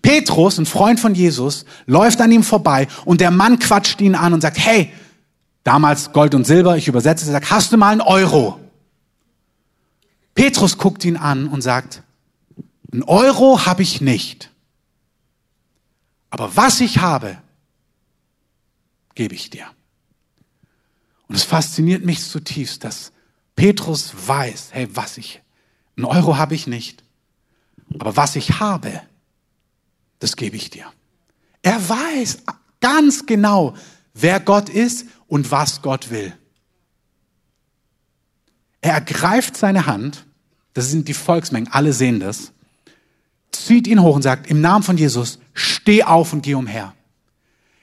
Petrus, 0.00 0.56
ein 0.56 0.64
Freund 0.64 0.98
von 0.98 1.14
Jesus, 1.14 1.66
läuft 1.84 2.22
an 2.22 2.32
ihm 2.32 2.44
vorbei 2.44 2.88
und 3.04 3.20
der 3.20 3.30
Mann 3.30 3.58
quatscht 3.58 4.00
ihn 4.00 4.14
an 4.14 4.32
und 4.32 4.40
sagt, 4.40 4.58
hey, 4.58 4.90
damals 5.64 6.12
Gold 6.12 6.34
und 6.34 6.44
Silber, 6.46 6.76
ich 6.76 6.88
übersetze, 6.88 7.26
er 7.26 7.32
sagt, 7.32 7.50
hast 7.50 7.72
du 7.72 7.76
mal 7.76 7.92
einen 7.92 8.00
Euro? 8.00 8.60
Petrus 10.34 10.78
guckt 10.78 11.04
ihn 11.04 11.16
an 11.16 11.48
und 11.48 11.62
sagt, 11.62 12.02
einen 12.92 13.02
Euro 13.02 13.66
habe 13.66 13.82
ich 13.82 14.00
nicht. 14.00 14.50
Aber 16.30 16.56
was 16.56 16.80
ich 16.80 16.98
habe, 16.98 17.38
gebe 19.14 19.34
ich 19.34 19.50
dir. 19.50 19.66
Und 21.28 21.34
es 21.34 21.42
fasziniert 21.44 22.04
mich 22.04 22.26
zutiefst, 22.26 22.82
dass 22.84 23.12
Petrus 23.54 24.12
weiß, 24.26 24.68
hey, 24.72 24.88
was 24.94 25.18
ich, 25.18 25.42
einen 25.96 26.06
Euro 26.06 26.38
habe 26.38 26.54
ich 26.54 26.66
nicht, 26.66 27.04
aber 27.94 28.16
was 28.16 28.36
ich 28.36 28.60
habe, 28.60 29.02
das 30.18 30.36
gebe 30.36 30.56
ich 30.56 30.70
dir. 30.70 30.86
Er 31.62 31.88
weiß 31.88 32.38
ganz 32.80 33.26
genau, 33.26 33.74
wer 34.14 34.40
Gott 34.40 34.68
ist 34.68 35.06
und 35.30 35.50
was 35.50 35.80
Gott 35.80 36.10
will. 36.10 36.34
Er 38.82 38.92
ergreift 38.92 39.56
seine 39.56 39.86
Hand, 39.86 40.26
das 40.74 40.90
sind 40.90 41.08
die 41.08 41.14
Volksmengen, 41.14 41.72
alle 41.72 41.92
sehen 41.92 42.20
das, 42.20 42.52
zieht 43.52 43.86
ihn 43.86 44.02
hoch 44.02 44.16
und 44.16 44.22
sagt, 44.22 44.50
im 44.50 44.60
Namen 44.60 44.82
von 44.82 44.98
Jesus, 44.98 45.38
steh 45.54 46.02
auf 46.02 46.32
und 46.32 46.42
geh 46.42 46.54
umher. 46.54 46.94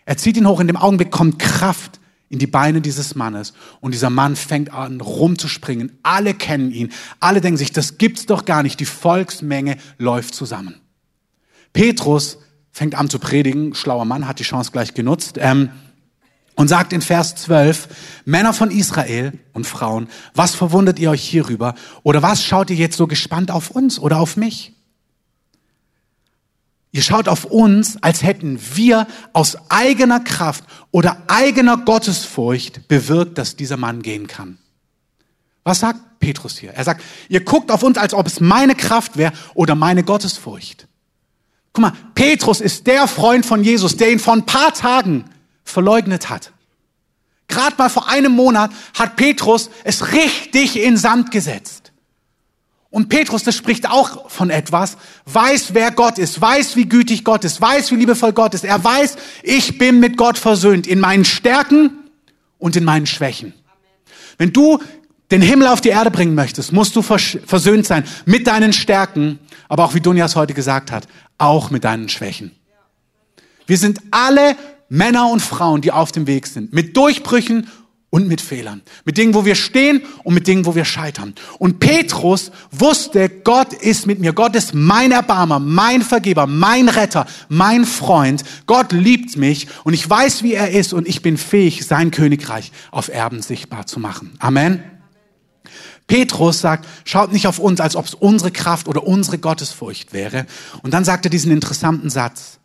Er 0.06 0.18
zieht 0.18 0.38
ihn 0.38 0.48
hoch, 0.48 0.60
in 0.60 0.68
dem 0.68 0.78
Augenblick 0.78 1.10
kommt 1.10 1.39
Kraft 1.39 2.00
in 2.30 2.39
die 2.39 2.48
Beine 2.48 2.82
dieses 2.82 3.16
Mannes 3.16 3.54
und 3.80 3.93
dieser 3.93 4.10
Mann 4.10 4.36
fängt 4.36 4.74
an 4.74 5.00
rumzuspringen. 5.00 5.98
Alle 6.04 6.34
kennen 6.34 6.72
ihn, 6.72 6.91
alle 7.20 7.39
denken 7.39 7.58
sich, 7.58 7.72
das 7.72 7.98
gibt's 7.98 8.26
doch 8.26 8.43
gar 8.43 8.64
nicht. 8.64 8.80
Die 8.82 8.86
Volksmenge 8.86 9.78
läuft 9.98 10.36
zusammen. 10.36 10.76
Petrus 11.72 12.39
fängt 12.72 12.95
an 12.95 13.10
zu 13.10 13.20
predigen, 13.20 13.74
schlauer 13.76 14.06
Mann, 14.06 14.28
hat 14.28 14.39
die 14.39 14.43
Chance 14.43 14.72
gleich 14.72 14.93
genutzt. 14.93 15.38
Ähm, 15.39 15.70
und 16.58 16.68
sagt 16.68 16.91
in 16.91 17.01
Vers 17.01 17.36
12, 17.36 17.88
Männer 18.26 18.51
von 18.51 18.72
Israel 18.72 19.32
und 19.53 19.68
Frauen, 19.68 20.10
was 20.34 20.55
verwundert 20.55 20.97
ihr 20.97 21.12
euch 21.12 21.24
hierüber? 21.24 21.76
Oder 22.01 22.24
was 22.24 22.43
schaut 22.43 22.72
ihr 22.72 22.76
jetzt 22.76 22.97
so 22.97 23.05
gespannt 23.05 23.51
auf 23.51 23.70
uns 23.70 23.99
oder 23.99 24.20
auf 24.20 24.38
mich? 24.38 24.74
Ihr 26.91 27.03
schaut 27.03 27.28
auf 27.28 27.45
uns, 27.45 28.01
als 28.01 28.24
hätten 28.24 28.60
wir 28.74 29.05
aus 29.34 29.55
eigener 29.70 30.20
Kraft 30.20 30.64
oder 30.89 31.22
eigener 31.28 31.78
Gottesfurcht 31.78 32.88
bewirkt, 32.88 33.38
dass 33.38 33.55
dieser 33.55 33.78
Mann 33.78 34.01
gehen 34.01 34.26
kann. 34.26 34.58
Was 35.64 35.82
sagt 35.82 36.20
Petrus 36.20 36.58
hier? 36.58 36.72
Er 36.72 36.84
sagt, 36.84 37.03
ihr 37.30 37.45
guckt 37.45 37.70
auf 37.70 37.84
uns, 37.84 37.99
als 37.99 38.16
ob 38.16 38.26
es 38.26 38.39
meine 38.39 38.74
Kraft 38.74 39.16
wäre 39.16 39.34
oder 39.53 39.76
meine 39.76 40.03
Gottesfurcht. 40.03 40.88
Guck 41.72 41.82
mal, 41.84 41.93
Petrus 42.16 42.62
ist 42.62 42.88
der 42.88 43.08
Freund 43.08 43.45
von 43.45 43.64
Jesus, 43.64 43.95
der 43.95 44.12
ihn 44.12 44.18
vor 44.18 44.34
ein 44.34 44.47
paar 44.47 44.74
Tagen 44.74 45.26
verleugnet 45.70 46.30
hat. 46.30 46.51
Gerade 47.47 47.76
mal 47.78 47.89
vor 47.89 48.09
einem 48.09 48.34
Monat 48.34 48.72
hat 48.97 49.15
Petrus 49.15 49.70
es 49.84 50.11
richtig 50.11 50.80
in 50.80 50.97
Sand 50.97 51.32
gesetzt. 51.32 51.91
Und 52.89 53.09
Petrus, 53.09 53.43
das 53.43 53.55
spricht 53.55 53.89
auch 53.89 54.30
von 54.30 54.49
etwas, 54.49 54.97
weiß, 55.26 55.74
wer 55.74 55.91
Gott 55.91 56.18
ist, 56.18 56.39
weiß, 56.39 56.76
wie 56.78 56.88
gütig 56.88 57.24
Gott 57.24 57.43
ist, 57.43 57.59
weiß, 57.59 57.91
wie 57.91 57.95
liebevoll 57.95 58.34
Gott 58.34 58.53
ist. 58.53 58.63
Er 58.63 58.82
weiß, 58.82 59.18
ich 59.43 59.78
bin 59.78 59.99
mit 59.99 60.18
Gott 60.18 60.38
versöhnt 60.38 60.88
in 60.88 60.99
meinen 60.99 61.26
Stärken 61.26 61.91
und 62.57 62.76
in 62.76 62.86
meinen 62.86 63.05
Schwächen. 63.05 63.53
Wenn 64.38 64.53
du 64.53 64.80
den 65.32 65.41
Himmel 65.41 65.68
auf 65.68 65.82
die 65.82 65.89
Erde 65.89 66.11
bringen 66.11 66.36
möchtest, 66.36 66.72
musst 66.72 66.95
du 66.95 67.01
versöhnt 67.01 67.86
sein 67.86 68.05
mit 68.26 68.47
deinen 68.47 68.72
Stärken, 68.72 69.39
aber 69.68 69.84
auch 69.84 69.93
wie 69.93 70.01
Dunjas 70.01 70.36
heute 70.36 70.53
gesagt 70.53 70.91
hat, 70.91 71.07
auch 71.38 71.70
mit 71.70 71.84
deinen 71.84 72.07
Schwächen. 72.07 72.51
Wir 73.65 73.78
sind 73.78 73.99
alle 74.11 74.55
Männer 74.90 75.30
und 75.30 75.42
Frauen, 75.42 75.82
die 75.82 75.92
auf 75.92 76.12
dem 76.12 76.28
Weg 76.28 76.48
sind, 76.48 76.74
mit 76.74 76.96
Durchbrüchen 76.96 77.68
und 78.10 78.28
mit 78.28 78.40
Fehlern, 78.40 78.82
mit 79.04 79.18
Dingen, 79.18 79.34
wo 79.34 79.44
wir 79.44 79.56
stehen 79.56 80.02
und 80.24 80.34
mit 80.34 80.48
Dingen, 80.48 80.66
wo 80.66 80.76
wir 80.76 80.86
scheitern. 80.86 81.36
Und 81.60 81.80
Petrus 81.80 82.52
wusste, 82.72 83.30
Gott 83.30 83.74
ist 83.74 84.08
mit 84.08 84.20
mir, 84.20 84.32
Gott 84.32 84.56
ist 84.56 84.74
mein 84.74 85.12
Erbarmer, 85.12 85.60
mein 85.60 86.02
Vergeber, 86.02 86.48
mein 86.48 86.88
Retter, 86.88 87.26
mein 87.50 87.86
Freund. 87.86 88.44
Gott 88.66 88.94
liebt 88.94 89.36
mich 89.36 89.68
und 89.84 89.94
ich 89.94 90.10
weiß, 90.10 90.42
wie 90.44 90.54
er 90.54 90.72
ist 90.72 90.94
und 90.94 91.08
ich 91.08 91.22
bin 91.22 91.38
fähig, 91.38 91.86
sein 91.86 92.12
Königreich 92.12 92.72
auf 92.92 93.10
Erben 93.10 93.42
sichtbar 93.42 93.88
zu 93.88 94.00
machen. 94.00 94.34
Amen. 94.40 94.82
Petrus 96.08 96.62
sagt, 96.62 96.88
schaut 97.04 97.34
nicht 97.34 97.48
auf 97.48 97.60
uns, 97.60 97.82
als 97.82 97.98
ob 97.98 98.06
es 98.06 98.14
unsere 98.14 98.52
Kraft 98.52 98.88
oder 98.88 99.06
unsere 99.06 99.38
Gottesfurcht 99.38 100.14
wäre. 100.14 100.46
Und 100.82 100.94
dann 100.94 101.04
sagt 101.04 101.26
er 101.26 101.30
diesen 101.30 101.52
interessanten 101.52 102.10
Satz. 102.10 102.60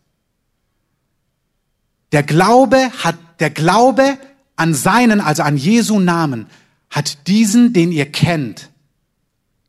Der 2.12 2.22
Glaube 2.22 2.90
hat, 3.02 3.16
der 3.40 3.50
Glaube 3.50 4.18
an 4.56 4.74
seinen, 4.74 5.20
also 5.20 5.42
an 5.42 5.56
Jesu 5.56 5.98
Namen, 5.98 6.46
hat 6.90 7.26
diesen, 7.26 7.72
den 7.72 7.90
ihr 7.90 8.06
kennt, 8.06 8.68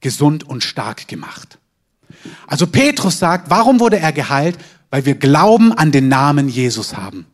gesund 0.02 0.44
und 0.44 0.64
stark 0.64 1.08
gemacht. 1.08 1.58
Also 2.48 2.68
Petrus 2.68 3.20
sagt, 3.20 3.50
warum 3.50 3.80
wurde 3.80 4.00
er 4.00 4.12
geheilt? 4.12 4.58
Weil 4.90 5.06
wir 5.06 5.16
Glauben 5.16 5.72
an 5.72 5.92
den 5.92 6.10
Namen 6.10 6.50
Jesus 6.50 6.96
haben. 6.96 7.26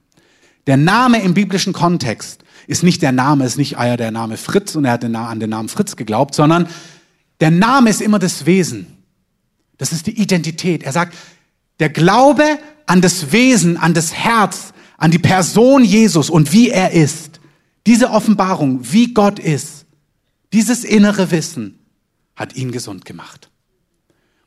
Der 0.68 0.78
Name 0.78 1.22
im 1.22 1.34
biblischen 1.34 1.74
Kontext 1.74 2.44
ist 2.68 2.84
nicht 2.84 3.02
der 3.02 3.12
Name, 3.12 3.46
ist 3.46 3.58
nicht 3.58 3.78
ah 3.78 3.98
der 3.98 4.12
Name 4.12 4.38
Fritz 4.38 4.76
und 4.76 4.86
er 4.86 4.92
hat 4.94 5.04
an 5.04 5.40
den 5.40 5.50
Namen 5.50 5.70
Fritz 5.70 5.96
geglaubt, 5.96 6.36
sondern 6.36 6.68
der 7.40 7.50
Name 7.50 7.90
ist 7.90 8.02
immer 8.02 8.20
das 8.20 8.46
Wesen. 8.46 8.86
Das 9.80 9.92
ist 9.92 10.06
die 10.06 10.22
Identität. 10.22 10.84
Er 10.84 10.92
sagt, 10.92 11.18
der 11.80 11.90
Glaube 11.90 12.60
an 12.86 13.02
das 13.02 13.32
Wesen, 13.32 13.78
an 13.78 13.94
das 13.94 14.14
Herz, 14.14 14.74
an 15.00 15.12
die 15.12 15.20
Person 15.20 15.84
Jesus 15.84 16.30
und 16.30 16.52
wie 16.52 16.70
er 16.70 16.92
ist, 16.92 17.40
diese 17.88 18.12
Offenbarung, 18.12 18.80
wie 18.92 19.14
Gott 19.14 19.40
ist, 19.40 19.86
dieses 20.52 20.84
innere 20.84 21.32
Wissen 21.32 21.80
hat 22.36 22.56
ihn 22.56 22.72
gesund 22.72 23.06
gemacht. 23.06 23.50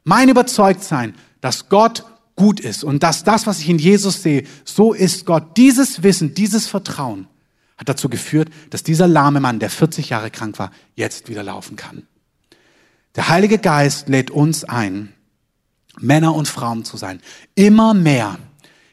Mein 0.05 0.29
Überzeugtsein, 0.29 1.15
dass 1.41 1.69
Gott 1.69 2.05
gut 2.37 2.61
ist 2.61 2.85
und 2.85 3.03
dass 3.03 3.25
das, 3.25 3.47
was 3.47 3.61
ich 3.61 3.69
in 3.69 3.79
Jesus 3.79 4.23
sehe, 4.23 4.45
so 4.65 4.93
ist 4.93 5.27
Gott, 5.27 5.57
dieses 5.57 6.03
Wissen, 6.03 6.35
dieses 6.35 6.67
Vertrauen 6.67 7.29
hat 7.79 7.89
dazu 7.89 8.09
geführt, 8.09 8.51
dass 8.71 8.83
dieser 8.83 9.09
lahme 9.09 9.41
Mann, 9.41 9.59
der 9.59 9.71
40 9.71 10.11
Jahre 10.11 10.31
krank 10.31 10.59
war, 10.59 10.71
jetzt 10.95 11.29
wieder 11.29 11.43
laufen 11.43 11.77
kann. 11.77 12.07
Der 13.17 13.29
Heilige 13.29 13.59
Geist 13.59 14.09
lädt 14.09 14.31
uns 14.31 14.65
ein, 14.65 15.13
Männer 15.99 16.35
und 16.35 16.49
Frauen 16.49 16.85
zu 16.85 16.97
sein. 16.97 17.21
Immer 17.55 17.95
mehr 17.95 18.39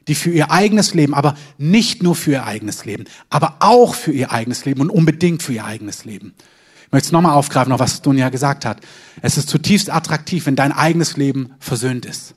die 0.09 0.15
für 0.15 0.31
ihr 0.31 0.51
eigenes 0.51 0.93
Leben, 0.93 1.13
aber 1.13 1.35
nicht 1.57 2.03
nur 2.03 2.15
für 2.15 2.31
ihr 2.31 2.45
eigenes 2.45 2.83
Leben, 2.83 3.05
aber 3.29 3.57
auch 3.59 3.93
für 3.93 4.11
ihr 4.11 4.31
eigenes 4.31 4.65
Leben 4.65 4.81
und 4.81 4.89
unbedingt 4.89 5.43
für 5.43 5.53
ihr 5.53 5.65
eigenes 5.65 6.03
Leben. 6.03 6.33
Ich 6.87 6.91
möchte 6.91 7.05
es 7.05 7.11
nochmal 7.11 7.35
aufgreifen, 7.35 7.69
noch 7.69 7.79
was 7.79 8.01
Dunja 8.01 8.29
gesagt 8.29 8.65
hat. 8.65 8.79
Es 9.21 9.37
ist 9.37 9.47
zutiefst 9.47 9.91
attraktiv, 9.91 10.47
wenn 10.47 10.55
dein 10.55 10.71
eigenes 10.71 11.15
Leben 11.15 11.53
versöhnt 11.59 12.05
ist. 12.05 12.33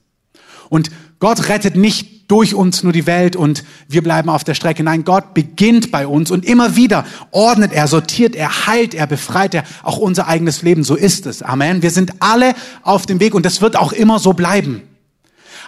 Und 0.69 0.91
Gott 1.19 1.49
rettet 1.49 1.77
nicht 1.77 2.31
durch 2.31 2.55
uns 2.55 2.83
nur 2.83 2.93
die 2.93 3.07
Welt 3.07 3.37
und 3.37 3.65
wir 3.89 4.03
bleiben 4.03 4.29
auf 4.29 4.45
der 4.45 4.55
Strecke. 4.55 4.83
Nein, 4.83 5.05
Gott 5.05 5.35
beginnt 5.35 5.91
bei 5.91 6.07
uns 6.07 6.31
und 6.31 6.45
immer 6.45 6.77
wieder 6.77 7.05
ordnet 7.31 7.73
er, 7.73 7.89
sortiert 7.89 8.35
er, 8.35 8.67
heilt 8.67 8.95
er, 8.95 9.07
befreit 9.07 9.55
er 9.55 9.65
auch 9.83 9.99
unser 9.99 10.29
eigenes 10.29 10.63
Leben. 10.63 10.85
So 10.85 10.95
ist 10.95 11.27
es. 11.27 11.43
Amen. 11.43 11.83
Wir 11.83 11.91
sind 11.91 12.15
alle 12.21 12.55
auf 12.83 13.07
dem 13.07 13.21
Weg 13.21 13.35
und 13.35 13.47
das 13.47 13.61
wird 13.61 13.77
auch 13.77 13.93
immer 13.93 14.19
so 14.19 14.33
bleiben. 14.35 14.83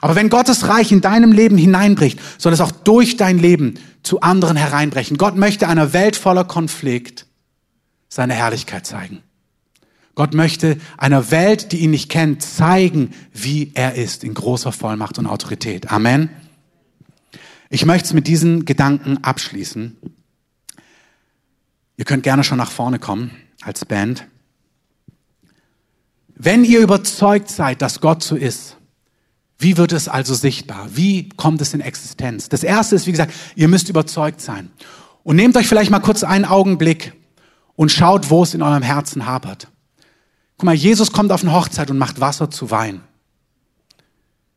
Aber 0.00 0.14
wenn 0.14 0.28
Gottes 0.28 0.68
Reich 0.68 0.92
in 0.92 1.00
deinem 1.00 1.32
Leben 1.32 1.56
hineinbricht, 1.56 2.20
soll 2.38 2.52
es 2.52 2.60
auch 2.60 2.70
durch 2.70 3.16
dein 3.16 3.38
Leben 3.38 3.74
zu 4.02 4.20
anderen 4.20 4.56
hereinbrechen. 4.56 5.16
Gott 5.16 5.36
möchte 5.36 5.68
einer 5.68 5.92
Welt 5.92 6.16
voller 6.16 6.44
Konflikt 6.44 7.26
seine 8.08 8.34
Herrlichkeit 8.34 8.86
zeigen. 8.86 9.22
Gott 10.14 10.34
möchte 10.34 10.78
einer 10.96 11.30
Welt, 11.30 11.72
die 11.72 11.78
ihn 11.78 11.90
nicht 11.90 12.08
kennt, 12.08 12.42
zeigen, 12.42 13.12
wie 13.32 13.72
er 13.74 13.94
ist, 13.94 14.22
in 14.22 14.34
großer 14.34 14.70
Vollmacht 14.70 15.18
und 15.18 15.26
Autorität. 15.26 15.90
Amen. 15.90 16.30
Ich 17.68 17.84
möchte 17.84 18.06
es 18.06 18.12
mit 18.12 18.28
diesen 18.28 18.64
Gedanken 18.64 19.24
abschließen. 19.24 19.96
Ihr 21.96 22.04
könnt 22.04 22.22
gerne 22.22 22.44
schon 22.44 22.58
nach 22.58 22.70
vorne 22.70 23.00
kommen 23.00 23.32
als 23.62 23.84
Band. 23.84 24.26
Wenn 26.36 26.64
ihr 26.64 26.80
überzeugt 26.80 27.48
seid, 27.48 27.82
dass 27.82 28.00
Gott 28.00 28.22
so 28.22 28.36
ist, 28.36 28.76
wie 29.58 29.76
wird 29.76 29.92
es 29.92 30.08
also 30.08 30.34
sichtbar? 30.34 30.88
Wie 30.94 31.28
kommt 31.30 31.60
es 31.60 31.74
in 31.74 31.80
Existenz? 31.80 32.48
Das 32.48 32.64
erste 32.64 32.96
ist, 32.96 33.06
wie 33.06 33.12
gesagt, 33.12 33.32
ihr 33.54 33.68
müsst 33.68 33.88
überzeugt 33.88 34.40
sein. 34.40 34.70
Und 35.22 35.36
nehmt 35.36 35.56
euch 35.56 35.66
vielleicht 35.66 35.90
mal 35.90 36.00
kurz 36.00 36.22
einen 36.22 36.44
Augenblick 36.44 37.14
und 37.76 37.90
schaut, 37.90 38.30
wo 38.30 38.42
es 38.42 38.54
in 38.54 38.62
eurem 38.62 38.82
Herzen 38.82 39.26
hapert. 39.26 39.68
Guck 40.58 40.64
mal, 40.64 40.74
Jesus 40.74 41.12
kommt 41.12 41.32
auf 41.32 41.42
eine 41.42 41.52
Hochzeit 41.52 41.90
und 41.90 41.98
macht 41.98 42.20
Wasser 42.20 42.50
zu 42.50 42.70
Wein. 42.70 43.00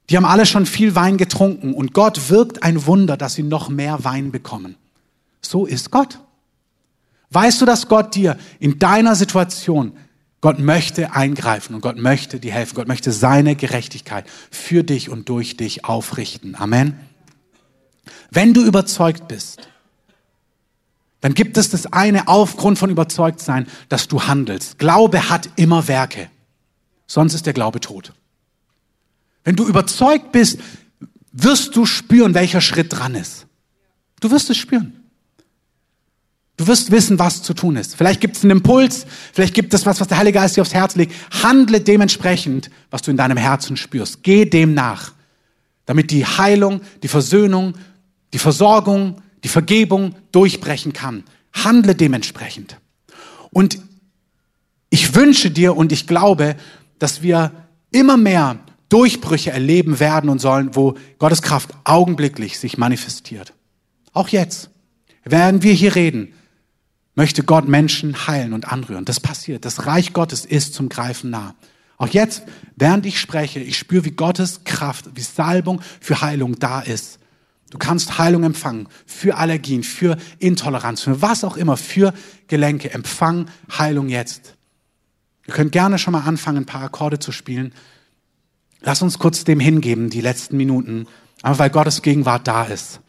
Die 0.09 0.17
haben 0.17 0.25
alle 0.25 0.45
schon 0.45 0.65
viel 0.65 0.95
Wein 0.95 1.17
getrunken 1.17 1.73
und 1.73 1.93
Gott 1.93 2.29
wirkt 2.29 2.63
ein 2.63 2.85
Wunder, 2.85 3.17
dass 3.17 3.33
sie 3.33 3.43
noch 3.43 3.69
mehr 3.69 4.03
Wein 4.03 4.31
bekommen. 4.31 4.75
So 5.41 5.65
ist 5.65 5.91
Gott. 5.91 6.19
Weißt 7.29 7.61
du, 7.61 7.65
dass 7.65 7.87
Gott 7.87 8.15
dir 8.15 8.37
in 8.59 8.79
deiner 8.79 9.15
Situation 9.15 9.93
Gott 10.47 10.59
möchte 10.59 11.11
eingreifen 11.11 11.75
und 11.75 11.81
Gott 11.81 11.97
möchte 11.97 12.39
dir 12.39 12.53
helfen. 12.53 12.75
Gott 12.75 12.87
möchte 12.87 13.11
seine 13.11 13.57
Gerechtigkeit 13.57 14.25
für 14.49 14.81
dich 14.81 15.09
und 15.09 15.27
durch 15.27 15.57
dich 15.57 15.83
aufrichten. 15.83 16.55
Amen. 16.55 16.97
Wenn 18.31 18.53
du 18.53 18.63
überzeugt 18.63 19.27
bist, 19.27 19.67
dann 21.19 21.33
gibt 21.33 21.57
es 21.57 21.69
das 21.69 21.91
eine 21.91 22.29
aufgrund 22.29 22.79
von 22.79 22.89
Überzeugtsein, 22.89 23.67
dass 23.89 24.07
du 24.07 24.23
handelst. 24.23 24.79
Glaube 24.79 25.27
hat 25.27 25.49
immer 25.57 25.89
Werke. 25.89 26.29
Sonst 27.07 27.33
ist 27.33 27.45
der 27.45 27.51
Glaube 27.51 27.81
tot. 27.81 28.13
Wenn 29.43 29.57
du 29.57 29.67
überzeugt 29.67 30.31
bist, 30.31 30.59
wirst 31.33 31.75
du 31.75 31.85
spüren, 31.85 32.33
welcher 32.35 32.61
Schritt 32.61 32.93
dran 32.93 33.15
ist. 33.15 33.47
Du 34.21 34.31
wirst 34.31 34.49
es 34.49 34.55
spüren. 34.55 35.06
Du 36.57 36.65
wirst 36.65 36.89
wissen, 36.89 37.19
was 37.19 37.43
zu 37.43 37.53
tun 37.53 37.75
ist. 37.75 37.95
Vielleicht 37.95 38.19
gibt 38.19 38.35
es 38.35 38.43
einen 38.43 38.51
Impuls, 38.51 39.05
vielleicht 39.31 39.53
gibt 39.53 39.75
es 39.75 39.85
was, 39.85 40.01
was 40.01 40.07
der 40.07 40.17
Heilige 40.17 40.39
Geist 40.39 40.57
dir 40.57 40.61
aufs 40.61 40.73
Herz 40.73 40.95
legt. 40.95 41.13
Handle 41.43 41.79
dementsprechend, 41.79 42.71
was 42.89 43.03
du 43.03 43.11
in 43.11 43.17
deinem 43.17 43.37
Herzen 43.37 43.77
spürst. 43.77 44.23
Geh 44.23 44.45
dem 44.45 44.73
nach, 44.73 45.13
damit 45.85 46.09
die 46.09 46.25
Heilung, 46.25 46.81
die 47.03 47.07
Versöhnung, 47.07 47.75
die 48.33 48.39
Versorgung, 48.39 49.21
die 49.43 49.49
Vergebung 49.49 50.15
durchbrechen 50.31 50.93
kann. 50.93 51.23
Handle 51.53 51.93
dementsprechend. 51.93 52.77
Und 53.51 53.79
ich 54.89 55.13
wünsche 55.13 55.51
dir 55.51 55.77
und 55.77 55.91
ich 55.91 56.07
glaube, 56.07 56.55
dass 56.97 57.21
wir 57.21 57.51
immer 57.91 58.17
mehr 58.17 58.59
Durchbrüche 58.89 59.51
erleben 59.51 59.99
werden 59.99 60.29
und 60.29 60.39
sollen, 60.39 60.75
wo 60.75 60.95
Gottes 61.19 61.43
Kraft 61.43 61.69
augenblicklich 61.83 62.57
sich 62.57 62.79
manifestiert. 62.79 63.53
Auch 64.13 64.29
jetzt, 64.29 64.69
während 65.23 65.61
wir 65.61 65.73
hier 65.73 65.93
reden, 65.93 66.33
möchte 67.17 67.43
Gott 67.43 67.67
Menschen 67.67 68.27
heilen 68.27 68.53
und 68.53 68.71
anrühren. 68.71 69.03
Das 69.03 69.19
passiert. 69.19 69.65
Das 69.65 69.87
Reich 69.87 70.13
Gottes 70.13 70.45
ist 70.45 70.75
zum 70.75 70.87
Greifen 70.87 71.31
nah. 71.31 71.55
Auch 71.97 72.07
jetzt, 72.07 72.43
während 72.75 73.07
ich 73.07 73.19
spreche, 73.19 73.59
ich 73.59 73.75
spüre, 73.75 74.05
wie 74.05 74.11
Gottes 74.11 74.63
Kraft, 74.65 75.09
wie 75.15 75.21
Salbung 75.21 75.81
für 75.99 76.21
Heilung 76.21 76.59
da 76.59 76.79
ist. 76.79 77.17
Du 77.71 77.79
kannst 77.79 78.19
Heilung 78.19 78.43
empfangen 78.43 78.87
für 79.07 79.35
Allergien, 79.35 79.81
für 79.81 80.15
Intoleranz, 80.37 81.01
für 81.01 81.21
was 81.21 81.43
auch 81.43 81.57
immer, 81.57 81.75
für 81.75 82.13
Gelenke. 82.47 82.93
Empfang 82.93 83.47
Heilung 83.75 84.09
jetzt. 84.09 84.55
Ihr 85.47 85.55
könnt 85.55 85.71
gerne 85.71 85.97
schon 85.97 86.11
mal 86.11 86.21
anfangen, 86.21 86.59
ein 86.59 86.65
paar 86.67 86.83
Akkorde 86.83 87.17
zu 87.17 87.31
spielen. 87.31 87.73
Lass 88.81 89.01
uns 89.01 89.17
kurz 89.17 89.43
dem 89.43 89.59
hingeben, 89.59 90.11
die 90.11 90.21
letzten 90.21 90.55
Minuten, 90.55 91.07
aber 91.41 91.57
weil 91.57 91.69
Gottes 91.71 92.03
Gegenwart 92.03 92.47
da 92.47 92.65
ist. 92.65 93.01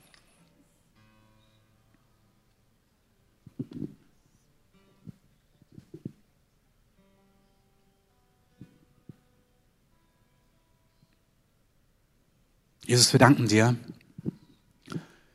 Jesus, 12.89 13.13
wir 13.13 13.21
danken 13.21 13.49
dir, 13.49 13.77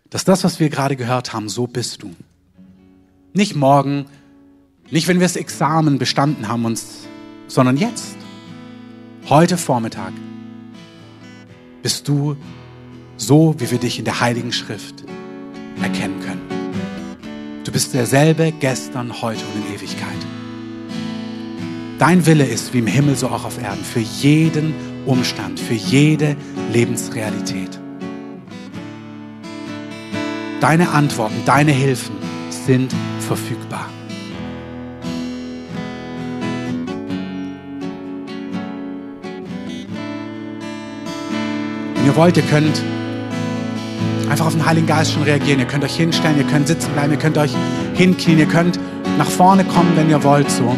dass 0.09 0.25
das, 0.25 0.43
was 0.43 0.59
wir 0.59 0.71
gerade 0.71 0.95
gehört 0.95 1.33
haben, 1.33 1.49
so 1.49 1.67
bist 1.67 2.01
du. 2.01 2.15
Nicht 3.33 3.55
morgen, 3.55 4.07
nicht 4.89 5.07
wenn 5.07 5.19
wir 5.19 5.27
das 5.27 5.35
Examen 5.35 5.99
bestanden 5.99 6.47
haben, 6.47 6.65
uns, 6.65 7.07
sondern 7.45 7.77
jetzt, 7.77 8.15
heute 9.29 9.59
Vormittag, 9.59 10.13
bist 11.83 12.07
du 12.07 12.37
so, 13.17 13.53
wie 13.59 13.69
wir 13.69 13.77
dich 13.77 13.99
in 13.99 14.05
der 14.05 14.19
Heiligen 14.19 14.51
Schrift 14.51 15.03
erkennen 15.79 16.19
können. 16.21 17.61
Du 17.65 17.71
bist 17.71 17.93
derselbe 17.93 18.51
gestern, 18.51 19.21
heute 19.21 19.45
und 19.45 19.63
in 19.63 19.75
Ewigkeit. 19.75 20.09
Dein 21.99 22.25
Wille 22.25 22.47
ist 22.47 22.73
wie 22.73 22.79
im 22.79 22.87
Himmel 22.87 23.15
so 23.15 23.27
auch 23.27 23.45
auf 23.45 23.61
Erden 23.61 23.83
für 23.83 23.99
jeden 23.99 24.92
Umstand, 25.05 25.59
für 25.59 25.73
jede 25.73 26.35
Lebensrealität. 26.71 27.79
Deine 30.59 30.89
Antworten, 30.91 31.35
deine 31.45 31.71
Hilfen 31.71 32.15
sind 32.49 32.93
verfügbar. 33.19 33.89
Wenn 41.95 42.05
ihr 42.05 42.15
wollt, 42.15 42.37
ihr 42.37 42.43
könnt 42.43 42.81
einfach 44.29 44.45
auf 44.47 44.53
den 44.53 44.65
Heiligen 44.65 44.87
Geist 44.87 45.13
schon 45.13 45.23
reagieren. 45.23 45.59
Ihr 45.59 45.65
könnt 45.65 45.83
euch 45.83 45.95
hinstellen, 45.95 46.37
ihr 46.37 46.43
könnt 46.43 46.67
sitzen 46.67 46.91
bleiben, 46.93 47.11
ihr 47.11 47.19
könnt 47.19 47.37
euch 47.37 47.51
hinknien, 47.93 48.39
ihr 48.39 48.45
könnt 48.45 48.79
nach 49.17 49.29
vorne 49.29 49.63
kommen, 49.63 49.91
wenn 49.95 50.09
ihr 50.09 50.23
wollt, 50.23 50.49
so. 50.49 50.75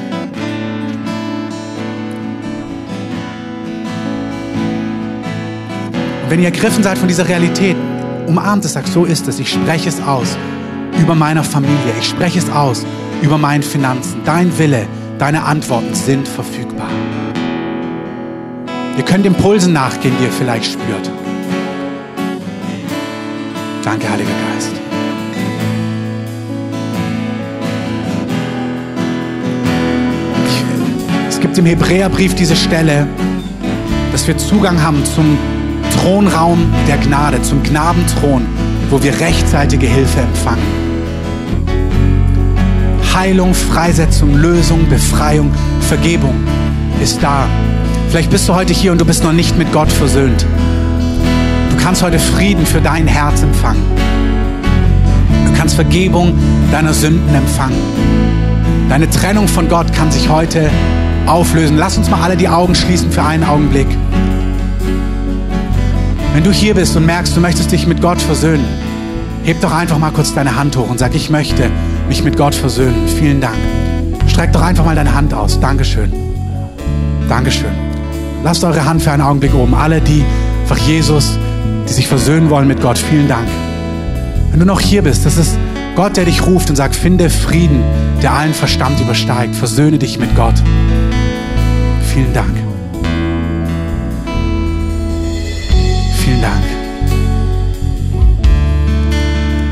Wenn 6.36 6.42
ihr 6.42 6.50
ergriffen 6.50 6.84
seid 6.84 6.98
von 6.98 7.08
dieser 7.08 7.30
Realität, 7.30 7.78
umarmt 8.28 8.66
es, 8.66 8.74
sagt, 8.74 8.90
so 8.90 9.06
ist 9.06 9.26
es. 9.30 9.40
Ich 9.40 9.50
spreche 9.50 9.88
es 9.88 10.02
aus 10.02 10.38
über 11.00 11.16
meiner 11.16 11.46
Familie. 11.46 11.94
Ich 11.98 12.10
spreche 12.10 12.40
es 12.40 12.50
aus 12.50 12.86
über 13.22 13.38
meinen 13.38 13.64
Finanzen. 13.64 14.20
Dein 14.26 14.60
Wille, 14.60 14.86
deine 15.18 15.46
Antworten 15.46 15.96
sind 15.96 16.28
verfügbar. 16.28 16.90
Ihr 18.98 19.04
könnt 19.06 19.26
Impulsen 19.26 19.72
nachgehen, 19.72 20.14
die 20.20 20.26
ihr 20.26 20.30
vielleicht 20.30 20.74
spürt. 20.74 21.10
Danke, 23.86 24.12
Heiliger 24.12 24.30
Geist. 24.54 24.72
Es 31.30 31.40
gibt 31.40 31.58
im 31.58 31.66
Hebräerbrief 31.66 32.36
diese 32.36 32.58
Stelle, 32.58 33.08
dass 34.12 34.28
wir 34.28 34.38
Zugang 34.38 34.84
haben 34.84 35.02
zum 35.06 35.38
Thronraum 35.98 36.72
der 36.88 36.98
Gnade, 36.98 37.42
zum 37.42 37.64
Gnadenthron, 37.64 38.46
wo 38.90 39.02
wir 39.02 39.20
rechtzeitige 39.20 39.88
Hilfe 39.88 40.22
empfangen. 40.22 40.64
Heilung, 43.14 43.54
Freisetzung, 43.54 44.36
Lösung, 44.36 44.88
Befreiung, 44.90 45.52
Vergebung 45.82 46.36
ist 47.02 47.24
da. 47.24 47.48
Vielleicht 48.10 48.30
bist 48.30 48.48
du 48.48 48.54
heute 48.54 48.74
hier 48.74 48.92
und 48.92 49.00
du 49.00 49.06
bist 49.06 49.24
noch 49.24 49.34
nicht 49.34 49.58
mit 49.58 49.72
Gott 49.72 49.92
versöhnt. 49.92 50.46
Du 51.70 51.78
kannst 51.84 52.04
heute 52.04 52.20
Frieden 52.20 52.66
für 52.66 52.82
dein 52.82 53.08
Herz 53.08 53.42
empfangen. 53.42 53.84
Du 55.46 55.58
kannst 55.58 55.76
Vergebung 55.76 56.34
deiner 56.72 56.94
Sünden 56.94 57.34
empfangen. 57.34 57.78
Deine 58.90 59.10
Trennung 59.10 59.48
von 59.48 59.68
Gott 59.70 59.94
kann 59.94 60.12
sich 60.12 60.30
heute 60.30 60.70
auflösen. 61.26 61.78
Lass 61.78 61.98
uns 61.98 62.10
mal 62.10 62.22
alle 62.22 62.38
die 62.38 62.50
Augen 62.50 62.76
schließen 62.76 63.12
für 63.12 63.24
einen 63.24 63.44
Augenblick. 63.44 63.88
Wenn 66.36 66.44
du 66.44 66.52
hier 66.52 66.74
bist 66.74 66.98
und 66.98 67.06
merkst, 67.06 67.34
du 67.38 67.40
möchtest 67.40 67.72
dich 67.72 67.88
mit 67.88 68.02
Gott 68.02 68.22
versöhnen, 68.22 68.66
heb 69.46 69.62
doch 69.62 69.72
einfach 69.72 69.98
mal 69.98 70.12
kurz 70.12 70.34
deine 70.34 70.58
Hand 70.58 70.76
hoch 70.76 70.90
und 70.90 71.00
sag, 71.00 71.16
ich 71.16 71.30
möchte 71.30 71.70
mich 72.10 72.26
mit 72.26 72.36
Gott 72.36 72.54
versöhnen. 72.54 73.08
Vielen 73.08 73.40
Dank. 73.40 73.56
Streck 74.28 74.52
doch 74.52 74.62
einfach 74.62 74.84
mal 74.84 74.98
deine 74.98 75.16
Hand 75.16 75.34
aus. 75.34 75.62
Dankeschön. 75.62 76.12
Dankeschön. 77.30 77.72
Lasst 78.44 78.66
eure 78.66 78.84
Hand 78.84 79.02
für 79.02 79.14
einen 79.14 79.22
Augenblick 79.22 79.56
oben. 79.56 79.74
Alle, 79.76 80.02
die 80.02 80.26
einfach 80.64 80.78
Jesus, 80.80 81.40
die 81.88 81.94
sich 81.94 82.06
versöhnen 82.10 82.50
wollen 82.50 82.68
mit 82.68 82.82
Gott. 82.82 82.98
Vielen 82.98 83.30
Dank. 83.30 83.48
Wenn 84.52 84.60
du 84.60 84.66
noch 84.66 84.82
hier 84.82 85.04
bist, 85.04 85.26
das 85.26 85.38
ist 85.38 85.58
Gott, 85.96 86.18
der 86.18 86.26
dich 86.26 86.46
ruft 86.46 86.70
und 86.70 86.76
sagt, 86.76 86.98
finde 86.98 87.30
Frieden, 87.30 87.82
der 88.22 88.34
allen 88.34 88.54
Verstand 88.54 89.00
übersteigt. 89.00 89.56
Versöhne 89.56 90.00
dich 90.00 90.20
mit 90.20 90.36
Gott. 90.36 90.56
Vielen 92.14 92.34
Dank. 92.34 92.75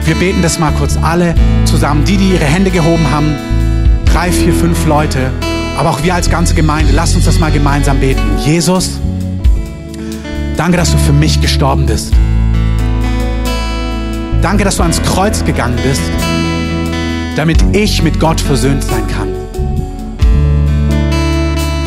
Wir 0.06 0.16
beten 0.16 0.42
das 0.42 0.60
mal 0.60 0.72
kurz 0.72 0.98
alle 0.98 1.36
zusammen. 1.66 2.04
Die, 2.06 2.18
die 2.18 2.32
ihre 2.34 2.46
Hände 2.46 2.72
gehoben 2.72 3.10
haben, 3.12 3.36
drei, 4.06 4.32
vier, 4.32 4.54
fünf 4.54 4.86
Leute, 4.86 5.32
aber 5.78 5.90
auch 5.90 6.04
wir 6.04 6.16
als 6.16 6.30
ganze 6.30 6.54
Gemeinde, 6.54 6.92
lasst 6.94 7.16
uns 7.16 7.26
das 7.26 7.40
mal 7.40 7.52
gemeinsam 7.52 8.00
beten. 8.00 8.22
Jesus, 8.46 9.00
danke, 10.58 10.78
dass 10.78 10.92
du 10.92 10.98
für 10.98 11.14
mich 11.14 11.42
gestorben 11.42 11.86
bist. 11.86 12.14
Danke, 14.42 14.64
dass 14.64 14.78
du 14.78 14.84
ans 14.84 15.02
Kreuz 15.02 15.46
gegangen 15.46 15.78
bist, 15.84 16.02
damit 17.36 17.64
ich 17.74 18.04
mit 18.04 18.20
Gott 18.20 18.42
versöhnt 18.42 18.84
sein 18.84 19.08
kann. 19.08 19.30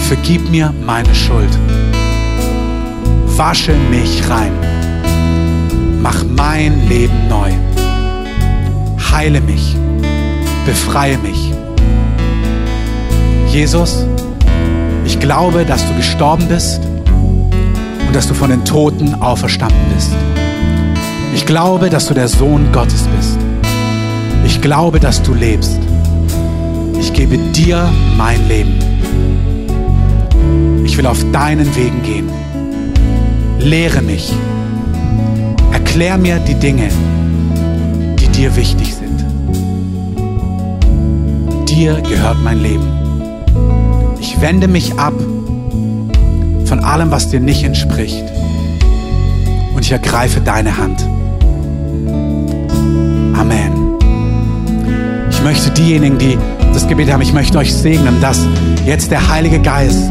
Vergib 0.08 0.50
mir 0.50 0.72
meine 0.84 1.14
Schuld 1.14 1.50
wasche 3.36 3.74
mich 3.90 4.28
rein. 4.30 4.52
Mach 6.00 6.24
mein 6.24 6.88
Leben 6.88 7.28
neu. 7.28 7.52
Heile 9.16 9.40
mich. 9.40 9.74
Befreie 10.66 11.16
mich. 11.16 11.54
Jesus, 13.50 14.04
ich 15.06 15.18
glaube, 15.18 15.64
dass 15.64 15.88
du 15.88 15.96
gestorben 15.96 16.46
bist 16.48 16.82
und 18.06 18.14
dass 18.14 18.28
du 18.28 18.34
von 18.34 18.50
den 18.50 18.62
Toten 18.66 19.14
auferstanden 19.14 19.80
bist. 19.94 20.10
Ich 21.34 21.46
glaube, 21.46 21.88
dass 21.88 22.08
du 22.08 22.12
der 22.12 22.28
Sohn 22.28 22.70
Gottes 22.72 23.08
bist. 23.16 23.38
Ich 24.44 24.60
glaube, 24.60 25.00
dass 25.00 25.22
du 25.22 25.32
lebst. 25.32 25.80
Ich 27.00 27.10
gebe 27.14 27.38
dir 27.38 27.90
mein 28.18 28.46
Leben. 28.48 28.74
Ich 30.84 30.98
will 30.98 31.06
auf 31.06 31.24
deinen 31.32 31.74
Wegen 31.74 32.02
gehen. 32.02 32.28
Lehre 33.60 34.02
mich. 34.02 34.30
Erklär 35.72 36.18
mir 36.18 36.38
die 36.40 36.56
Dinge, 36.56 36.90
die 38.20 38.28
dir 38.28 38.54
wichtig 38.54 38.94
sind. 38.94 39.05
Dir 41.76 42.00
gehört 42.00 42.42
mein 42.42 42.62
Leben. 42.62 42.86
Ich 44.18 44.40
wende 44.40 44.66
mich 44.66 44.98
ab 44.98 45.12
von 46.64 46.80
allem, 46.82 47.10
was 47.10 47.28
dir 47.28 47.38
nicht 47.38 47.64
entspricht. 47.64 48.24
Und 49.74 49.84
ich 49.84 49.92
ergreife 49.92 50.40
deine 50.40 50.78
Hand. 50.78 51.02
Amen. 53.38 53.98
Ich 55.30 55.42
möchte 55.42 55.70
diejenigen, 55.72 56.16
die 56.16 56.38
das 56.72 56.88
Gebet 56.88 57.12
haben, 57.12 57.20
ich 57.20 57.34
möchte 57.34 57.58
euch 57.58 57.74
segnen, 57.74 58.22
dass 58.22 58.46
jetzt 58.86 59.10
der 59.10 59.28
Heilige 59.28 59.60
Geist 59.60 60.10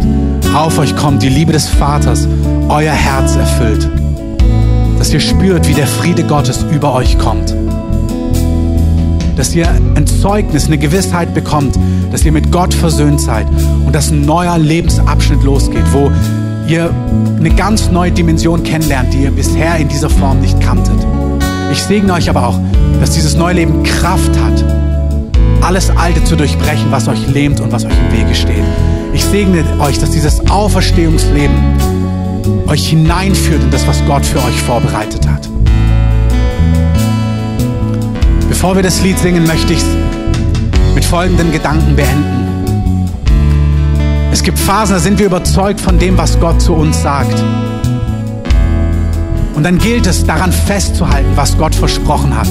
auf 0.53 0.77
euch 0.77 0.95
kommt, 0.95 1.23
die 1.23 1.29
Liebe 1.29 1.51
des 1.51 1.67
Vaters 1.67 2.27
euer 2.69 2.93
Herz 2.93 3.37
erfüllt. 3.37 3.89
Dass 4.99 5.11
ihr 5.11 5.19
spürt, 5.19 5.67
wie 5.67 5.73
der 5.73 5.87
Friede 5.87 6.25
Gottes 6.25 6.63
über 6.71 6.93
euch 6.93 7.17
kommt. 7.17 7.55
Dass 9.35 9.53
ihr 9.53 9.67
ein 9.69 10.07
Zeugnis, 10.07 10.67
eine 10.67 10.77
Gewissheit 10.77 11.33
bekommt, 11.33 11.77
dass 12.11 12.23
ihr 12.23 12.31
mit 12.31 12.51
Gott 12.51 12.73
versöhnt 12.73 13.19
seid 13.19 13.47
und 13.85 13.93
dass 13.93 14.11
ein 14.11 14.21
neuer 14.21 14.57
Lebensabschnitt 14.57 15.43
losgeht, 15.43 15.83
wo 15.91 16.11
ihr 16.67 16.89
eine 17.37 17.49
ganz 17.49 17.91
neue 17.91 18.11
Dimension 18.11 18.63
kennenlernt, 18.63 19.13
die 19.13 19.23
ihr 19.23 19.31
bisher 19.31 19.77
in 19.77 19.87
dieser 19.87 20.09
Form 20.09 20.39
nicht 20.41 20.59
kanntet. 20.61 20.95
Ich 21.71 21.83
segne 21.83 22.13
euch 22.13 22.29
aber 22.29 22.47
auch, 22.47 22.59
dass 22.99 23.11
dieses 23.11 23.35
neue 23.35 23.55
Leben 23.55 23.83
Kraft 23.83 24.31
hat, 24.39 24.63
alles 25.61 25.89
Alte 25.89 26.23
zu 26.23 26.35
durchbrechen, 26.35 26.91
was 26.91 27.07
euch 27.07 27.27
lähmt 27.27 27.59
und 27.59 27.71
was 27.71 27.85
euch 27.85 27.93
im 27.93 28.17
Wege 28.17 28.35
steht. 28.35 28.63
Ich 29.13 29.25
segne 29.25 29.63
euch, 29.79 29.99
dass 29.99 30.11
dieses 30.11 30.49
Auferstehungsleben 30.49 31.55
euch 32.67 32.89
hineinführt 32.89 33.63
in 33.63 33.71
das, 33.71 33.87
was 33.87 34.03
Gott 34.05 34.25
für 34.25 34.39
euch 34.39 34.61
vorbereitet 34.61 35.27
hat. 35.27 35.49
Bevor 38.55 38.77
wir 38.77 38.83
das 38.83 39.01
Lied 39.01 39.19
singen, 39.19 39.45
möchte 39.45 39.73
ich 39.73 39.79
es 39.79 39.85
mit 40.95 41.03
folgenden 41.03 41.51
Gedanken 41.51 41.93
beenden. 41.93 43.05
Es 44.31 44.43
gibt 44.43 44.57
Phasen, 44.57 44.95
da 44.95 44.99
sind 45.01 45.19
wir 45.19 45.25
überzeugt 45.25 45.81
von 45.81 45.99
dem, 45.99 46.17
was 46.17 46.39
Gott 46.39 46.61
zu 46.61 46.73
uns 46.73 47.01
sagt. 47.01 47.37
Und 49.55 49.63
dann 49.63 49.77
gilt 49.77 50.07
es, 50.07 50.25
daran 50.25 50.53
festzuhalten, 50.53 51.31
was 51.35 51.57
Gott 51.57 51.75
versprochen 51.75 52.33
hat. 52.35 52.47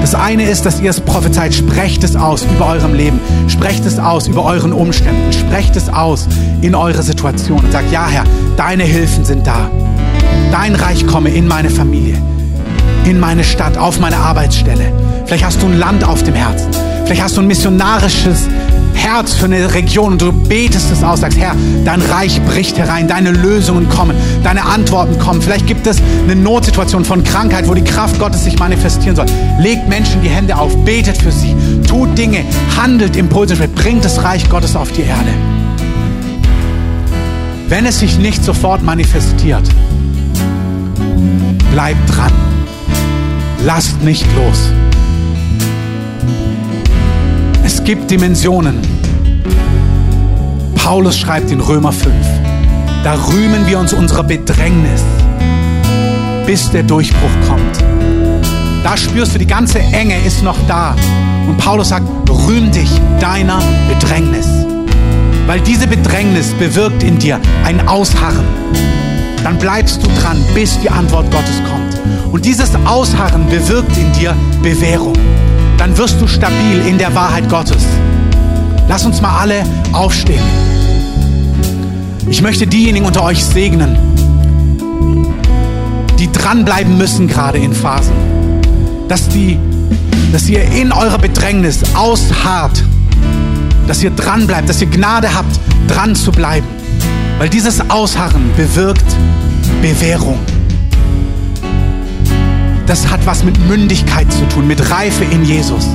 Das 0.00 0.16
eine 0.16 0.42
ist, 0.42 0.66
dass 0.66 0.80
ihr 0.80 0.90
es 0.90 1.00
prophezeit, 1.00 1.54
sprecht 1.54 2.02
es 2.02 2.16
aus 2.16 2.42
über 2.42 2.66
eurem 2.66 2.94
Leben, 2.94 3.20
sprecht 3.46 3.86
es 3.86 4.00
aus 4.00 4.26
über 4.26 4.44
euren 4.44 4.72
Umständen, 4.72 5.32
sprecht 5.32 5.76
es 5.76 5.88
aus 5.88 6.26
in 6.62 6.74
eure 6.74 7.04
Situation 7.04 7.60
und 7.60 7.70
sagt, 7.70 7.92
ja 7.92 8.08
Herr, 8.08 8.24
deine 8.56 8.82
Hilfen 8.82 9.24
sind 9.24 9.46
da. 9.46 9.70
Dein 10.50 10.74
Reich 10.74 11.06
komme 11.06 11.30
in 11.30 11.46
meine 11.46 11.70
Familie, 11.70 12.20
in 13.08 13.18
meine 13.18 13.42
Stadt, 13.42 13.76
auf 13.76 13.98
meine 14.00 14.16
Arbeitsstelle. 14.16 14.92
Vielleicht 15.24 15.44
hast 15.44 15.62
du 15.62 15.66
ein 15.66 15.78
Land 15.78 16.04
auf 16.04 16.22
dem 16.22 16.34
Herzen. 16.34 16.68
Vielleicht 17.04 17.22
hast 17.22 17.36
du 17.36 17.40
ein 17.40 17.46
missionarisches 17.46 18.48
Herz 18.94 19.32
für 19.32 19.46
eine 19.46 19.72
Region 19.72 20.12
und 20.12 20.22
du 20.22 20.32
betest 20.32 20.90
es 20.92 21.02
aus, 21.02 21.20
sagst, 21.20 21.38
Herr, 21.38 21.54
dein 21.84 22.02
Reich 22.02 22.40
bricht 22.42 22.76
herein, 22.76 23.08
deine 23.08 23.30
Lösungen 23.30 23.88
kommen, 23.88 24.16
deine 24.42 24.64
Antworten 24.64 25.18
kommen. 25.18 25.40
Vielleicht 25.40 25.66
gibt 25.66 25.86
es 25.86 26.02
eine 26.24 26.36
Notsituation 26.36 27.04
von 27.04 27.24
Krankheit, 27.24 27.68
wo 27.68 27.74
die 27.74 27.84
Kraft 27.84 28.18
Gottes 28.18 28.44
sich 28.44 28.58
manifestieren 28.58 29.16
soll. 29.16 29.26
Legt 29.60 29.88
Menschen 29.88 30.20
die 30.20 30.28
Hände 30.28 30.56
auf, 30.56 30.76
betet 30.84 31.16
für 31.16 31.32
sie, 31.32 31.54
tut 31.88 32.18
Dinge, 32.18 32.44
handelt 32.76 33.16
Impulse, 33.16 33.56
bringt 33.68 34.04
das 34.04 34.22
Reich 34.22 34.48
Gottes 34.50 34.76
auf 34.76 34.92
die 34.92 35.02
Erde. 35.02 35.32
Wenn 37.68 37.86
es 37.86 38.00
sich 38.00 38.18
nicht 38.18 38.44
sofort 38.44 38.82
manifestiert, 38.82 39.68
bleibt 41.70 42.16
dran. 42.16 42.32
Lasst 43.64 44.02
nicht 44.02 44.24
los. 44.36 44.70
Es 47.64 47.82
gibt 47.84 48.10
Dimensionen. 48.10 48.78
Paulus 50.76 51.18
schreibt 51.18 51.50
in 51.50 51.60
Römer 51.60 51.92
5, 51.92 52.14
da 53.04 53.14
rühmen 53.14 53.66
wir 53.66 53.78
uns 53.78 53.92
unserer 53.92 54.22
Bedrängnis, 54.22 55.02
bis 56.46 56.70
der 56.70 56.82
Durchbruch 56.82 57.48
kommt. 57.48 57.84
Da 58.82 58.96
spürst 58.96 59.34
du, 59.34 59.38
die 59.38 59.46
ganze 59.46 59.80
Enge 59.80 60.18
ist 60.24 60.42
noch 60.42 60.56
da. 60.66 60.94
Und 61.46 61.58
Paulus 61.58 61.90
sagt, 61.90 62.06
rühm 62.48 62.70
dich 62.72 62.90
deiner 63.20 63.60
Bedrängnis. 63.88 64.46
Weil 65.46 65.60
diese 65.60 65.86
Bedrängnis 65.86 66.52
bewirkt 66.54 67.02
in 67.02 67.18
dir 67.18 67.40
ein 67.64 67.86
Ausharren. 67.86 68.44
Dann 69.42 69.58
bleibst 69.58 70.02
du 70.02 70.08
dran, 70.20 70.38
bis 70.54 70.78
die 70.80 70.90
Antwort 70.90 71.30
Gottes 71.30 71.60
kommt. 71.70 71.87
Und 72.30 72.44
dieses 72.44 72.70
Ausharren 72.84 73.46
bewirkt 73.48 73.96
in 73.96 74.12
dir 74.12 74.34
Bewährung 74.62 75.14
dann 75.78 75.96
wirst 75.96 76.20
du 76.20 76.26
stabil 76.26 76.86
in 76.86 76.98
der 76.98 77.14
Wahrheit 77.14 77.48
Gottes. 77.48 77.84
Lass 78.88 79.06
uns 79.06 79.20
mal 79.22 79.38
alle 79.38 79.64
aufstehen. 79.92 80.42
Ich 82.28 82.42
möchte 82.42 82.66
diejenigen 82.66 83.06
unter 83.06 83.22
euch 83.22 83.44
segnen, 83.44 83.96
die 86.18 86.30
dranbleiben 86.30 86.98
müssen 86.98 87.28
gerade 87.28 87.58
in 87.58 87.72
Phasen, 87.72 88.12
dass, 89.08 89.28
die, 89.28 89.58
dass 90.32 90.48
ihr 90.48 90.62
in 90.62 90.92
eurer 90.92 91.18
Bedrängnis 91.18 91.82
ausharrt, 91.94 92.82
dass 93.86 94.02
ihr 94.02 94.10
dranbleibt, 94.10 94.68
dass 94.68 94.82
ihr 94.82 94.88
Gnade 94.88 95.32
habt, 95.34 95.58
dran 95.86 96.14
zu 96.14 96.32
bleiben, 96.32 96.66
weil 97.38 97.48
dieses 97.48 97.88
Ausharren 97.88 98.50
bewirkt 98.56 99.06
Bewährung 99.80 100.38
das 102.88 103.10
hat 103.10 103.24
was 103.26 103.44
mit 103.44 103.58
Mündigkeit 103.68 104.32
zu 104.32 104.48
tun, 104.48 104.66
mit 104.66 104.90
Reife 104.90 105.22
in 105.24 105.44
Jesus. 105.44 105.86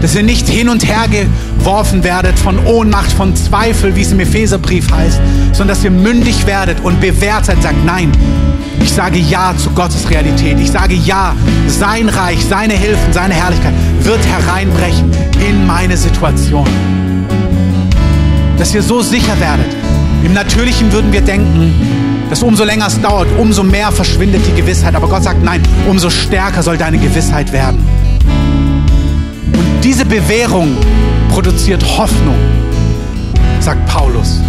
Dass 0.00 0.14
ihr 0.14 0.22
nicht 0.22 0.48
hin 0.48 0.68
und 0.68 0.86
her 0.86 1.06
geworfen 1.08 2.04
werdet 2.04 2.38
von 2.38 2.64
Ohnmacht, 2.64 3.12
von 3.12 3.34
Zweifel, 3.36 3.94
wie 3.96 4.02
es 4.02 4.12
im 4.12 4.20
Epheserbrief 4.20 4.90
heißt, 4.90 5.20
sondern 5.52 5.76
dass 5.76 5.84
ihr 5.84 5.90
mündig 5.90 6.46
werdet 6.46 6.80
und 6.80 7.00
bewährt 7.00 7.46
seid, 7.46 7.62
sagt, 7.62 7.84
nein, 7.84 8.12
ich 8.80 8.92
sage 8.92 9.18
Ja 9.18 9.54
zu 9.56 9.70
Gottes 9.70 10.08
Realität. 10.08 10.58
Ich 10.58 10.70
sage 10.70 10.94
Ja, 10.94 11.34
sein 11.66 12.08
Reich, 12.08 12.38
seine 12.48 12.74
Hilfen, 12.74 13.12
seine 13.12 13.34
Herrlichkeit 13.34 13.74
wird 14.02 14.24
hereinbrechen 14.24 15.10
in 15.46 15.66
meine 15.66 15.96
Situation. 15.96 16.66
Dass 18.56 18.74
ihr 18.74 18.82
so 18.82 19.02
sicher 19.02 19.38
werdet. 19.40 19.74
Im 20.24 20.32
Natürlichen 20.32 20.92
würden 20.92 21.12
wir 21.12 21.22
denken, 21.22 22.09
dass 22.30 22.44
umso 22.44 22.64
länger 22.64 22.86
es 22.86 23.00
dauert, 23.00 23.26
umso 23.38 23.64
mehr 23.64 23.90
verschwindet 23.90 24.42
die 24.46 24.54
Gewissheit. 24.54 24.94
Aber 24.94 25.08
Gott 25.08 25.24
sagt, 25.24 25.42
nein, 25.42 25.60
umso 25.88 26.08
stärker 26.08 26.62
soll 26.62 26.78
deine 26.78 26.96
Gewissheit 26.96 27.52
werden. 27.52 27.84
Und 29.52 29.84
diese 29.84 30.06
Bewährung 30.06 30.76
produziert 31.28 31.84
Hoffnung, 31.98 32.36
sagt 33.58 33.84
Paulus. 33.86 34.40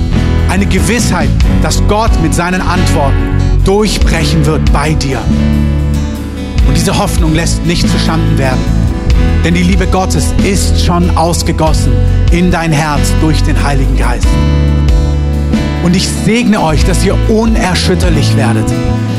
Eine 0.48 0.68
Gewissheit, 0.68 1.30
dass 1.64 1.82
Gott 1.88 2.12
mit 2.22 2.36
seinen 2.36 2.62
Antworten 2.62 3.62
durchbrechen 3.66 4.46
wird 4.46 4.72
bei 4.72 4.94
dir. 4.94 5.20
Und 6.68 6.78
diese 6.78 6.98
Hoffnung 6.98 7.34
lässt 7.34 7.66
nicht 7.66 7.90
zustanden 7.90 8.38
werden. 8.38 8.62
Denn 9.44 9.56
die 9.56 9.64
Liebe 9.64 9.88
Gottes 9.88 10.34
ist 10.44 10.86
schon 10.86 11.18
ausgegossen 11.18 11.94
in 12.32 12.52
dein 12.52 12.72
Herz 12.72 13.12
durch 13.22 13.42
den 13.42 13.62
Heiligen 13.64 13.98
Geist. 13.98 14.28
Und 15.84 15.96
ich 15.96 16.08
segne 16.08 16.62
euch, 16.62 16.86
dass 16.86 17.04
ihr 17.04 17.16
unerschütterlich 17.30 18.36
werdet. 18.38 18.66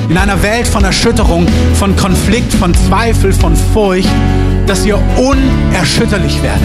In 0.08 0.16
einer 0.16 0.42
Welt 0.42 0.68
von 0.68 0.84
Erschütterung, 0.84 1.46
von 1.74 1.96
Konflikt, 1.96 2.52
von 2.52 2.74
Zweifel, 2.74 3.32
von 3.32 3.56
Furcht, 3.56 4.08
dass 4.66 4.86
ihr 4.86 4.98
unerschütterlich 5.16 6.42
werdet. 6.42 6.62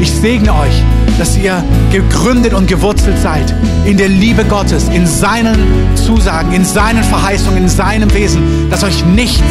Ich 0.00 0.12
segne 0.12 0.52
euch, 0.52 0.82
dass 1.18 1.36
ihr 1.36 1.64
gegründet 1.90 2.52
und 2.52 2.68
gewurzelt 2.68 3.18
seid 3.20 3.54
in 3.84 3.96
der 3.96 4.08
Liebe 4.08 4.44
Gottes, 4.44 4.88
in 4.92 5.06
seinen 5.06 5.56
Zusagen, 5.94 6.52
in 6.52 6.64
seinen 6.64 7.02
Verheißungen, 7.02 7.64
in 7.64 7.68
seinem 7.68 8.12
Wesen, 8.12 8.70
dass 8.70 8.84
euch 8.84 9.04
nichts 9.06 9.42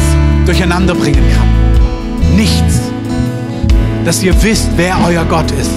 durcheinander 0.46 0.94
bringen 0.94 1.22
kann. 1.34 2.36
Nichts. 2.36 2.80
Dass 4.04 4.22
ihr 4.22 4.40
wisst, 4.42 4.68
wer 4.76 4.96
euer 5.04 5.24
Gott 5.24 5.50
ist 5.50 5.75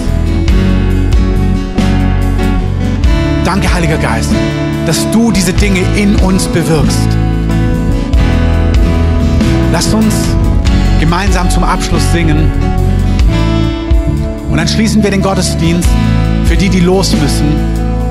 Danke, 3.51 3.73
Heiliger 3.73 3.97
Geist, 3.97 4.29
dass 4.85 5.09
du 5.09 5.31
diese 5.31 5.53
Dinge 5.53 5.79
in 5.95 6.15
uns 6.17 6.45
bewirkst. 6.45 7.07
Lasst 9.71 9.91
uns 9.91 10.13
gemeinsam 10.99 11.49
zum 11.49 11.63
Abschluss 11.63 12.03
singen. 12.11 12.51
Und 14.51 14.57
dann 14.57 14.67
schließen 14.67 15.01
wir 15.01 15.09
den 15.09 15.23
Gottesdienst 15.23 15.89
für 16.45 16.57
die, 16.57 16.69
die 16.69 16.81
los 16.81 17.15
müssen. 17.19 17.47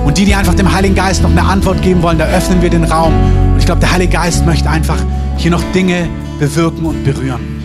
Und 0.05 0.18
die, 0.18 0.24
die 0.24 0.34
einfach 0.34 0.55
dem 0.55 0.74
Heiligen 0.74 0.97
Geist 0.97 1.22
noch 1.22 1.30
eine 1.30 1.45
Antwort 1.45 1.82
geben 1.82 2.03
wollen, 2.03 2.18
da 2.18 2.24
öffnen 2.24 2.61
wir 2.61 2.70
den 2.70 2.82
Raum. 2.82 3.12
Und 3.53 3.59
ich 3.61 3.64
glaube, 3.64 3.80
der 3.80 3.93
Heilige 3.93 4.14
Geist 4.14 4.45
möchte 4.45 4.68
einfach 4.68 4.99
hier 5.36 5.53
noch 5.53 5.62
Dinge 5.72 6.09
bewirken 6.41 6.84
und 6.84 7.05
berühren. 7.05 7.57